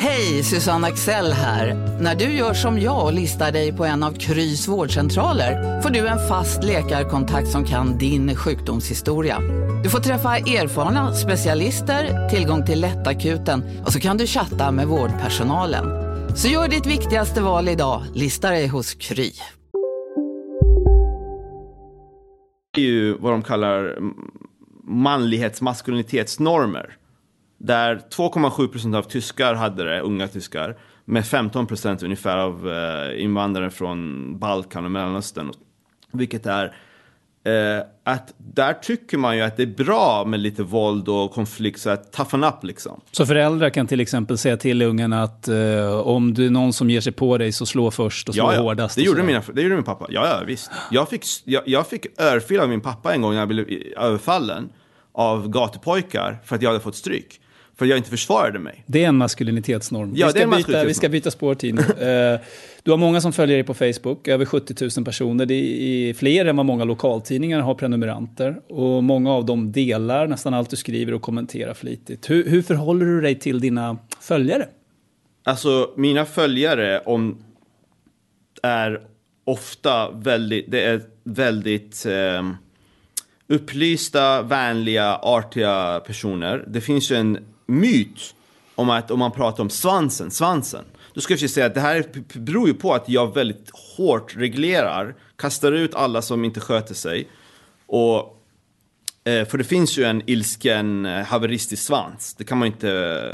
Hej, 0.00 0.42
Susanne 0.42 0.86
Axel 0.86 1.32
här. 1.32 1.74
När 2.00 2.14
du 2.14 2.24
gör 2.24 2.54
som 2.54 2.80
jag 2.80 3.04
och 3.04 3.12
listar 3.12 3.52
dig 3.52 3.72
på 3.72 3.84
en 3.84 4.02
av 4.02 4.12
Krys 4.12 4.68
vårdcentraler 4.68 5.80
får 5.80 5.90
du 5.90 6.06
en 6.06 6.28
fast 6.28 6.64
läkarkontakt 6.64 7.48
som 7.48 7.64
kan 7.64 7.98
din 7.98 8.36
sjukdomshistoria. 8.36 9.38
Du 9.82 9.90
får 9.90 9.98
träffa 9.98 10.36
erfarna 10.36 11.14
specialister, 11.14 12.28
tillgång 12.28 12.66
till 12.66 12.80
lättakuten 12.80 13.82
och 13.86 13.92
så 13.92 14.00
kan 14.00 14.16
du 14.16 14.26
chatta 14.26 14.70
med 14.70 14.86
vårdpersonalen. 14.86 15.86
Så 16.36 16.48
gör 16.48 16.68
ditt 16.68 16.86
viktigaste 16.86 17.40
val 17.40 17.68
idag, 17.68 18.02
lista 18.14 18.50
dig 18.50 18.66
hos 18.66 18.94
Kry. 18.94 19.32
Det 22.74 22.80
är 22.80 22.84
ju 22.84 23.18
vad 23.18 23.32
de 23.32 23.42
kallar 23.42 23.98
manlighets-maskulinitetsnormer. 24.88 26.97
Där 27.58 28.00
2,7 28.10 28.68
procent 28.68 28.94
av 28.94 29.02
tyskar 29.02 29.54
hade 29.54 29.84
det, 29.84 30.00
unga 30.00 30.28
tyskar, 30.28 30.76
med 31.04 31.26
15 31.26 31.66
procent 31.66 32.02
ungefär 32.02 32.38
av 32.38 32.70
eh, 32.72 33.22
invandrare 33.22 33.70
från 33.70 34.38
Balkan 34.38 34.84
och 34.84 34.90
Mellanöstern. 34.90 35.52
Vilket 36.12 36.46
är 36.46 36.64
eh, 37.44 37.84
att 38.04 38.34
där 38.36 38.72
tycker 38.72 39.18
man 39.18 39.36
ju 39.36 39.42
att 39.42 39.56
det 39.56 39.62
är 39.62 39.84
bra 39.84 40.24
med 40.24 40.40
lite 40.40 40.62
våld 40.62 41.08
och 41.08 41.32
konflikt, 41.32 41.80
så 41.80 41.90
att 41.90 42.12
toughen 42.12 42.44
up 42.44 42.64
liksom. 42.64 43.00
Så 43.12 43.26
föräldrar 43.26 43.70
kan 43.70 43.86
till 43.86 44.00
exempel 44.00 44.38
säga 44.38 44.56
till 44.56 44.82
ungen 44.82 45.12
att 45.12 45.48
eh, 45.48 45.90
om 46.00 46.34
du 46.34 46.46
är 46.46 46.50
någon 46.50 46.72
som 46.72 46.90
ger 46.90 47.00
sig 47.00 47.12
på 47.12 47.38
dig 47.38 47.52
så 47.52 47.66
slå 47.66 47.90
först 47.90 48.28
och 48.28 48.34
slå 48.34 48.44
Ja, 48.44 48.54
ja. 48.54 48.60
hårdast. 48.60 48.96
Det 48.96 49.02
gjorde, 49.02 49.22
mina, 49.22 49.42
det 49.52 49.62
gjorde 49.62 49.74
min 49.74 49.84
pappa. 49.84 50.06
Ja, 50.08 50.26
ja, 50.26 50.44
visst. 50.46 50.70
Jag 50.90 51.08
fick, 51.08 51.24
jag, 51.44 51.62
jag 51.66 51.86
fick 51.86 52.20
örfil 52.20 52.60
av 52.60 52.68
min 52.68 52.80
pappa 52.80 53.14
en 53.14 53.22
gång 53.22 53.32
när 53.32 53.38
jag 53.38 53.48
blev 53.48 53.66
överfallen 53.96 54.68
av 55.12 55.48
gatupojkar 55.48 56.38
för 56.44 56.56
att 56.56 56.62
jag 56.62 56.70
hade 56.70 56.80
fått 56.80 56.96
stryk. 56.96 57.40
För 57.78 57.86
jag 57.86 57.98
inte 57.98 58.10
försvarade 58.10 58.58
mig. 58.58 58.84
Det 58.86 59.04
är 59.04 59.08
en 59.08 59.16
maskulinitetsnorm. 59.16 60.12
Ja, 60.14 60.26
vi, 60.26 60.32
det 60.32 60.38
är 60.38 60.46
ska 60.46 60.56
en 60.56 60.62
byta, 60.62 60.84
vi 60.84 60.94
ska 60.94 61.08
byta 61.08 61.30
spår, 61.30 61.54
Tino. 61.54 61.82
Eh, 61.98 62.40
du 62.82 62.90
har 62.90 62.98
många 62.98 63.20
som 63.20 63.32
följer 63.32 63.56
dig 63.56 63.64
på 63.64 63.74
Facebook, 63.74 64.28
över 64.28 64.44
70 64.44 64.88
000 64.96 65.04
personer. 65.04 65.46
Det 65.46 65.54
är 65.54 66.14
fler 66.14 66.46
än 66.46 66.56
vad 66.56 66.66
många 66.66 66.84
lokaltidningar 66.84 67.60
har 67.60 67.74
prenumeranter. 67.74 68.60
Och 68.68 69.04
många 69.04 69.32
av 69.32 69.44
dem 69.44 69.72
delar 69.72 70.26
nästan 70.26 70.54
allt 70.54 70.70
du 70.70 70.76
skriver 70.76 71.14
och 71.14 71.22
kommenterar 71.22 71.74
flitigt. 71.74 72.30
Hur, 72.30 72.50
hur 72.50 72.62
förhåller 72.62 73.06
du 73.06 73.20
dig 73.20 73.38
till 73.38 73.60
dina 73.60 73.98
följare? 74.20 74.68
Alltså, 75.44 75.90
mina 75.96 76.24
följare 76.24 77.00
om, 77.00 77.38
är 78.62 79.00
ofta 79.44 80.10
väldigt, 80.10 80.70
det 80.70 80.84
är 80.84 81.00
väldigt 81.24 82.06
eh, 82.06 82.50
upplysta, 83.48 84.42
vänliga, 84.42 85.16
artiga 85.22 86.00
personer. 86.06 86.64
Det 86.68 86.80
finns 86.80 87.10
ju 87.10 87.16
en 87.16 87.38
myt 87.68 88.34
om 88.74 88.90
att 88.90 89.10
om 89.10 89.18
man 89.18 89.32
pratar 89.32 89.62
om 89.62 89.70
svansen, 89.70 90.30
svansen. 90.30 90.84
Då 91.14 91.20
ska 91.20 91.34
jag 91.34 91.50
säga 91.50 91.66
att 91.66 91.74
det 91.74 91.80
här 91.80 92.04
beror 92.38 92.68
ju 92.68 92.74
på 92.74 92.94
att 92.94 93.08
jag 93.08 93.34
väldigt 93.34 93.70
hårt 93.96 94.36
reglerar, 94.36 95.14
kastar 95.36 95.72
ut 95.72 95.94
alla 95.94 96.22
som 96.22 96.44
inte 96.44 96.60
sköter 96.60 96.94
sig. 96.94 97.28
Och, 97.86 98.18
eh, 99.24 99.48
för 99.48 99.58
det 99.58 99.64
finns 99.64 99.98
ju 99.98 100.04
en 100.04 100.22
ilsken 100.26 101.06
eh, 101.06 101.24
haveristisk 101.24 101.82
svans. 101.82 102.34
Det 102.34 102.44
kan 102.44 102.58
man 102.58 102.66
inte, 102.66 102.88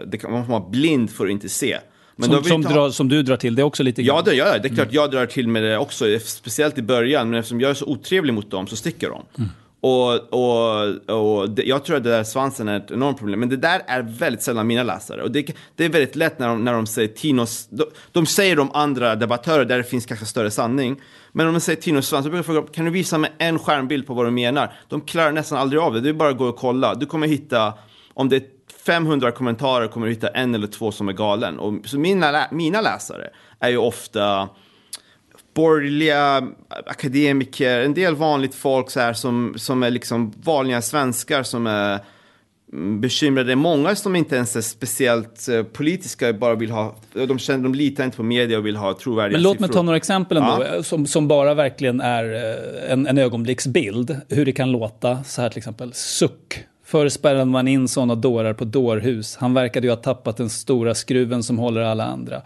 det 0.05 0.19
kan, 0.19 0.33
man 0.33 0.47
får 0.47 0.53
vara 0.53 0.71
blind 0.71 1.11
för 1.11 1.25
att 1.25 1.31
inte 1.31 1.49
se. 1.49 1.79
Men 2.17 2.31
som, 2.31 2.45
som, 2.45 2.63
drar, 2.63 2.91
som, 2.91 3.09
du 3.09 3.23
drar 3.23 3.37
till 3.37 3.55
det 3.55 3.63
också 3.63 3.83
lite 3.83 4.03
grann? 4.03 4.17
Ja, 4.17 4.23
det 4.23 4.35
gör 4.35 4.47
jag. 4.47 4.63
Det 4.63 4.69
är 4.69 4.75
klart 4.75 4.87
mm. 4.87 4.95
jag 4.95 5.11
drar 5.11 5.27
till 5.27 5.49
med 5.49 5.63
det 5.63 5.79
också. 5.79 6.05
Speciellt 6.25 6.79
i 6.79 6.83
början. 6.83 7.31
Men 7.31 7.39
eftersom 7.39 7.61
jag 7.61 7.71
är 7.71 7.75
så 7.75 7.87
otrevlig 7.87 8.35
mot 8.35 8.51
dem 8.51 8.67
så 8.67 8.77
sticker 8.77 9.11
de. 9.11 9.23
Mm. 9.39 9.51
Och, 9.85 10.33
och, 10.33 11.41
och 11.41 11.51
det, 11.51 11.63
jag 11.63 11.85
tror 11.85 11.97
att 11.97 12.05
det 12.05 12.11
där 12.11 12.25
svansen 12.25 12.69
är 12.69 12.77
ett 12.77 12.91
enormt 12.91 13.19
problem. 13.19 13.41
Men 13.41 13.49
det 13.49 13.57
där 13.57 13.83
är 13.87 14.03
väldigt 14.03 14.43
sällan 14.43 14.67
mina 14.67 14.83
läsare. 14.83 15.23
Och 15.23 15.31
det, 15.31 15.57
det 15.77 15.85
är 15.85 15.89
väldigt 15.89 16.17
lätt 16.17 16.39
när 16.39 16.49
de, 16.49 16.65
när 16.65 16.73
de 16.73 16.87
säger 16.87 17.09
Tinos... 17.09 17.69
De, 17.71 17.85
de 18.13 18.27
säger 18.27 18.57
de 18.57 18.71
andra 18.75 19.17
debattörer 19.17 19.65
där 19.65 19.79
det 19.79 19.85
finns 19.85 20.07
kanske 20.07 20.27
större 20.27 20.51
sanning. 20.51 21.01
Men 21.33 21.47
om 21.47 21.55
de 21.55 21.61
säger 21.61 21.83
Tinos 21.83 22.07
svans, 22.07 22.25
så 22.25 22.31
brukar 22.31 22.39
jag 22.39 22.47
fråga, 22.47 22.73
kan 22.73 22.85
du 22.85 22.91
visa 22.91 23.19
mig 23.19 23.33
en 23.39 23.59
skärmbild 23.59 24.07
på 24.07 24.15
vad 24.15 24.25
de 24.25 24.35
menar? 24.35 24.73
De 24.89 25.01
klarar 25.01 25.33
nästan 25.33 25.59
aldrig 25.59 25.83
av 25.83 25.95
det. 25.95 26.01
Det 26.01 26.09
är 26.09 26.13
bara 26.13 26.31
att 26.31 26.39
gå 26.39 26.47
och 26.47 26.57
kolla. 26.57 26.95
Du 26.95 27.07
kommer 27.07 27.27
hitta, 27.27 27.75
om 28.15 28.29
det 28.29 28.37
är 28.37 28.43
500 28.87 29.33
kommentarer 29.33 29.89
kommer 29.89 30.07
du 30.07 30.13
hitta 30.13 30.29
en 30.29 30.55
eller 30.55 30.67
två 30.67 30.93
som 30.93 31.09
är 31.09 31.13
galen. 31.13 31.59
Och, 31.59 31.75
så 31.85 31.99
mina, 31.99 32.47
mina 32.51 32.81
läsare 32.81 33.31
är 33.61 33.69
ju 33.69 33.79
ofta 33.79 34.49
borgerliga 35.55 36.49
akademiker, 36.87 37.81
en 37.81 37.95
del 37.95 38.15
vanligt 38.15 38.55
folk 38.55 38.91
så 38.91 39.01
här 39.01 39.13
som, 39.13 39.55
som 39.57 39.83
är 39.83 39.91
liksom 39.91 40.33
vanliga 40.43 40.83
svenskar 40.83 41.43
som 41.43 41.67
är 41.67 42.01
bekymrade. 43.01 43.57
Många 43.57 43.95
som 43.95 44.17
inte 44.17 44.37
ens 44.37 44.57
är 44.57 44.61
speciellt 44.61 45.49
uh, 45.51 45.63
politiska, 45.63 46.33
bara 46.33 46.55
vill 46.55 46.71
ha, 46.71 46.95
de, 47.13 47.39
känner, 47.39 47.63
de 47.63 47.75
litar 47.75 48.05
inte 48.05 48.17
på 48.17 48.23
media 48.23 48.59
och 48.59 48.67
vill 48.67 48.77
ha 48.77 48.95
trovärdiga 48.95 49.37
Men 49.37 49.43
låt 49.43 49.61
mig 49.61 49.71
ta 49.71 49.83
några 49.83 49.97
exempel 49.97 50.37
ändå, 50.37 50.65
ja. 50.75 50.83
som, 50.83 51.07
som 51.07 51.29
bara 51.29 51.55
verkligen 51.55 52.01
är 52.01 52.35
eh, 52.35 52.93
en, 52.93 53.07
en 53.07 53.19
ögonblicksbild. 53.19 54.17
Hur 54.29 54.45
det 54.45 54.53
kan 54.53 54.73
låta, 54.73 55.25
så 55.25 55.43
här 55.43 55.49
till 55.49 55.59
exempel, 55.59 55.93
suck. 55.93 56.65
Förr 56.85 57.09
spärrade 57.09 57.45
man 57.45 57.69
in 57.69 57.89
sådana 57.89 58.15
dårar 58.15 58.53
på 58.55 58.65
dårhus. 58.65 59.37
Han 59.37 59.55
verkade 59.55 59.87
ju 59.87 59.91
ha 59.91 59.97
tappat 59.97 60.37
den 60.37 60.51
stora 60.51 60.95
skruven 60.95 61.43
som 61.43 61.59
håller 61.59 61.81
alla 61.81 62.05
andra. 62.05 62.43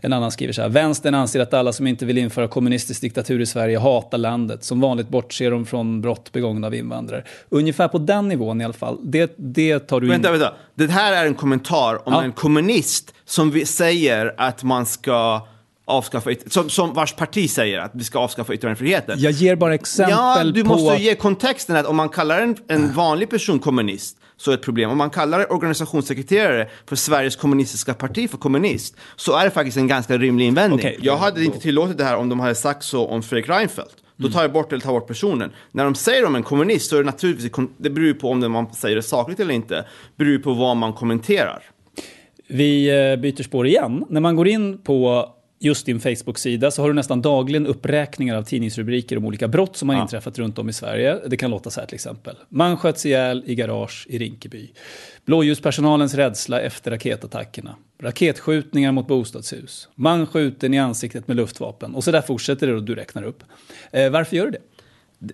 En 0.00 0.12
annan 0.12 0.30
skriver 0.30 0.52
så 0.52 0.62
här. 0.62 0.68
Vänstern 0.68 1.14
anser 1.14 1.40
att 1.40 1.54
alla 1.54 1.72
som 1.72 1.86
inte 1.86 2.06
vill 2.06 2.18
införa 2.18 2.48
kommunistisk 2.48 3.00
diktatur 3.00 3.40
i 3.40 3.46
Sverige 3.46 3.78
hatar 3.78 4.18
landet. 4.18 4.64
Som 4.64 4.80
vanligt 4.80 5.08
bortser 5.08 5.50
de 5.50 5.66
från 5.66 6.00
brott 6.00 6.32
begångna 6.32 6.66
av 6.66 6.74
invandrare. 6.74 7.24
Ungefär 7.48 7.88
på 7.88 7.98
den 7.98 8.28
nivån 8.28 8.60
i 8.60 8.64
alla 8.64 8.74
fall. 8.74 8.98
Det, 9.02 9.34
det 9.36 9.78
tar 9.78 10.00
du 10.00 10.06
in. 10.06 10.12
Vänta, 10.12 10.30
vänta. 10.30 10.54
Det 10.74 10.90
här 10.90 11.12
är 11.12 11.26
en 11.26 11.34
kommentar 11.34 12.08
om 12.08 12.12
ja. 12.12 12.22
en 12.22 12.32
kommunist 12.32 13.14
som 13.24 13.60
säger 13.66 14.34
att 14.36 14.62
man 14.62 14.86
ska 14.86 15.46
avskaffa, 15.84 16.30
som, 16.46 16.70
som 16.70 16.94
vars 16.94 17.12
parti 17.12 17.50
säger 17.50 17.78
att 17.78 17.90
vi 17.94 18.04
ska 18.04 18.18
avskaffa 18.18 18.54
yttrandefriheten. 18.54 19.18
Jag 19.20 19.32
ger 19.32 19.56
bara 19.56 19.74
exempel 19.74 20.14
på... 20.14 20.20
Ja, 20.20 20.44
du 20.44 20.64
måste 20.64 21.02
ge 21.02 21.14
kontexten 21.14 21.76
att 21.76 21.86
om 21.86 21.96
man 21.96 22.08
kallar 22.08 22.40
en, 22.40 22.56
en 22.68 22.92
vanlig 22.92 23.30
person 23.30 23.58
kommunist 23.58 24.16
så 24.36 24.50
är 24.50 24.54
ett 24.54 24.62
problem. 24.62 24.90
Om 24.90 24.98
man 24.98 25.10
kallar 25.10 25.52
organisationssekreterare 25.52 26.68
för 26.86 26.96
Sveriges 26.96 27.36
kommunistiska 27.36 27.94
parti 27.94 28.30
för 28.30 28.38
kommunist 28.38 28.96
så 29.16 29.36
är 29.36 29.44
det 29.44 29.50
faktiskt 29.50 29.76
en 29.76 29.88
ganska 29.88 30.18
rimlig 30.18 30.46
invändning. 30.46 30.78
Okay. 30.78 30.96
Jag 31.00 31.16
hade 31.16 31.44
inte 31.44 31.58
tillåtit 31.58 31.98
det 31.98 32.04
här 32.04 32.16
om 32.16 32.28
de 32.28 32.40
hade 32.40 32.54
sagt 32.54 32.84
så 32.84 33.06
om 33.06 33.22
Fredrik 33.22 33.48
Reinfeldt. 33.48 33.94
Då 34.16 34.28
tar 34.28 34.42
jag 34.42 34.52
bort 34.52 34.72
eller 34.72 34.82
tar 34.82 34.92
bort 34.92 35.06
personen. 35.06 35.52
När 35.72 35.84
de 35.84 35.94
säger 35.94 36.24
om 36.24 36.34
en 36.34 36.42
kommunist 36.42 36.90
så 36.90 36.96
är 36.96 37.00
det 37.00 37.06
naturligtvis, 37.06 37.52
det 37.76 37.90
beror 37.90 38.14
på 38.14 38.30
om 38.30 38.52
man 38.52 38.74
säger 38.74 38.96
det 38.96 39.02
sakligt 39.02 39.40
eller 39.40 39.54
inte, 39.54 39.84
beror 40.16 40.38
på 40.38 40.54
vad 40.54 40.76
man 40.76 40.92
kommenterar. 40.92 41.62
Vi 42.48 42.88
eh, 42.88 43.16
byter 43.16 43.42
spår 43.42 43.66
igen. 43.66 44.04
När 44.08 44.20
man 44.20 44.36
går 44.36 44.48
in 44.48 44.78
på 44.78 45.28
just 45.64 45.86
din 45.86 46.00
Facebook-sida 46.00 46.70
så 46.70 46.82
har 46.82 46.88
du 46.88 46.94
nästan 46.94 47.22
dagligen 47.22 47.66
uppräkningar 47.66 48.36
av 48.36 48.42
tidningsrubriker 48.42 49.18
om 49.18 49.24
olika 49.24 49.48
brott 49.48 49.76
som 49.76 49.88
har 49.88 49.96
ja. 49.96 50.02
inträffat 50.02 50.38
runt 50.38 50.58
om 50.58 50.68
i 50.68 50.72
Sverige. 50.72 51.18
Det 51.26 51.36
kan 51.36 51.50
låta 51.50 51.70
så 51.70 51.80
här 51.80 51.86
till 51.86 51.94
exempel. 51.94 52.36
Man 52.48 52.76
sköts 52.76 53.06
ihjäl 53.06 53.42
i 53.46 53.54
garage 53.54 54.06
i 54.08 54.18
Rinkeby. 54.18 54.70
Blåljuspersonalens 55.24 56.14
rädsla 56.14 56.60
efter 56.60 56.90
raketattackerna. 56.90 57.76
Raketskjutningar 58.02 58.92
mot 58.92 59.06
bostadshus. 59.06 59.88
Man 59.94 60.26
skjuten 60.26 60.74
i 60.74 60.78
ansiktet 60.78 61.28
med 61.28 61.36
luftvapen. 61.36 61.94
Och 61.94 62.04
så 62.04 62.10
där 62.10 62.22
fortsätter 62.22 62.66
det 62.66 62.74
och 62.74 62.82
du 62.82 62.94
räknar 62.94 63.22
upp. 63.22 63.42
Eh, 63.92 64.10
varför 64.10 64.36
gör 64.36 64.44
du 64.44 64.50
det? 64.50 64.62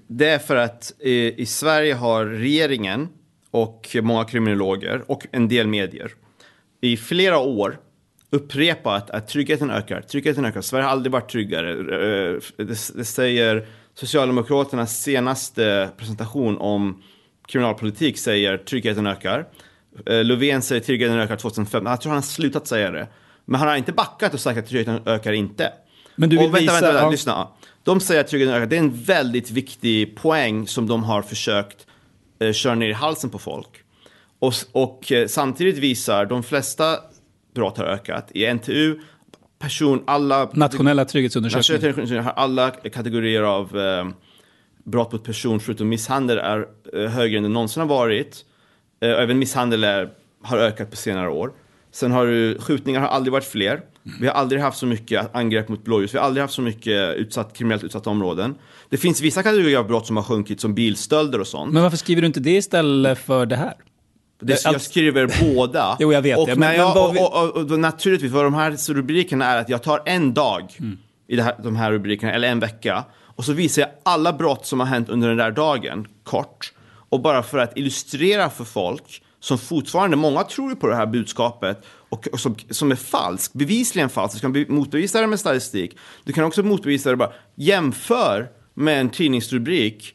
Det 0.07 0.29
är 0.29 0.39
för 0.39 0.57
att 0.57 0.93
i, 0.99 1.43
i 1.43 1.47
Sverige 1.47 1.95
har 1.95 2.27
regeringen 2.27 3.09
och 3.51 3.97
många 4.03 4.25
kriminologer 4.25 5.03
och 5.07 5.27
en 5.33 5.49
del 5.49 5.67
medier 5.67 6.13
i 6.81 6.97
flera 6.97 7.39
år 7.39 7.81
upprepat 8.31 9.11
att 9.11 9.29
tryggheten 9.29 9.71
ökar. 9.71 10.01
Tryggheten 10.01 10.45
ökar. 10.45 10.61
Sverige 10.61 10.85
har 10.85 10.91
aldrig 10.91 11.13
varit 11.13 11.31
tryggare. 11.31 11.71
Eh, 11.71 12.41
det, 12.57 12.95
det 12.95 13.05
säger 13.05 13.67
Socialdemokraternas 13.95 15.03
senaste 15.03 15.91
presentation 15.97 16.59
om 16.59 17.03
kriminalpolitik 17.49 18.19
säger 18.19 18.59
tryggheten 18.59 19.07
ökar. 19.07 19.47
Eh, 20.07 20.25
Löfven 20.25 20.63
säger 20.63 20.81
tryggheten 20.81 21.19
ökar 21.19 21.37
2005. 21.37 21.87
Jag 21.87 22.01
tror 22.01 22.11
han 22.11 22.17
har 22.17 22.23
slutat 22.23 22.67
säga 22.67 22.91
det. 22.91 23.09
Men 23.45 23.61
han 23.61 23.69
har 23.69 23.77
inte 23.77 23.93
backat 23.93 24.35
och 24.35 24.41
sagt 24.41 24.59
att 24.59 24.67
tryggheten 24.67 25.03
ökar 25.07 25.33
inte. 25.33 25.73
Men 26.17 26.29
du 26.29 26.37
vill 26.37 26.47
och 26.47 26.55
vänta, 26.55 26.61
visa... 26.61 26.73
vänta, 26.73 26.93
vänta, 26.93 27.11
lyssna. 27.11 27.49
De 27.85 28.01
säger 28.01 28.21
att 28.21 28.29
tryggheten 28.29 28.55
ökar. 28.55 28.67
Det 28.67 28.77
är 28.77 28.81
en 28.81 29.03
väldigt 29.03 29.51
viktig 29.51 30.17
poäng 30.17 30.67
som 30.67 30.87
de 30.87 31.05
har 31.05 31.23
försökt 31.23 31.87
eh, 32.39 32.53
köra 32.53 32.75
ner 32.75 32.89
i 32.89 32.93
halsen 32.93 33.31
på 33.31 33.39
folk. 33.39 33.69
Och, 34.39 34.55
och 34.73 35.13
eh, 35.13 35.27
samtidigt 35.27 35.79
visar 35.79 36.27
de 36.27 36.43
flesta 36.43 36.99
brott 37.55 37.79
har 37.79 37.85
ökat. 37.85 38.31
I 38.35 38.55
NTU, 38.55 38.99
person, 39.59 40.03
alla... 40.07 40.51
Nationella 40.53 41.05
trygghetsundersökningar. 41.05 42.23
har 42.23 42.33
alla 42.33 42.71
kategorier 42.71 43.43
av 43.43 43.79
eh, 43.79 44.09
brott 44.85 45.13
mot 45.13 45.25
person 45.25 45.61
förutom 45.61 45.89
misshandel 45.89 46.39
är 46.39 46.67
eh, 46.95 47.11
högre 47.11 47.37
än 47.37 47.43
det 47.43 47.49
någonsin 47.49 47.81
har 47.81 47.89
varit. 47.89 48.45
Eh, 49.01 49.11
även 49.11 49.39
misshandel 49.39 49.85
är, 49.85 50.11
har 50.43 50.59
ökat 50.59 50.91
på 50.91 50.97
senare 50.97 51.31
år. 51.31 51.53
Sen 51.93 52.13
har 52.13 52.27
du, 52.27 52.59
skjutningar 52.59 53.01
har 53.01 53.09
aldrig 53.09 53.33
varit 53.33 53.45
fler. 53.45 53.83
Vi 54.21 54.27
har 54.27 54.35
aldrig 54.35 54.63
haft 54.63 54.79
så 54.79 54.87
mycket 54.87 55.35
angrepp 55.35 55.69
mot 55.69 55.85
blåljus. 55.85 56.15
Vi 56.15 56.19
har 56.19 56.25
aldrig 56.25 56.43
haft 56.43 56.55
så 56.55 56.63
mycket 56.63 57.17
utsatt, 57.17 57.57
kriminellt 57.57 57.85
utsatta 57.85 58.11
områden. 58.11 58.55
Det 58.89 58.97
finns 58.97 59.21
vissa 59.21 59.43
kategorier 59.43 59.79
av 59.79 59.87
brott 59.87 60.07
som 60.07 60.17
har 60.17 60.25
sjunkit, 60.25 60.61
som 60.61 60.75
bilstölder 60.75 61.41
och 61.41 61.47
sånt. 61.47 61.73
Men 61.73 61.83
varför 61.83 61.97
skriver 61.97 62.23
du 62.23 62.27
inte 62.27 62.41
det 62.41 62.57
istället 62.57 63.19
för 63.19 63.47
det 63.47 63.57
här? 63.57 63.75
Det, 64.41 64.65
jag 64.65 64.81
skriver 64.81 65.55
båda. 65.55 65.97
jo, 66.01 66.13
jag 66.13 66.23
vet 66.23 66.39
och 66.39 66.47
det. 66.47 66.57
Men, 66.57 66.75
jag, 66.75 66.97
och, 66.97 67.17
och, 67.17 67.57
och, 67.57 67.71
och, 67.71 67.79
naturligtvis, 67.79 68.33
vad 68.33 68.45
de 68.45 68.55
här 68.55 68.93
rubrikerna 68.95 69.47
är 69.47 69.61
att 69.61 69.69
jag 69.69 69.83
tar 69.83 70.03
en 70.07 70.35
dag 70.35 70.77
mm. 70.79 70.99
i 71.29 71.41
här, 71.41 71.55
de 71.63 71.77
här 71.77 71.93
rubrikerna, 71.93 72.33
eller 72.33 72.49
en 72.49 72.61
vecka. 72.61 73.05
Och 73.21 73.45
så 73.45 73.53
visar 73.53 73.83
jag 73.83 73.91
alla 74.03 74.33
brott 74.33 74.67
som 74.67 74.81
har 74.81 74.87
hänt 74.87 75.09
under 75.09 75.29
den 75.29 75.37
där 75.37 75.51
dagen, 75.51 76.09
kort. 76.25 76.73
Och 77.09 77.21
bara 77.21 77.43
för 77.43 77.59
att 77.59 77.79
illustrera 77.79 78.51
för 78.51 78.65
folk 78.65 79.23
som 79.41 79.59
fortfarande, 79.59 80.17
många 80.17 80.45
tror 80.45 80.71
ju 80.71 80.77
på 80.77 80.87
det 80.87 80.97
här 80.97 81.07
budskapet 81.07 81.85
och, 82.09 82.29
och 82.33 82.41
som, 82.41 82.57
som 82.71 82.91
är 82.91 82.97
falskt, 82.97 83.53
bevisligen 83.53 84.09
falskt. 84.09 84.43
Du 84.43 84.65
kan 84.65 84.75
motbevisa 84.75 85.21
det 85.21 85.27
med 85.27 85.41
statistik. 85.41 85.97
Du 86.25 86.33
kan 86.33 86.45
också 86.45 86.63
motbevisa 86.63 87.11
det 87.11 87.17
bara, 87.17 87.33
jämför 87.55 88.49
med 88.75 89.01
en 89.01 89.11
tidningsrubrik 89.11 90.15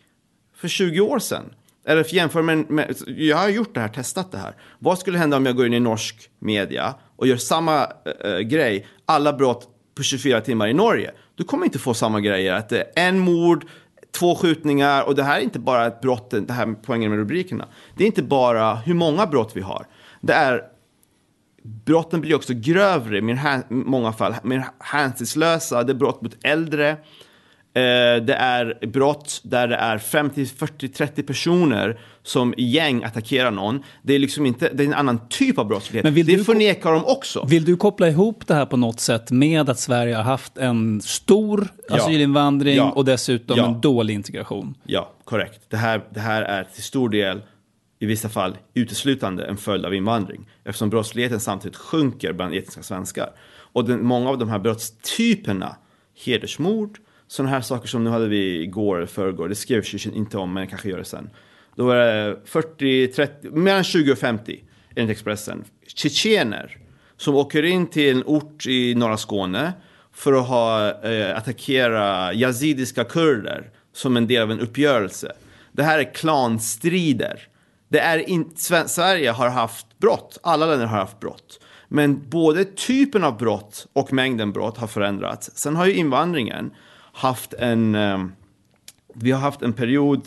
för 0.55 0.67
20 0.67 1.01
år 1.01 1.19
sedan. 1.19 1.43
Eller 1.87 2.13
jämför 2.13 2.41
med, 2.41 2.69
med, 2.69 2.95
jag 3.07 3.37
har 3.37 3.49
gjort 3.49 3.73
det 3.73 3.79
här, 3.79 3.87
testat 3.87 4.31
det 4.31 4.37
här. 4.37 4.55
Vad 4.79 4.99
skulle 4.99 5.17
hända 5.17 5.37
om 5.37 5.45
jag 5.45 5.55
går 5.55 5.65
in 5.65 5.73
i 5.73 5.79
norsk 5.79 6.29
media 6.39 6.95
och 7.15 7.27
gör 7.27 7.37
samma 7.37 7.87
äh, 8.23 8.37
grej, 8.39 8.87
alla 9.05 9.33
brott 9.33 9.67
på 9.95 10.03
24 10.03 10.41
timmar 10.41 10.67
i 10.67 10.73
Norge? 10.73 11.11
Du 11.35 11.43
kommer 11.43 11.65
inte 11.65 11.79
få 11.79 11.93
samma 11.93 12.19
grejer, 12.19 12.53
att 12.53 12.69
det 12.69 12.81
är 12.81 13.07
en 13.07 13.19
mord, 13.19 13.65
två 14.19 14.35
skjutningar 14.35 15.03
och 15.03 15.15
det 15.15 15.23
här 15.23 15.37
är 15.37 15.41
inte 15.41 15.59
bara 15.59 15.87
ett 15.87 16.01
brott, 16.01 16.31
det 16.31 16.53
här 16.53 16.65
med 16.65 16.83
poängen 16.83 17.09
med 17.09 17.19
rubrikerna. 17.19 17.65
Det 17.97 18.03
är 18.03 18.07
inte 18.07 18.23
bara 18.23 18.75
hur 18.75 18.93
många 18.93 19.27
brott 19.27 19.51
vi 19.53 19.61
har. 19.61 19.87
Det 20.21 20.33
är 20.33 20.61
brotten 21.65 22.21
blir 22.21 22.35
också 22.35 22.53
grövre 22.55 23.17
i 23.17 23.21
många 23.69 24.13
fall, 24.13 24.35
mer 24.43 24.65
hänsynslösa, 24.79 25.83
det 25.83 25.91
är 25.91 25.95
brott 25.95 26.21
mot 26.21 26.37
äldre, 26.43 26.97
det 27.75 28.35
är 28.39 28.87
brott 28.87 29.41
där 29.43 29.67
det 29.67 29.75
är 29.75 29.97
50, 29.97 30.45
40, 30.45 30.87
30 30.87 31.23
personer 31.23 31.99
som 32.23 32.53
gäng 32.57 33.03
attackerar 33.03 33.51
någon. 33.51 33.83
Det 34.01 34.13
är 34.13 34.19
liksom 34.19 34.45
inte, 34.45 34.69
det 34.73 34.83
är 34.83 34.87
en 34.87 34.93
annan 34.93 35.19
typ 35.29 35.57
av 35.57 35.67
brottslighet. 35.67 36.03
Men 36.03 36.13
vill 36.13 36.25
det 36.25 36.43
förnekar 36.43 36.91
de 36.91 37.05
också. 37.05 37.45
Vill 37.45 37.65
du 37.65 37.77
koppla 37.77 38.07
ihop 38.07 38.47
det 38.47 38.53
här 38.53 38.65
på 38.65 38.77
något 38.77 38.99
sätt 38.99 39.31
med 39.31 39.69
att 39.69 39.79
Sverige 39.79 40.15
har 40.15 40.23
haft 40.23 40.57
en 40.57 41.01
stor 41.01 41.67
ja. 41.89 41.95
asylinvandring 41.95 42.75
ja. 42.75 42.91
och 42.91 43.05
dessutom 43.05 43.57
ja. 43.57 43.65
en 43.65 43.81
dålig 43.81 44.13
integration? 44.13 44.75
Ja, 44.83 45.11
korrekt. 45.23 45.61
Det 45.69 45.77
här, 45.77 46.01
det 46.09 46.19
här 46.19 46.41
är 46.41 46.63
till 46.63 46.83
stor 46.83 47.09
del 47.09 47.41
i 47.99 48.05
vissa 48.05 48.29
fall 48.29 48.57
uteslutande 48.73 49.45
en 49.45 49.57
följd 49.57 49.85
av 49.85 49.93
invandring 49.93 50.49
eftersom 50.63 50.89
brottsligheten 50.89 51.39
samtidigt 51.39 51.77
sjunker 51.77 52.33
bland 52.33 52.53
etniska 52.53 52.83
svenskar. 52.83 53.29
Och 53.73 53.85
den, 53.85 54.05
många 54.05 54.29
av 54.29 54.37
de 54.37 54.49
här 54.49 54.59
brottstyperna, 54.59 55.75
hedersmord, 56.25 56.99
sådana 57.35 57.51
här 57.51 57.61
saker 57.61 57.87
som 57.87 58.03
nu 58.03 58.09
hade 58.09 58.27
vi 58.27 58.61
igår 58.61 58.97
eller 58.97 59.07
förrgår, 59.07 59.49
det 59.49 59.55
skrevs 59.55 59.93
ju 59.93 60.11
inte 60.11 60.37
om 60.37 60.53
men 60.53 60.61
jag 60.61 60.69
kanske 60.69 60.89
gör 60.89 60.97
det 60.97 61.05
sen. 61.05 61.29
Då 61.75 61.85
var 61.85 61.95
det 61.95 62.39
40, 62.45 63.07
30, 63.07 63.49
mellan 63.49 63.83
20 63.83 64.11
och 64.11 64.17
50. 64.17 64.63
enligt 64.95 65.11
Expressen, 65.11 65.63
tjetjener 65.87 66.77
som 67.17 67.35
åker 67.35 67.63
in 67.63 67.87
till 67.87 68.15
en 68.15 68.23
ort 68.25 68.65
i 68.67 68.95
norra 68.95 69.17
Skåne 69.17 69.73
för 70.13 70.33
att 70.33 70.47
ha, 70.47 71.01
eh, 71.03 71.37
attackera 71.37 72.33
yazidiska 72.33 73.03
kurder 73.03 73.69
som 73.93 74.17
en 74.17 74.27
del 74.27 74.41
av 74.41 74.51
en 74.51 74.59
uppgörelse. 74.59 75.31
Det 75.71 75.83
här 75.83 75.99
är 75.99 76.13
klanstrider. 76.13 77.47
Det 77.89 77.99
är 77.99 78.29
in, 78.29 78.51
Sverige 78.87 79.31
har 79.31 79.49
haft 79.49 79.99
brott, 79.99 80.37
alla 80.43 80.65
länder 80.65 80.85
har 80.85 80.97
haft 80.97 81.19
brott. 81.19 81.59
Men 81.87 82.29
både 82.29 82.65
typen 82.65 83.23
av 83.23 83.37
brott 83.37 83.87
och 83.93 84.13
mängden 84.13 84.51
brott 84.51 84.77
har 84.77 84.87
förändrats. 84.87 85.51
Sen 85.55 85.75
har 85.75 85.85
ju 85.85 85.93
invandringen 85.93 86.71
haft 87.15 87.53
en... 87.53 87.95
Eh, 87.95 88.25
vi 89.13 89.31
har 89.31 89.39
haft 89.39 89.61
en 89.61 89.73
period 89.73 90.21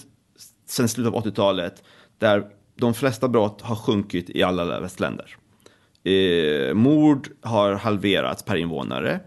sen 0.66 0.88
slutet 0.88 1.14
av 1.14 1.24
80-talet 1.24 1.82
där 2.18 2.44
de 2.76 2.94
flesta 2.94 3.28
brott 3.28 3.62
har 3.62 3.76
sjunkit 3.76 4.30
i 4.30 4.42
alla 4.42 4.80
västländer. 4.80 5.36
Eh, 6.04 6.74
mord 6.74 7.28
har 7.42 7.72
halverats 7.72 8.42
per 8.42 8.56
invånare. 8.56 9.20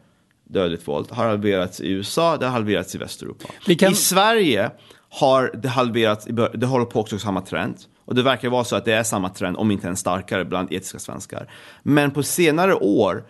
Dödligt 0.44 0.88
våld 0.88 1.12
har 1.12 1.26
halverats 1.26 1.82
i 1.82 1.92
USA, 1.92 2.38
det 2.38 2.46
har 2.46 2.52
halverats 2.52 2.96
i 2.96 2.98
Västeuropa. 2.98 3.48
Kan... 3.80 3.92
I 3.92 3.96
Sverige 3.96 4.72
har 5.10 5.52
det 5.54 5.70
halverats, 5.70 6.28
det 6.54 6.66
håller 6.66 6.86
på 6.86 7.00
också 7.00 7.20
samma 7.20 7.42
trend. 7.42 7.76
Och 8.06 8.16
det 8.16 8.24
verkar 8.24 8.50
vara 8.50 8.64
så 8.64 8.76
att 8.76 8.86
det 8.86 8.94
är 8.94 9.04
samma 9.04 9.30
trend, 9.30 9.58
om 9.58 9.72
inte 9.72 9.88
en 9.88 9.96
starkare, 9.96 10.46
bland 10.46 10.74
etiska 10.74 11.00
svenskar. 11.00 11.52
Men 11.84 12.12
på 12.12 12.24
senare 12.24 12.76
år, 12.76 13.24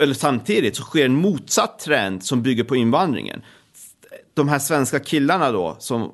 eller 0.00 0.14
samtidigt, 0.14 0.76
så 0.76 0.82
sker 0.82 1.04
en 1.04 1.14
motsatt 1.14 1.78
trend 1.78 2.24
som 2.24 2.42
bygger 2.42 2.64
på 2.64 2.76
invandringen. 2.76 3.42
De 4.34 4.48
här 4.48 4.58
svenska 4.58 5.00
killarna 5.00 5.52
då, 5.52 5.76
som, 5.78 6.12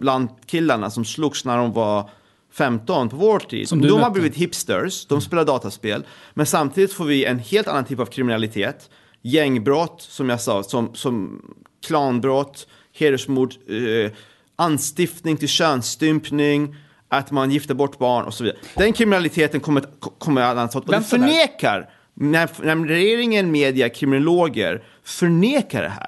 bland 0.00 0.28
killarna 0.46 0.90
som 0.90 1.04
slogs 1.04 1.44
när 1.44 1.56
de 1.56 1.72
var 1.72 2.10
15 2.52 3.08
på 3.08 3.16
vår 3.16 3.38
tid. 3.38 3.66
De 3.70 3.76
mötte. 3.76 3.94
har 3.94 4.10
blivit 4.10 4.36
hipsters, 4.36 5.06
de 5.06 5.20
spelar 5.20 5.44
dataspel. 5.44 6.06
Men 6.34 6.46
samtidigt 6.46 6.92
får 6.92 7.04
vi 7.04 7.24
en 7.24 7.38
helt 7.38 7.68
annan 7.68 7.84
typ 7.84 8.00
av 8.00 8.06
kriminalitet. 8.06 8.90
Gängbrott, 9.22 10.02
som 10.02 10.28
jag 10.28 10.40
sa, 10.40 10.62
som, 10.62 10.94
som 10.94 11.42
klanbrott, 11.86 12.66
hedersmord, 12.92 13.54
eh, 13.68 14.12
anstiftning 14.56 15.36
till 15.36 15.48
könsstympning, 15.48 16.76
att 17.08 17.30
man 17.30 17.50
gifter 17.50 17.74
bort 17.74 17.98
barn 17.98 18.24
och 18.24 18.34
så 18.34 18.44
vidare. 18.44 18.58
Den 18.74 18.92
kriminaliteten 18.92 19.60
kommer, 19.60 19.84
kommer 20.18 20.42
annat 20.42 20.76
och 20.76 20.84
det 20.86 21.02
förnekar, 21.02 21.90
när, 22.14 22.50
när 22.62 22.86
regeringen, 22.86 23.50
media, 23.50 23.88
kriminologer 23.88 24.84
förnekar 25.04 25.82
det 25.82 25.88
här. 25.88 26.06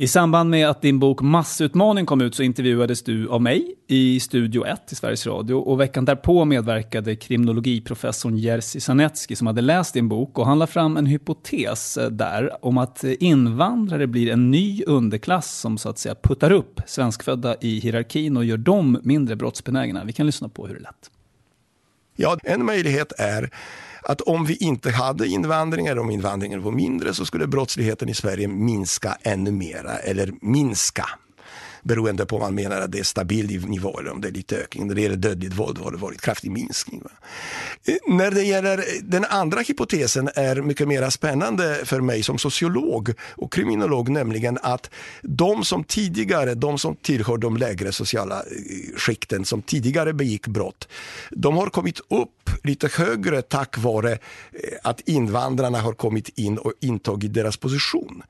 I 0.00 0.06
samband 0.06 0.50
med 0.50 0.68
att 0.68 0.82
din 0.82 0.98
bok 0.98 1.20
Massutmaning 1.20 2.06
kom 2.06 2.20
ut 2.20 2.34
så 2.34 2.42
intervjuades 2.42 3.02
du 3.02 3.28
av 3.28 3.42
mig 3.42 3.74
i 3.86 4.20
Studio 4.20 4.66
1 4.66 4.92
i 4.92 4.94
Sveriges 4.94 5.26
Radio 5.26 5.54
och 5.54 5.80
veckan 5.80 6.04
därpå 6.04 6.44
medverkade 6.44 7.16
kriminologiprofessorn 7.16 8.36
Jerzy 8.36 8.80
Sarnecki 8.80 9.36
som 9.36 9.46
hade 9.46 9.60
läst 9.60 9.94
din 9.94 10.08
bok 10.08 10.38
och 10.38 10.46
han 10.46 10.58
la 10.58 10.66
fram 10.66 10.96
en 10.96 11.06
hypotes 11.06 11.96
eh, 11.96 12.10
där 12.10 12.64
om 12.64 12.78
att 12.78 13.04
invandrare 13.04 14.06
blir 14.06 14.32
en 14.32 14.50
ny 14.50 14.82
underklass 14.86 15.58
som 15.58 15.78
så 15.78 15.88
att 15.88 15.98
säga 15.98 16.14
puttar 16.22 16.50
upp 16.50 16.80
svenskfödda 16.86 17.56
i 17.60 17.78
hierarkin 17.78 18.36
och 18.36 18.44
gör 18.44 18.56
dem 18.56 19.00
mindre 19.02 19.36
brottsbenägna. 19.36 20.04
Vi 20.04 20.12
kan 20.12 20.26
lyssna 20.26 20.48
på 20.48 20.66
hur 20.66 20.74
det 20.74 20.80
lät. 20.80 21.10
Ja, 22.16 22.38
en 22.42 22.66
möjlighet 22.66 23.12
är 23.18 23.50
att 24.02 24.20
om 24.20 24.44
vi 24.44 24.56
inte 24.56 24.90
hade 24.90 25.26
invandring 25.26 25.86
eller 25.86 26.00
om 26.00 26.10
invandringen 26.10 26.62
var 26.62 26.72
mindre 26.72 27.14
så 27.14 27.26
skulle 27.26 27.46
brottsligheten 27.46 28.08
i 28.08 28.14
Sverige 28.14 28.48
minska 28.48 29.16
ännu 29.22 29.50
mera 29.52 29.96
eller 29.96 30.32
minska 30.40 31.08
beroende 31.82 32.26
på 32.26 32.36
om 32.36 32.42
man 32.42 32.54
menar 32.54 32.80
att 32.80 32.92
det 32.92 32.98
är 32.98 33.04
stabil 33.04 33.66
nivå 33.66 33.98
eller 34.00 34.10
om 34.10 34.20
det 34.20 34.28
är 34.28 34.32
lite 34.32 34.56
ökning. 34.56 34.86
När 34.86 34.94
det 34.94 35.02
gäller 35.02 35.16
dödligt 35.16 35.54
våld 35.54 35.78
har 35.78 35.90
det 35.90 35.96
varit 35.96 36.20
kraftig 36.20 36.50
minskning. 36.50 37.00
Va? 37.04 37.10
Eh, 37.84 38.14
när 38.14 38.30
det 38.30 38.42
gäller 38.42 38.78
eh, 38.78 38.84
den 39.02 39.24
andra 39.24 39.60
hypotesen 39.60 40.30
är 40.34 40.56
mycket 40.62 40.88
mer 40.88 41.10
spännande 41.10 41.80
för 41.84 42.00
mig 42.00 42.22
som 42.22 42.38
sociolog 42.38 43.12
och 43.20 43.52
kriminolog, 43.52 44.08
nämligen 44.08 44.58
att 44.62 44.90
de 45.22 45.64
som 45.64 45.84
tidigare, 45.84 46.54
de 46.54 46.78
som 46.78 46.96
tillhör 46.96 47.36
de 47.36 47.56
lägre 47.56 47.92
sociala 47.92 48.36
eh, 48.36 48.96
skikten, 48.96 49.44
som 49.44 49.62
tidigare 49.62 50.12
begick 50.12 50.46
brott, 50.46 50.88
de 51.30 51.56
har 51.56 51.66
kommit 51.66 52.00
upp 52.08 52.50
lite 52.62 52.88
högre 52.88 53.42
tack 53.42 53.78
vare 53.78 54.18
att 54.82 55.00
invandrarna 55.00 55.80
har 55.80 55.92
kommit 55.92 56.38
in 56.38 56.58
och 56.58 56.72
intagit 56.80 57.34
deras 57.34 57.56
position. 57.56 58.22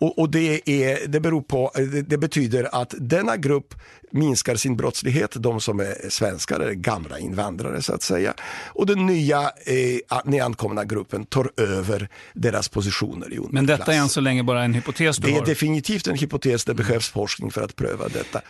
Och, 0.00 0.18
och 0.18 0.30
det, 0.30 0.70
är, 0.70 1.08
det, 1.08 1.20
beror 1.20 1.42
på, 1.42 1.72
det 2.06 2.18
betyder 2.18 2.80
att 2.82 2.94
denna 2.98 3.36
grupp 3.36 3.74
minskar 4.10 4.56
sin 4.56 4.76
brottslighet, 4.76 5.32
de 5.36 5.60
som 5.60 5.80
är 5.80 6.10
svenskar 6.10 6.60
eller 6.60 6.72
gamla 6.72 7.18
invandrare 7.18 7.82
så 7.82 7.94
att 7.94 8.02
säga. 8.02 8.34
Och 8.66 8.86
den 8.86 9.06
nya 9.06 9.40
eh, 9.40 10.18
nyankomna 10.24 10.84
gruppen 10.84 11.24
tar 11.24 11.50
över 11.56 12.08
deras 12.34 12.68
positioner 12.68 13.32
i 13.32 13.40
Men 13.50 13.66
detta 13.66 13.94
är 13.94 13.98
än 13.98 14.08
så 14.08 14.20
länge 14.20 14.42
bara 14.42 14.64
en 14.64 14.74
hypotes 14.74 15.16
du 15.16 15.30
Det 15.30 15.36
är 15.36 15.44
definitivt 15.44 16.06
en 16.06 16.16
hypotes, 16.16 16.64
det 16.64 16.74
behövs 16.74 17.08
forskning 17.08 17.50
för 17.50 17.62
att 17.62 17.76
pröva 17.76 18.08
detta. 18.08 18.40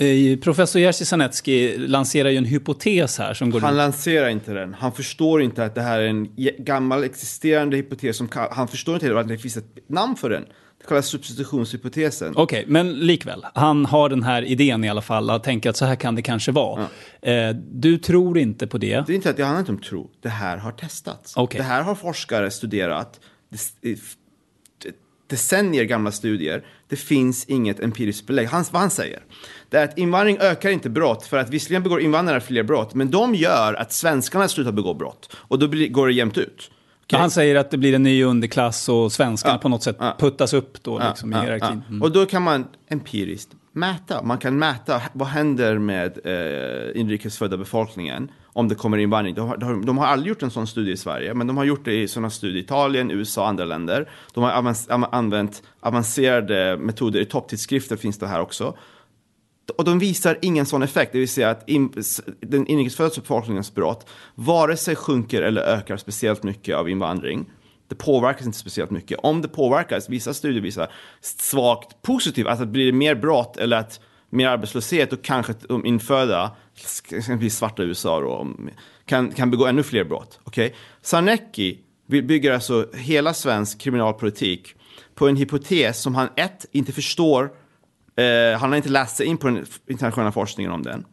Eh, 0.00 0.38
professor 0.38 0.80
Jerzy 0.80 1.04
Sarnecki 1.04 1.78
lanserar 1.78 2.30
ju 2.30 2.36
en 2.36 2.44
hypotes 2.44 3.18
här 3.18 3.34
som 3.34 3.50
går 3.50 3.60
Han 3.60 3.76
lanserar 3.76 4.28
inte 4.28 4.52
den. 4.52 4.74
Han 4.74 4.92
förstår 4.92 5.42
inte 5.42 5.64
att 5.64 5.74
det 5.74 5.82
här 5.82 6.00
är 6.00 6.06
en 6.06 6.28
gammal 6.58 7.04
existerande 7.04 7.76
hypotes. 7.76 8.16
Som 8.16 8.28
han 8.50 8.68
förstår 8.68 8.94
inte 8.94 9.18
att 9.20 9.28
det 9.28 9.38
finns 9.38 9.56
ett 9.56 9.78
namn 9.88 10.16
för 10.16 10.30
den. 10.30 10.44
Det 10.78 10.86
kallas 10.86 11.06
substitutionshypotesen. 11.06 12.32
Okej, 12.36 12.60
okay, 12.60 12.72
men 12.72 12.92
likväl. 12.92 13.46
Han 13.54 13.86
har 13.86 14.08
den 14.08 14.22
här 14.22 14.42
idén 14.42 14.84
i 14.84 14.88
alla 14.88 15.02
fall. 15.02 15.30
Att 15.30 15.44
tänka 15.44 15.70
att 15.70 15.76
så 15.76 15.84
här 15.84 15.96
kan 15.96 16.14
det 16.14 16.22
kanske 16.22 16.52
vara. 16.52 16.88
Ja. 17.20 17.30
Eh, 17.30 17.56
du 17.72 17.98
tror 17.98 18.38
inte 18.38 18.66
på 18.66 18.78
det? 18.78 19.06
Det 19.06 19.12
är 19.12 19.16
inte 19.16 19.30
att 19.30 19.36
det 19.36 19.44
handlar 19.44 19.60
inte 19.60 19.72
om 19.72 19.80
tro. 19.80 20.10
Det 20.20 20.28
här 20.28 20.56
har 20.56 20.72
testats. 20.72 21.36
Okay. 21.36 21.58
Det 21.58 21.64
här 21.64 21.82
har 21.82 21.94
forskare 21.94 22.50
studerat 22.50 23.20
decennier 25.28 25.84
gamla 25.84 26.12
studier. 26.12 26.64
Det 26.88 26.96
finns 26.96 27.44
inget 27.44 27.80
empiriskt 27.80 28.26
belägg. 28.26 28.48
Han, 28.48 28.64
vad 28.70 28.80
han 28.80 28.90
säger 28.90 29.22
det 29.70 29.76
är 29.76 29.84
att 29.84 29.98
invandring 29.98 30.38
ökar 30.40 30.70
inte 30.70 30.90
brott 30.90 31.26
för 31.26 31.36
att 31.36 31.50
visserligen 31.50 31.82
begår 31.82 32.00
invandrare 32.00 32.40
fler 32.40 32.62
brott, 32.62 32.94
men 32.94 33.10
de 33.10 33.34
gör 33.34 33.74
att 33.74 33.92
svenskarna 33.92 34.48
slutar 34.48 34.72
begå 34.72 34.94
brott 34.94 35.36
och 35.36 35.58
då 35.58 35.68
blir, 35.68 35.88
går 35.88 36.06
det 36.06 36.12
jämnt 36.12 36.38
ut. 36.38 36.70
Okay. 37.06 37.20
Han 37.20 37.30
säger 37.30 37.56
att 37.56 37.70
det 37.70 37.78
blir 37.78 37.94
en 37.94 38.02
ny 38.02 38.24
underklass 38.24 38.88
och 38.88 39.12
svenskarna 39.12 39.54
ja, 39.54 39.58
på 39.58 39.68
något 39.68 39.82
sätt 39.82 39.96
ja, 39.98 40.16
puttas 40.18 40.52
upp 40.52 40.82
då 40.82 41.00
ja, 41.00 41.08
liksom, 41.08 41.32
i 41.32 41.36
hierarkin. 41.36 41.82
Mm. 41.88 42.02
Och 42.02 42.12
då 42.12 42.26
kan 42.26 42.42
man 42.42 42.66
empiriskt 42.88 43.50
mäta. 43.72 44.22
Man 44.22 44.38
kan 44.38 44.58
mäta 44.58 45.02
vad 45.12 45.28
händer 45.28 45.78
med 45.78 46.18
eh, 46.24 47.00
inrikesfödda 47.00 47.56
befolkningen 47.56 48.30
om 48.44 48.68
det 48.68 48.74
kommer 48.74 48.98
invandring. 48.98 49.34
De 49.34 49.48
har, 49.48 49.86
de 49.86 49.98
har 49.98 50.06
aldrig 50.06 50.28
gjort 50.28 50.42
en 50.42 50.50
sån 50.50 50.66
studie 50.66 50.92
i 50.92 50.96
Sverige, 50.96 51.34
men 51.34 51.46
de 51.46 51.56
har 51.56 51.64
gjort 51.64 51.84
det 51.84 52.02
i 52.02 52.08
sådana 52.08 52.30
studier 52.30 52.56
i 52.56 52.64
Italien, 52.64 53.10
USA 53.10 53.42
och 53.42 53.48
andra 53.48 53.64
länder. 53.64 54.08
De 54.34 54.44
har 54.44 54.74
använt 55.10 55.62
avancerade 55.80 56.76
metoder, 56.76 57.20
i 57.20 57.24
topptidskrifter 57.24 57.96
finns 57.96 58.18
det 58.18 58.26
här 58.26 58.40
också. 58.40 58.76
Och 59.76 59.84
de 59.84 59.98
visar 59.98 60.38
ingen 60.42 60.66
sån 60.66 60.82
effekt, 60.82 61.12
det 61.12 61.18
vill 61.18 61.28
säga 61.28 61.50
att 61.50 61.68
in, 61.68 61.92
den 62.40 62.66
inrikesfödda 62.66 63.10
befolkningens 63.16 63.74
brott 63.74 64.06
vare 64.34 64.76
sig 64.76 64.96
sjunker 64.96 65.42
eller 65.42 65.62
ökar 65.62 65.96
speciellt 65.96 66.42
mycket 66.42 66.76
av 66.76 66.88
invandring. 66.88 67.50
Det 67.88 67.94
påverkas 67.94 68.46
inte 68.46 68.58
speciellt 68.58 68.90
mycket. 68.90 69.18
Om 69.22 69.42
det 69.42 69.48
påverkas, 69.48 70.08
vissa 70.08 70.34
studier 70.34 70.62
visar 70.62 70.92
svagt 71.20 72.02
positivt, 72.02 72.46
alltså 72.46 72.62
att 72.62 72.68
blir 72.68 72.86
det 72.86 72.92
mer 72.92 73.14
brott 73.14 73.56
eller 73.56 73.76
att 73.76 74.00
mer 74.30 74.48
arbetslöshet 74.48 75.12
och 75.12 75.22
kanske 75.22 75.54
de 75.68 75.86
infödda, 75.86 76.50
exempelvis 77.10 77.56
svarta 77.56 77.82
i 77.82 77.86
USA 77.86 78.20
då, 78.20 78.46
kan, 79.04 79.32
kan 79.32 79.50
begå 79.50 79.66
ännu 79.66 79.82
fler 79.82 80.04
brott. 80.04 80.40
Okay? 80.44 80.72
Sarnecki 81.02 81.78
bygger 82.06 82.52
alltså 82.52 82.86
hela 82.94 83.34
svensk 83.34 83.80
kriminalpolitik 83.80 84.74
på 85.14 85.28
en 85.28 85.36
hypotes 85.36 86.00
som 86.00 86.14
han 86.14 86.28
ett, 86.36 86.66
inte 86.72 86.92
förstår 86.92 87.50
Eh, 88.18 88.58
han 88.58 88.70
har 88.70 88.76
inte 88.76 88.88
läst 88.88 89.16
sig 89.16 89.26
in 89.26 89.36
på 89.36 89.46
den 89.46 89.66
internationella 89.86 90.32
forskningen 90.32 90.72
om 90.72 90.82
den. 90.82 91.04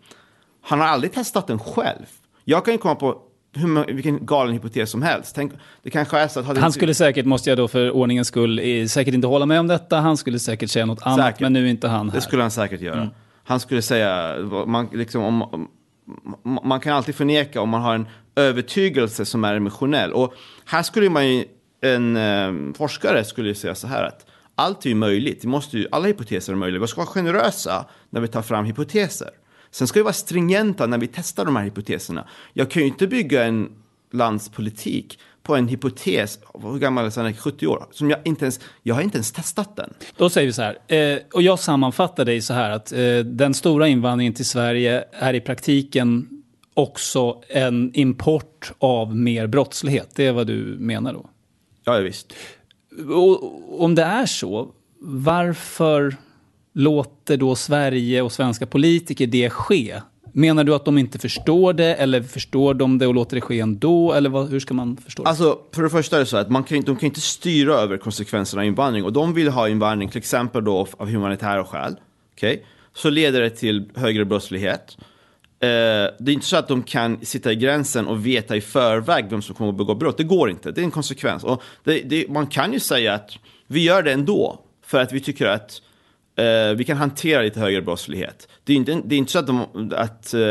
Han 0.62 0.80
har 0.80 0.88
aldrig 0.88 1.14
testat 1.14 1.48
den 1.48 1.60
själv. 1.60 2.06
Jag 2.44 2.66
kan 2.66 2.74
ju 2.74 2.78
komma 2.78 2.96
på 2.96 3.22
hur, 3.54 3.94
vilken 3.94 4.26
galen 4.26 4.54
hypotes 4.54 4.90
som 4.92 5.02
helst. 5.02 5.36
Tänk, 5.36 5.54
det 5.84 5.90
kanske 5.90 6.20
är 6.20 6.28
så 6.28 6.40
att 6.40 6.58
han 6.58 6.72
skulle 6.72 6.94
säkert, 6.94 7.26
måste 7.26 7.50
jag 7.50 7.58
då 7.58 7.68
för 7.68 7.92
ordningens 7.92 8.28
skull, 8.28 8.90
säkert 8.90 9.14
inte 9.14 9.28
hålla 9.28 9.46
med 9.46 9.60
om 9.60 9.68
detta. 9.68 10.00
Han 10.00 10.18
skulle 10.18 10.40
säkert 10.40 10.70
säga 10.70 10.86
något 10.86 11.02
annat, 11.02 11.26
säkert. 11.26 11.40
men 11.40 11.54
nu 11.54 11.66
är 11.66 11.70
inte 11.70 11.88
han 11.88 12.10
här. 12.10 12.16
Det 12.16 12.22
skulle 12.22 12.42
han 12.42 12.52
säkert 12.52 12.82
göra. 12.82 13.02
Mm. 13.02 13.10
Han 13.44 13.60
skulle 13.60 13.82
säga, 13.82 14.36
man, 14.68 14.90
liksom, 14.94 15.24
om, 15.24 15.68
man 16.64 16.80
kan 16.80 16.94
alltid 16.94 17.16
förneka 17.16 17.62
om 17.62 17.70
man 17.70 17.82
har 17.82 17.96
en 17.96 18.08
övertygelse 18.36 19.26
som 19.26 19.44
är 19.44 19.56
emotionell. 19.56 20.14
Och 20.14 20.34
här 20.66 20.84
skulle 20.84 21.10
man 21.10 21.28
ju, 21.28 21.46
en 21.82 22.18
um, 22.18 22.74
forskare 22.74 23.24
skulle 23.24 23.56
säga 23.56 23.76
så 23.76 23.88
här 23.88 24.04
att 24.04 24.26
allt 24.56 24.86
är 24.86 24.90
ju 24.90 24.96
möjligt. 24.96 25.44
Vi 25.44 25.48
måste 25.48 25.78
ju, 25.78 25.88
alla 25.92 26.08
hypoteser 26.08 26.54
är 26.54 26.58
möjliga. 26.58 26.82
Vi 26.82 26.88
ska 26.88 27.02
vara 27.02 27.08
generösa 27.08 27.86
när 28.10 28.22
vi 28.22 28.28
tar 28.28 28.42
fram 28.42 28.66
hypoteser. 28.66 29.30
Sen 29.72 29.88
ska 29.88 30.00
vi 30.00 30.04
vara 30.04 30.14
stringenta 30.14 30.88
när 30.88 30.98
vi 30.98 31.08
testar 31.08 31.46
de 31.46 31.56
här 31.56 31.64
hypoteserna. 31.64 32.28
Jag 32.54 32.72
kan 32.72 32.82
ju 32.82 32.88
inte 32.88 33.08
bygga 33.08 33.44
en 33.44 33.72
landspolitik 34.12 35.20
på 35.44 35.56
en 35.56 35.68
hypotes, 35.68 36.40
hur 36.62 36.80
gammal 36.80 37.06
är 37.06 37.24
han? 37.24 37.34
70 37.34 37.68
år, 37.68 37.86
som 37.92 38.10
jag 38.10 38.20
inte 38.24 38.46
ens, 38.46 38.60
jag 38.84 38.96
har 38.96 39.02
inte 39.02 39.18
ens 39.18 39.32
testat 39.32 39.76
den. 39.76 39.94
Då 40.18 40.30
säger 40.30 40.48
vi 40.48 40.54
så 40.54 40.62
här, 40.62 40.78
eh, 40.88 41.20
och 41.34 41.42
jag 41.42 41.60
sammanfattar 41.60 42.26
dig 42.26 42.42
så 42.42 42.54
här 42.54 42.72
att 42.72 42.92
eh, 42.92 43.18
den 43.18 43.54
stora 43.54 43.88
invandringen 43.88 44.34
till 44.34 44.46
Sverige 44.46 45.04
är 45.12 45.34
i 45.34 45.42
praktiken 45.42 46.30
också 46.74 47.42
en 47.50 47.92
import 47.94 48.72
av 48.80 49.16
mer 49.16 49.48
brottslighet. 49.48 50.10
Det 50.16 50.26
är 50.26 50.32
vad 50.32 50.48
du 50.48 50.78
menar 50.80 51.14
då? 51.14 51.30
Ja, 51.84 51.98
visst. 51.98 52.34
Och 53.10 53.84
om 53.84 53.96
det 53.96 54.04
är 54.04 54.26
så, 54.26 54.72
varför 55.02 56.16
låter 56.74 57.38
då 57.38 57.56
Sverige 57.56 58.22
och 58.22 58.32
svenska 58.32 58.66
politiker 58.66 59.28
det 59.28 59.50
ske? 59.50 60.02
Menar 60.34 60.64
du 60.64 60.76
att 60.76 60.86
de 60.86 60.98
inte 60.98 61.20
förstår 61.20 61.74
det 61.74 61.96
eller 61.96 62.22
förstår 62.22 62.74
de 62.74 62.98
det 62.98 63.08
och 63.08 63.14
låter 63.14 63.36
det 63.36 63.42
ske 63.42 63.60
ändå? 63.60 64.14
Eller 64.14 64.30
vad, 64.30 64.50
hur 64.50 64.60
ska 64.60 64.74
man 64.74 64.98
förstå 64.98 65.24
det? 65.24 65.30
Alltså, 65.30 65.60
för 65.72 65.84
det 65.84 65.90
första 65.90 66.16
är 66.16 66.20
det 66.20 66.26
så 66.26 66.38
att 66.38 66.50
man 66.50 66.64
kan, 66.64 66.82
de 66.82 66.96
kan 66.96 67.08
inte 67.08 67.22
styra 67.22 67.74
över 67.74 67.98
konsekvenserna 67.98 68.62
av 68.62 68.66
invandring. 68.66 69.04
Och 69.04 69.14
de 69.14 69.34
vill 69.34 69.48
ha 69.48 69.70
invandring, 69.70 70.10
till 70.10 70.18
exempel 70.18 70.64
då 70.64 70.88
av 70.98 71.10
humanitära 71.10 71.66
skäl. 71.66 71.96
Okay? 72.34 72.60
Så 72.94 73.10
leder 73.10 73.42
det 73.42 73.50
till 73.50 73.90
högre 73.96 74.26
brottslighet. 74.26 74.98
Eh, 75.60 75.68
det 76.20 76.32
är 76.32 76.34
inte 76.34 76.46
så 76.46 76.58
att 76.58 76.68
de 76.68 76.84
kan 76.84 77.26
sitta 77.26 77.52
i 77.52 77.56
gränsen 77.56 78.08
och 78.08 78.26
veta 78.26 78.56
i 78.56 78.62
förväg 78.62 79.26
vem 79.30 79.42
som 79.42 79.56
kommer 79.56 79.72
att 79.72 79.78
begå 79.78 79.96
brott. 79.96 80.18
Det 80.18 80.24
går 80.24 80.50
inte. 80.50 80.72
Det 80.72 80.82
är 80.82 80.86
en 80.86 80.92
konsekvens. 80.92 81.44
Och 81.44 81.64
det, 81.84 82.02
det, 82.02 82.30
man 82.30 82.48
kan 82.48 82.74
ju 82.74 82.80
säga 82.80 83.14
att 83.14 83.32
vi 83.68 83.84
gör 83.84 84.04
det 84.04 84.12
ändå. 84.12 84.62
För 84.86 85.02
att 85.02 85.12
vi 85.12 85.20
tycker 85.20 85.48
att 85.48 85.82
eh, 86.36 86.76
vi 86.76 86.84
kan 86.84 86.98
hantera 86.98 87.42
lite 87.42 87.60
högre 87.60 87.82
brottslighet. 87.82 88.48
Det 88.64 88.74
är 88.74 88.78
inte, 88.78 89.02
det 89.06 89.16
är 89.16 89.20
inte 89.20 89.32
så 89.32 89.40
att, 89.40 89.48
de, 89.48 89.92
att 89.96 90.34
eh, 90.34 90.42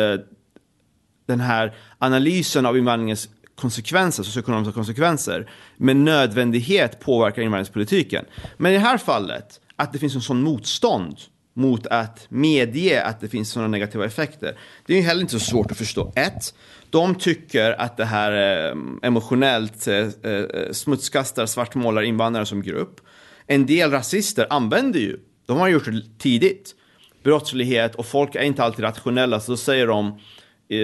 den 1.27 1.41
här 1.41 1.75
analysen 1.99 2.67
av 2.67 2.79
invandringens 2.79 3.29
konsekvenser, 3.55 4.23
socioekonomiska 4.23 4.73
konsekvenser, 4.73 5.51
med 5.77 5.97
nödvändighet 5.97 7.01
påverkar 7.01 7.43
invandringspolitiken. 7.43 8.25
Men 8.57 8.73
i 8.73 8.75
det 8.75 8.81
här 8.81 8.99
fallet, 8.99 9.61
att 9.77 9.93
det 9.93 9.99
finns 9.99 10.15
en 10.15 10.21
sån 10.21 10.43
motstånd 10.43 11.17
mot 11.55 11.87
att 11.87 12.27
medge 12.29 13.03
att 13.05 13.21
det 13.21 13.29
finns 13.29 13.51
sådana 13.51 13.69
negativa 13.69 14.05
effekter. 14.05 14.59
Det 14.87 14.93
är 14.93 14.97
ju 14.97 15.03
heller 15.03 15.21
inte 15.21 15.33
så 15.33 15.41
svårt 15.41 15.71
att 15.71 15.79
förstå. 15.79 16.13
Ett, 16.17 16.55
de 16.91 17.15
tycker 17.15 17.81
att 17.81 17.97
det 17.97 18.05
här 18.05 18.33
eh, 18.69 18.77
emotionellt 19.03 19.89
eh, 19.89 19.97
eh, 19.97 20.73
smutskastar, 20.73 21.47
svartmålar 21.47 22.03
invandrare 22.03 22.47
som 22.47 22.63
grupp. 22.63 23.01
En 23.47 23.67
del 23.67 23.91
rasister 23.91 24.47
använder 24.51 25.01
ju, 25.01 25.19
de 25.47 25.59
har 25.59 25.69
gjort 25.69 25.85
det 25.85 26.03
tidigt, 26.19 26.75
brottslighet 27.23 27.95
och 27.95 28.07
folk 28.07 28.35
är 28.35 28.43
inte 28.43 28.65
alltid 28.65 28.85
rationella, 28.85 29.41
så 29.41 29.53
då 29.53 29.57
säger 29.57 29.87
de 29.87 30.19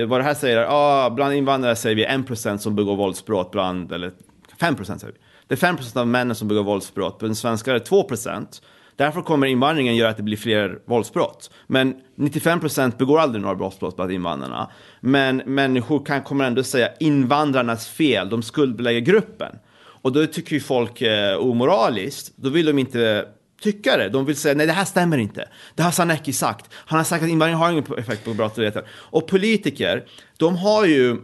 vad 0.09 0.21
det 0.21 0.25
här 0.25 0.35
säger 0.35 0.57
är, 0.57 0.67
ah, 0.71 1.11
bland 1.11 1.35
invandrare 1.35 1.77
säger 1.77 1.97
vi 1.97 2.07
1% 2.07 2.57
som 2.57 2.77
begår 2.77 2.97
våldsbrott, 2.97 3.51
bland, 3.51 3.93
eller 3.93 4.13
5% 4.61 4.85
säger 4.85 5.13
vi. 5.13 5.19
Det 5.47 5.63
är 5.63 5.73
5% 5.73 6.01
av 6.01 6.09
männen 6.09 6.37
som 6.37 6.49
begår 6.49 6.63
våldsbrott, 6.63 7.19
bland 7.19 7.39
svenskar 7.39 7.75
är 7.75 7.79
det 7.79 7.85
2%. 7.85 8.63
Därför 9.01 9.23
kommer 9.23 9.47
invandringen 9.47 9.97
göra 9.97 10.11
att 10.11 10.17
det 10.17 10.23
blir 10.23 10.37
fler 10.37 10.79
våldsbrott. 10.87 11.51
Men 11.67 11.95
95% 12.17 12.99
begår 12.99 13.21
aldrig 13.21 13.43
några 13.43 13.55
brottsbrott 13.55 13.97
bland 13.97 14.13
invandrarna. 14.13 14.71
Men 15.01 15.37
människor 15.37 16.05
kan, 16.05 16.23
kommer 16.23 16.45
ändå 16.45 16.63
säga 16.63 16.89
invandrarnas 17.01 17.89
fel, 17.89 18.29
de 18.29 18.43
skuldbelägger 18.43 19.01
gruppen. 19.01 19.57
Och 19.77 20.13
då 20.13 20.27
tycker 20.27 20.55
ju 20.55 20.61
folk 20.61 21.03
eh, 21.03 21.37
omoraliskt, 21.37 22.33
då 22.37 22.49
vill 22.49 22.67
de 22.67 22.79
inte 22.79 23.29
tycka 23.63 23.97
det. 23.97 24.09
De 24.09 24.25
vill 24.25 24.37
säga 24.37 24.55
nej 24.55 24.67
det 24.67 24.73
här 24.73 24.85
stämmer 24.85 25.19
inte. 25.19 25.49
Det 25.75 25.83
har 25.83 25.91
Sanecki 25.91 26.33
sagt. 26.33 26.71
Han 26.75 26.99
har 26.99 27.05
sagt 27.05 27.25
att 27.25 27.31
invandring 27.31 27.57
har 27.59 27.71
ingen 27.71 27.85
effekt 27.99 28.25
på 28.25 28.35
brottsligheten. 28.35 28.83
Och 28.91 29.27
politiker, 29.27 30.05
de 30.37 30.57
har 30.57 30.87
ju 30.87 31.17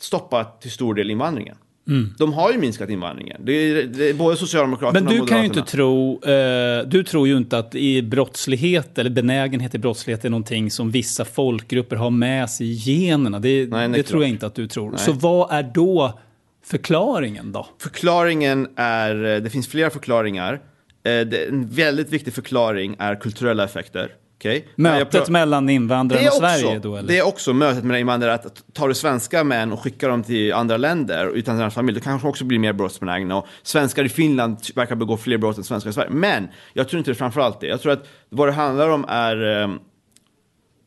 stoppat 0.00 0.60
till 0.60 0.70
stor 0.70 0.94
del 0.94 1.10
invandringen. 1.10 1.56
Mm. 1.88 2.14
De 2.18 2.32
har 2.32 2.52
ju 2.52 2.58
minskat 2.58 2.90
invandringen. 2.90 3.40
Det 3.44 3.52
är, 3.52 3.82
det 3.82 4.10
är 4.10 4.14
både 4.14 4.36
Socialdemokraterna 4.36 5.00
Men 5.00 5.14
du 5.14 5.20
och 5.20 5.28
kan 5.28 5.38
ju 5.38 5.44
inte 5.44 5.62
tro, 5.62 6.24
eh, 6.24 6.86
du 6.86 7.04
tror 7.04 7.28
ju 7.28 7.36
inte 7.36 7.58
att 7.58 7.74
i 7.74 8.02
brottslighet 8.02 8.98
eller 8.98 9.10
benägenhet 9.10 9.74
i 9.74 9.78
brottslighet 9.78 10.24
är 10.24 10.30
någonting 10.30 10.70
som 10.70 10.90
vissa 10.90 11.24
folkgrupper 11.24 11.96
har 11.96 12.10
med 12.10 12.50
sig 12.50 12.66
i 12.66 12.74
generna. 12.74 13.40
Det, 13.40 13.70
Nej, 13.70 13.88
det 13.88 14.02
tror 14.02 14.22
jag 14.22 14.30
inte 14.30 14.46
att 14.46 14.54
du 14.54 14.68
tror. 14.68 14.90
Nej. 14.90 15.00
Så 15.00 15.12
vad 15.12 15.52
är 15.52 15.62
då 15.74 16.18
förklaringen 16.64 17.52
då? 17.52 17.66
Förklaringen 17.78 18.68
är, 18.76 19.40
det 19.40 19.50
finns 19.50 19.68
flera 19.68 19.90
förklaringar. 19.90 20.60
Eh, 21.04 21.48
en 21.48 21.68
väldigt 21.68 22.12
viktig 22.12 22.32
förklaring 22.32 22.96
är 22.98 23.20
kulturella 23.20 23.64
effekter. 23.64 24.10
Okay. 24.38 24.64
Mötet 24.74 25.28
mellan 25.28 25.70
invandrare 25.70 26.28
och 26.28 26.34
Sverige 26.34 26.78
då? 26.78 26.96
Eller? 26.96 27.08
Det 27.08 27.18
är 27.18 27.26
också 27.26 27.52
mötet 27.52 27.84
mellan 27.84 28.00
invandrare. 28.00 28.34
Att 28.34 28.62
tar 28.72 28.88
du 28.88 28.94
svenska 28.94 29.44
män 29.44 29.72
och 29.72 29.80
skickar 29.80 30.08
dem 30.08 30.22
till 30.22 30.52
andra 30.52 30.76
länder 30.76 31.30
utan 31.34 31.58
deras 31.58 31.74
familj, 31.74 31.98
då 31.98 32.04
kanske 32.04 32.28
också 32.28 32.44
blir 32.44 32.58
mer 32.58 32.72
brottsbenägna. 32.72 33.36
Och 33.36 33.46
svenskar 33.62 34.04
i 34.04 34.08
Finland 34.08 34.58
verkar 34.74 34.94
begå 34.94 35.16
fler 35.16 35.38
brott 35.38 35.58
än 35.58 35.64
svenskar 35.64 35.90
i 35.90 35.92
Sverige. 35.92 36.10
Men 36.10 36.48
jag 36.72 36.88
tror 36.88 36.98
inte 36.98 37.10
det 37.10 37.12
är 37.12 37.18
framförallt 37.18 37.60
det. 37.60 37.66
Jag 37.66 37.80
tror 37.80 37.92
att 37.92 38.08
vad 38.28 38.48
det 38.48 38.52
handlar 38.52 38.88
om 38.88 39.04
är... 39.08 39.42
Um, 39.42 39.80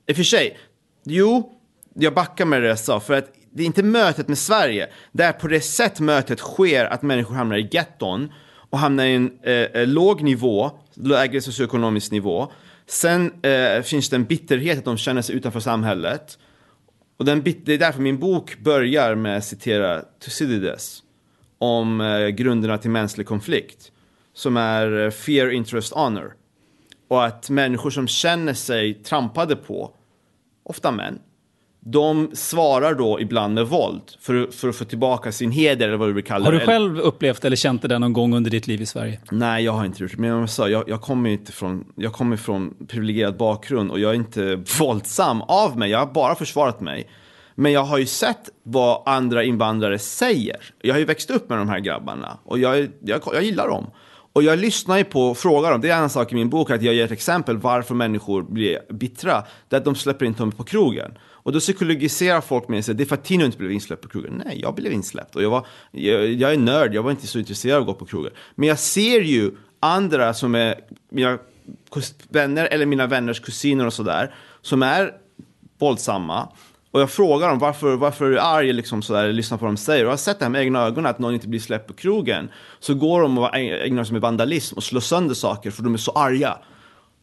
I 0.07 0.11
och 0.11 0.15
för 0.15 0.23
sig, 0.23 0.57
jo, 1.03 1.51
jag 1.93 2.13
backar 2.13 2.45
med 2.45 2.61
det 2.61 2.67
jag 2.67 2.79
sa. 2.79 2.99
För 2.99 3.13
att 3.13 3.31
det 3.53 3.63
är 3.63 3.67
inte 3.67 3.83
mötet 3.83 4.27
med 4.27 4.37
Sverige. 4.37 4.87
Det 5.11 5.23
är 5.23 5.31
på 5.31 5.47
det 5.47 5.61
sätt 5.61 5.99
mötet 5.99 6.39
sker 6.39 6.85
att 6.85 7.01
människor 7.01 7.35
hamnar 7.35 7.57
i 7.57 7.69
getton 7.71 8.31
och 8.69 8.79
hamnar 8.79 9.05
i 9.05 9.15
en 9.15 9.31
eh, 9.43 9.53
eh 9.53 9.87
låg 9.87 10.21
nivå, 10.21 10.71
lägre 10.93 11.41
socioekonomisk 11.41 12.11
nivå 12.11 12.51
Sen 12.89 13.31
eh, 13.41 13.81
finns 13.81 14.09
det 14.09 14.15
en 14.15 14.25
bitterhet 14.25 14.77
att 14.77 14.85
de 14.85 14.97
känner 14.97 15.21
sig 15.21 15.35
utanför 15.35 15.59
samhället. 15.59 16.37
Och 17.17 17.25
den 17.25 17.41
det 17.43 17.73
är 17.73 17.77
därför 17.77 18.01
min 18.01 18.19
bok 18.19 18.57
börjar 18.59 19.15
med 19.15 19.37
att 19.37 19.45
citera 19.45 20.01
Thucydides 20.19 21.03
om 21.57 22.01
eh, 22.01 22.27
grunderna 22.27 22.77
till 22.77 22.89
mänsklig 22.89 23.27
konflikt. 23.27 23.91
Som 24.33 24.57
är 24.57 25.05
eh, 25.05 25.11
fear, 25.11 25.49
interest, 25.49 25.93
honor. 25.93 26.33
Och 27.07 27.25
att 27.25 27.49
människor 27.49 27.89
som 27.89 28.07
känner 28.07 28.53
sig 28.53 28.93
trampade 28.93 29.55
på, 29.55 29.95
ofta 30.63 30.91
män, 30.91 31.19
de 31.81 32.29
svarar 32.33 32.93
då 32.93 33.19
ibland 33.19 33.53
med 33.53 33.67
våld 33.67 34.01
för, 34.19 34.51
för 34.51 34.69
att 34.69 34.75
få 34.75 34.85
tillbaka 34.85 35.31
sin 35.31 35.51
heder 35.51 35.87
eller 35.87 35.97
vad 35.97 36.09
du 36.09 36.13
vill 36.13 36.23
kalla 36.23 36.51
det. 36.51 36.55
Har 36.55 36.59
du 36.59 36.65
själv 36.65 36.99
upplevt 36.99 37.45
eller 37.45 37.55
känt 37.55 37.81
det 37.81 37.99
någon 37.99 38.13
gång 38.13 38.33
under 38.33 38.51
ditt 38.51 38.67
liv 38.67 38.81
i 38.81 38.85
Sverige? 38.85 39.19
Nej, 39.31 39.63
jag 39.63 39.71
har 39.71 39.85
inte 39.85 40.03
gjort 40.03 40.11
det. 40.11 40.21
Men 40.21 40.29
jag, 40.29 40.49
sa, 40.49 40.69
jag, 40.69 40.89
jag 40.89 41.01
kommer 41.01 41.29
inte 41.29 41.51
från, 41.51 41.85
jag 41.95 42.13
kommer 42.13 42.37
från 42.37 42.73
privilegierad 42.87 43.37
bakgrund 43.37 43.91
och 43.91 43.99
jag 43.99 44.11
är 44.11 44.15
inte 44.15 44.55
våldsam 44.79 45.41
av 45.41 45.77
mig. 45.77 45.91
Jag 45.91 45.99
har 45.99 46.13
bara 46.13 46.35
försvarat 46.35 46.81
mig. 46.81 47.09
Men 47.55 47.71
jag 47.71 47.83
har 47.83 47.97
ju 47.97 48.05
sett 48.05 48.49
vad 48.63 49.03
andra 49.05 49.43
invandrare 49.43 49.99
säger. 49.99 50.57
Jag 50.81 50.93
har 50.93 50.99
ju 50.99 51.05
växt 51.05 51.29
upp 51.29 51.49
med 51.49 51.57
de 51.57 51.69
här 51.69 51.79
grabbarna 51.79 52.37
och 52.43 52.59
jag, 52.59 52.89
jag, 53.01 53.21
jag 53.33 53.43
gillar 53.43 53.67
dem. 53.67 53.91
Och 54.33 54.43
jag 54.43 54.59
lyssnar 54.59 54.97
ju 54.97 55.03
på 55.03 55.21
och 55.21 55.37
frågar 55.37 55.71
dem, 55.71 55.81
det 55.81 55.89
är 55.89 56.01
en 56.01 56.09
sak 56.09 56.31
i 56.31 56.35
min 56.35 56.49
bok, 56.49 56.71
att 56.71 56.81
jag 56.81 56.93
ger 56.93 57.05
ett 57.05 57.11
exempel 57.11 57.57
varför 57.57 57.95
människor 57.95 58.43
blir 58.43 58.79
bittra. 58.93 59.43
Det 59.69 59.75
är 59.75 59.77
att 59.77 59.85
de 59.85 59.95
släpper 59.95 60.25
inte 60.25 60.41
dem 60.41 60.51
på 60.51 60.63
krogen. 60.63 61.11
Och 61.49 61.53
då 61.53 61.59
psykologiserar 61.59 62.41
folk 62.41 62.67
med 62.67 62.85
sig, 62.85 62.95
det 62.95 63.03
är 63.03 63.05
för 63.05 63.15
att 63.15 63.23
Tino 63.23 63.45
inte 63.45 63.57
blev 63.57 63.71
insläppt 63.71 64.01
på 64.01 64.09
krogen. 64.09 64.43
Nej, 64.45 64.59
jag 64.61 64.75
blev 64.75 64.93
insläppt. 64.93 65.35
Och 65.35 65.43
jag, 65.43 65.49
var, 65.49 65.67
jag, 65.91 66.27
jag 66.27 66.53
är 66.53 66.57
nörd, 66.57 66.93
jag 66.93 67.03
var 67.03 67.11
inte 67.11 67.27
så 67.27 67.39
intresserad 67.39 67.75
av 67.75 67.81
att 67.81 67.87
gå 67.87 67.93
på 67.93 68.05
krogen. 68.05 68.31
Men 68.55 68.69
jag 68.69 68.79
ser 68.79 69.21
ju 69.21 69.51
andra 69.79 70.33
som 70.33 70.55
är 70.55 70.75
mina 71.09 71.37
vänner 72.29 72.65
eller 72.65 72.85
mina 72.85 73.07
vänners 73.07 73.39
kusiner 73.39 73.85
och 73.85 73.93
sådär, 73.93 74.35
som 74.61 74.83
är 74.83 75.13
våldsamma. 75.79 76.49
Och 76.91 77.01
jag 77.01 77.09
frågar 77.09 77.49
dem 77.49 77.59
varför, 77.59 77.95
varför 77.95 78.25
är 78.25 78.29
du 78.29 78.39
arg, 78.39 78.73
liksom 78.73 79.01
sådär, 79.01 79.33
lyssnar 79.33 79.57
på 79.57 79.65
vad 79.65 79.73
de 79.73 79.77
säger. 79.77 80.03
Och 80.03 80.07
jag 80.07 80.11
har 80.11 80.17
sett 80.17 80.39
det 80.39 80.45
här 80.45 80.49
med 80.49 80.61
egna 80.61 80.79
ögon, 80.79 81.05
att 81.05 81.19
någon 81.19 81.33
inte 81.33 81.47
blir 81.47 81.59
släppt 81.59 81.87
på 81.87 81.93
krogen. 81.93 82.49
Så 82.79 82.93
går 82.93 83.21
de 83.21 83.37
och 83.37 83.55
ägnar 83.55 84.03
sig 84.03 84.13
med 84.13 84.21
vandalism 84.21 84.75
och 84.75 84.83
slår 84.83 85.01
sönder 85.01 85.35
saker 85.35 85.71
för 85.71 85.83
de 85.83 85.93
är 85.93 85.97
så 85.97 86.11
arga. 86.11 86.57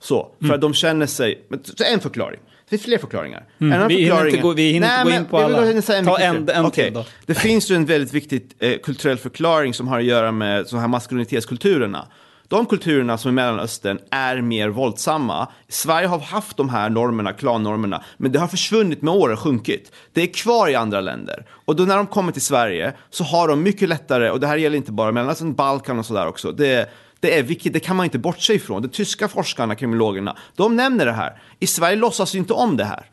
Så, 0.00 0.30
för 0.38 0.44
mm. 0.44 0.54
att 0.54 0.60
de 0.60 0.74
känner 0.74 1.06
sig, 1.06 1.46
en 1.92 2.00
förklaring. 2.00 2.40
Det 2.68 2.70
finns 2.70 2.82
fler 2.82 2.98
förklaringar. 2.98 3.44
Mm. 3.60 3.88
Vi 3.88 3.94
hinner 3.94 4.26
inte 4.26 4.40
gå, 4.40 4.52
vi 4.52 4.72
hinner 4.72 4.88
Nej, 4.88 5.00
inte 5.00 5.12
gå 5.12 5.16
in 5.16 5.24
på 5.24 5.38
alla. 5.38 5.96
En 5.96 6.04
Ta 6.04 6.18
en, 6.18 6.48
en 6.48 6.66
okay. 6.66 6.84
till 6.84 6.94
då. 6.94 7.04
Det 7.26 7.34
finns 7.34 7.70
ju 7.70 7.74
en 7.74 7.86
väldigt 7.86 8.12
viktig 8.12 8.50
eh, 8.58 8.78
kulturell 8.78 9.18
förklaring 9.18 9.74
som 9.74 9.88
har 9.88 9.98
att 9.98 10.04
göra 10.04 10.32
med 10.32 10.66
så 10.68 10.76
här 10.76 10.88
maskulinitetskulturerna. 10.88 12.06
De 12.48 12.66
kulturerna 12.66 13.18
som 13.18 13.28
i 13.28 13.32
Mellanöstern 13.32 13.98
är 14.10 14.40
mer 14.40 14.68
våldsamma. 14.68 15.48
Sverige 15.68 16.06
har 16.06 16.18
haft 16.18 16.56
de 16.56 16.68
här 16.68 16.90
normerna, 16.90 17.32
klannormerna, 17.32 18.04
men 18.16 18.32
det 18.32 18.38
har 18.38 18.48
försvunnit 18.48 19.02
med 19.02 19.14
åren, 19.14 19.36
sjunkit. 19.36 19.92
Det 20.12 20.22
är 20.22 20.26
kvar 20.26 20.68
i 20.68 20.74
andra 20.74 21.00
länder. 21.00 21.46
Och 21.50 21.76
då 21.76 21.82
när 21.84 21.96
de 21.96 22.06
kommer 22.06 22.32
till 22.32 22.42
Sverige 22.42 22.92
så 23.10 23.24
har 23.24 23.48
de 23.48 23.62
mycket 23.62 23.88
lättare, 23.88 24.30
och 24.30 24.40
det 24.40 24.46
här 24.46 24.56
gäller 24.56 24.76
inte 24.76 24.92
bara 24.92 25.12
Mellanöstern, 25.12 25.54
Balkan 25.54 25.98
och 25.98 26.06
sådär 26.06 26.26
också. 26.26 26.52
Det, 26.52 26.90
det 27.26 27.38
är 27.38 27.42
viktigt, 27.42 27.72
det 27.72 27.80
kan 27.80 27.96
man 27.96 28.04
inte 28.04 28.18
bortse 28.18 28.54
ifrån. 28.54 28.82
De 28.82 28.88
tyska 28.88 29.28
forskarna, 29.28 29.74
kriminologerna, 29.74 30.36
de 30.56 30.76
nämner 30.76 31.06
det 31.06 31.12
här. 31.12 31.42
I 31.60 31.66
Sverige 31.66 31.96
låtsas 31.96 32.34
vi 32.34 32.38
inte 32.38 32.52
om 32.52 32.76
det 32.76 32.84
här. 32.84 33.10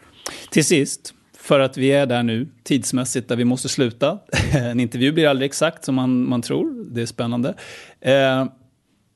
Till 0.49 0.65
sist, 0.65 1.13
för 1.37 1.59
att 1.59 1.77
vi 1.77 1.91
är 1.91 2.05
där 2.05 2.23
nu 2.23 2.47
tidsmässigt 2.63 3.29
där 3.29 3.35
vi 3.35 3.45
måste 3.45 3.69
sluta. 3.69 4.19
en 4.53 4.79
intervju 4.79 5.11
blir 5.11 5.27
aldrig 5.27 5.49
exakt 5.49 5.85
som 5.85 5.95
man, 5.95 6.29
man 6.29 6.41
tror, 6.41 6.85
det 6.91 7.01
är 7.01 7.05
spännande. 7.05 7.53
Eh, 8.01 8.45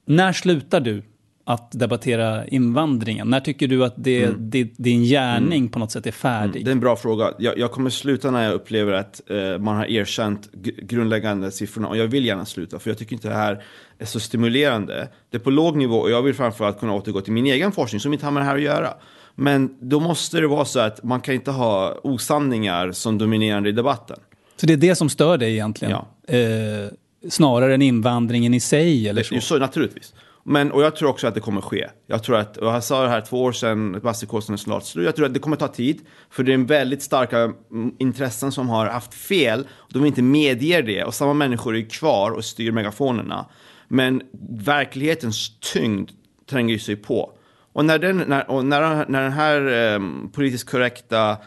när 0.06 0.34
slutar 0.34 0.80
du 0.80 1.04
att 1.48 1.72
debattera 1.72 2.48
invandringen? 2.48 3.30
När 3.30 3.40
tycker 3.40 3.68
du 3.68 3.86
att 3.86 3.94
det, 3.98 4.24
mm. 4.24 4.50
det, 4.50 4.64
din 4.64 5.04
gärning 5.04 5.60
mm. 5.60 5.70
på 5.70 5.80
något 5.80 5.92
sätt 5.92 6.08
är 6.08 6.12
färdig? 6.12 6.56
Mm. 6.56 6.64
Det 6.64 6.70
är 6.70 6.72
en 6.72 6.80
bra 6.80 6.96
fråga. 6.96 7.34
Jag, 7.40 7.58
jag 7.58 7.72
kommer 7.72 7.90
sluta 7.90 8.32
när 8.32 8.44
jag 8.44 8.54
upplever 8.54 8.94
att 8.94 9.22
eh, 9.30 9.58
man 9.60 9.76
har 9.76 9.86
erkänt 9.86 10.52
grundläggande 10.82 11.52
siffrorna. 11.52 11.88
Och 11.88 11.98
jag 11.98 12.08
vill 12.08 12.26
gärna 12.26 12.46
sluta, 12.46 12.80
för 12.80 12.90
jag 12.90 12.98
tycker 12.98 13.14
inte 13.14 13.28
det 13.28 13.36
här 13.36 13.64
är 13.98 14.06
så 14.06 14.20
stimulerande. 14.20 15.08
Det 15.30 15.38
är 15.38 15.42
på 15.42 15.50
låg 15.50 15.78
nivå 15.78 15.98
och 15.98 16.12
jag 16.12 16.22
vill 16.22 16.34
framförallt 16.34 16.80
kunna 16.80 16.94
återgå 16.94 17.22
till 17.22 17.34
min 17.34 17.46
egen 17.46 17.72
forskning 17.72 18.00
som 18.00 18.14
inte 18.14 18.26
har 18.26 18.32
med 18.32 18.42
det 18.42 18.48
här 18.48 18.56
att 18.56 18.62
göra. 18.62 18.94
Men 19.36 19.78
då 19.80 20.00
måste 20.00 20.40
det 20.40 20.48
vara 20.48 20.66
så 20.66 20.80
att 20.80 21.04
man 21.04 21.22
kan 21.22 21.36
inte 21.36 21.52
ha 21.52 22.00
osanningar 22.04 22.92
som 22.92 23.18
dominerande 23.18 23.70
i 23.70 23.72
debatten. 23.72 24.20
Så 24.56 24.66
det 24.66 24.74
är 24.74 24.78
det 24.78 24.96
som 24.96 25.10
stör 25.10 25.38
dig 25.38 25.52
egentligen? 25.52 25.92
Ja. 26.28 26.34
Eh, 26.36 26.90
snarare 27.30 27.74
än 27.74 27.82
invandringen 27.82 28.54
i 28.54 28.60
sig 28.60 29.10
eller 29.10 29.24
så? 29.24 29.42
Så 29.42 29.58
naturligtvis. 29.58 30.14
Men, 30.50 30.72
och 30.72 30.84
jag 30.84 30.96
tror 30.96 31.10
också 31.10 31.28
att 31.28 31.34
det 31.34 31.40
kommer 31.40 31.62
ske. 31.62 31.90
Jag 32.06 32.24
tror 32.24 32.38
att, 32.38 32.58
och 32.58 32.68
jag 32.68 32.84
sa 32.84 33.04
det 33.04 33.10
här 33.10 33.22
två 33.22 33.44
år 33.44 33.52
sedan, 33.52 34.00
masspsykosen 34.04 34.54
är 34.54 34.58
snart 34.58 34.84
slut. 34.84 35.06
Jag 35.06 35.16
tror 35.16 35.26
att 35.26 35.34
det 35.34 35.40
kommer 35.40 35.58
ta 35.58 35.68
tid. 35.68 36.02
För 36.30 36.44
det 36.44 36.52
är 36.52 36.54
en 36.54 36.66
väldigt 36.66 37.04
starka 37.04 37.40
mm, 37.40 37.96
intressen 38.00 38.52
som 38.52 38.70
har 38.70 38.86
haft 38.86 39.14
fel. 39.14 39.68
De 39.90 40.06
inte 40.06 40.22
medger 40.22 40.82
det. 40.82 41.04
Och 41.04 41.14
samma 41.14 41.34
människor 41.34 41.76
är 41.76 41.90
kvar 41.90 42.32
och 42.32 42.46
styr 42.46 42.72
megafonerna. 42.72 43.46
Men 43.88 44.22
verklighetens 44.50 45.60
tyngd 45.60 46.10
tränger 46.50 46.78
sig 46.78 46.96
på. 46.96 47.32
Och 47.74 47.86
när 47.86 48.00
den, 48.00 48.18
när, 48.18 48.52
och 48.52 48.66
när, 48.66 49.06
när 49.08 49.22
den 49.22 49.32
här 49.32 49.94
eh, 49.94 50.00
politiskt 50.34 50.70
korrekta 50.70 51.38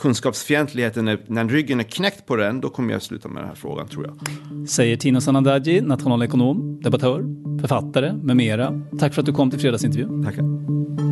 kunskapsfientligheten, 0.00 1.08
är, 1.08 1.18
när 1.26 1.48
ryggen 1.48 1.80
är 1.80 1.84
knäckt 1.84 2.26
på 2.26 2.36
den, 2.36 2.60
då 2.60 2.68
kommer 2.68 2.92
jag 2.92 3.02
sluta 3.02 3.28
med 3.28 3.42
den 3.42 3.48
här 3.48 3.54
frågan 3.54 3.88
tror 3.88 4.06
jag. 4.06 4.68
Säger 4.68 4.96
Tino 4.96 5.20
Sanandaji, 5.20 5.80
nationalekonom, 5.80 6.80
debattör, 6.82 7.24
författare 7.60 8.12
med 8.12 8.36
mera. 8.36 8.82
Tack 8.98 9.14
för 9.14 9.22
att 9.22 9.26
du 9.26 9.32
kom 9.32 9.50
till 9.50 9.60
fredagsintervjun. 9.60 10.24
Tackar. 10.24 11.07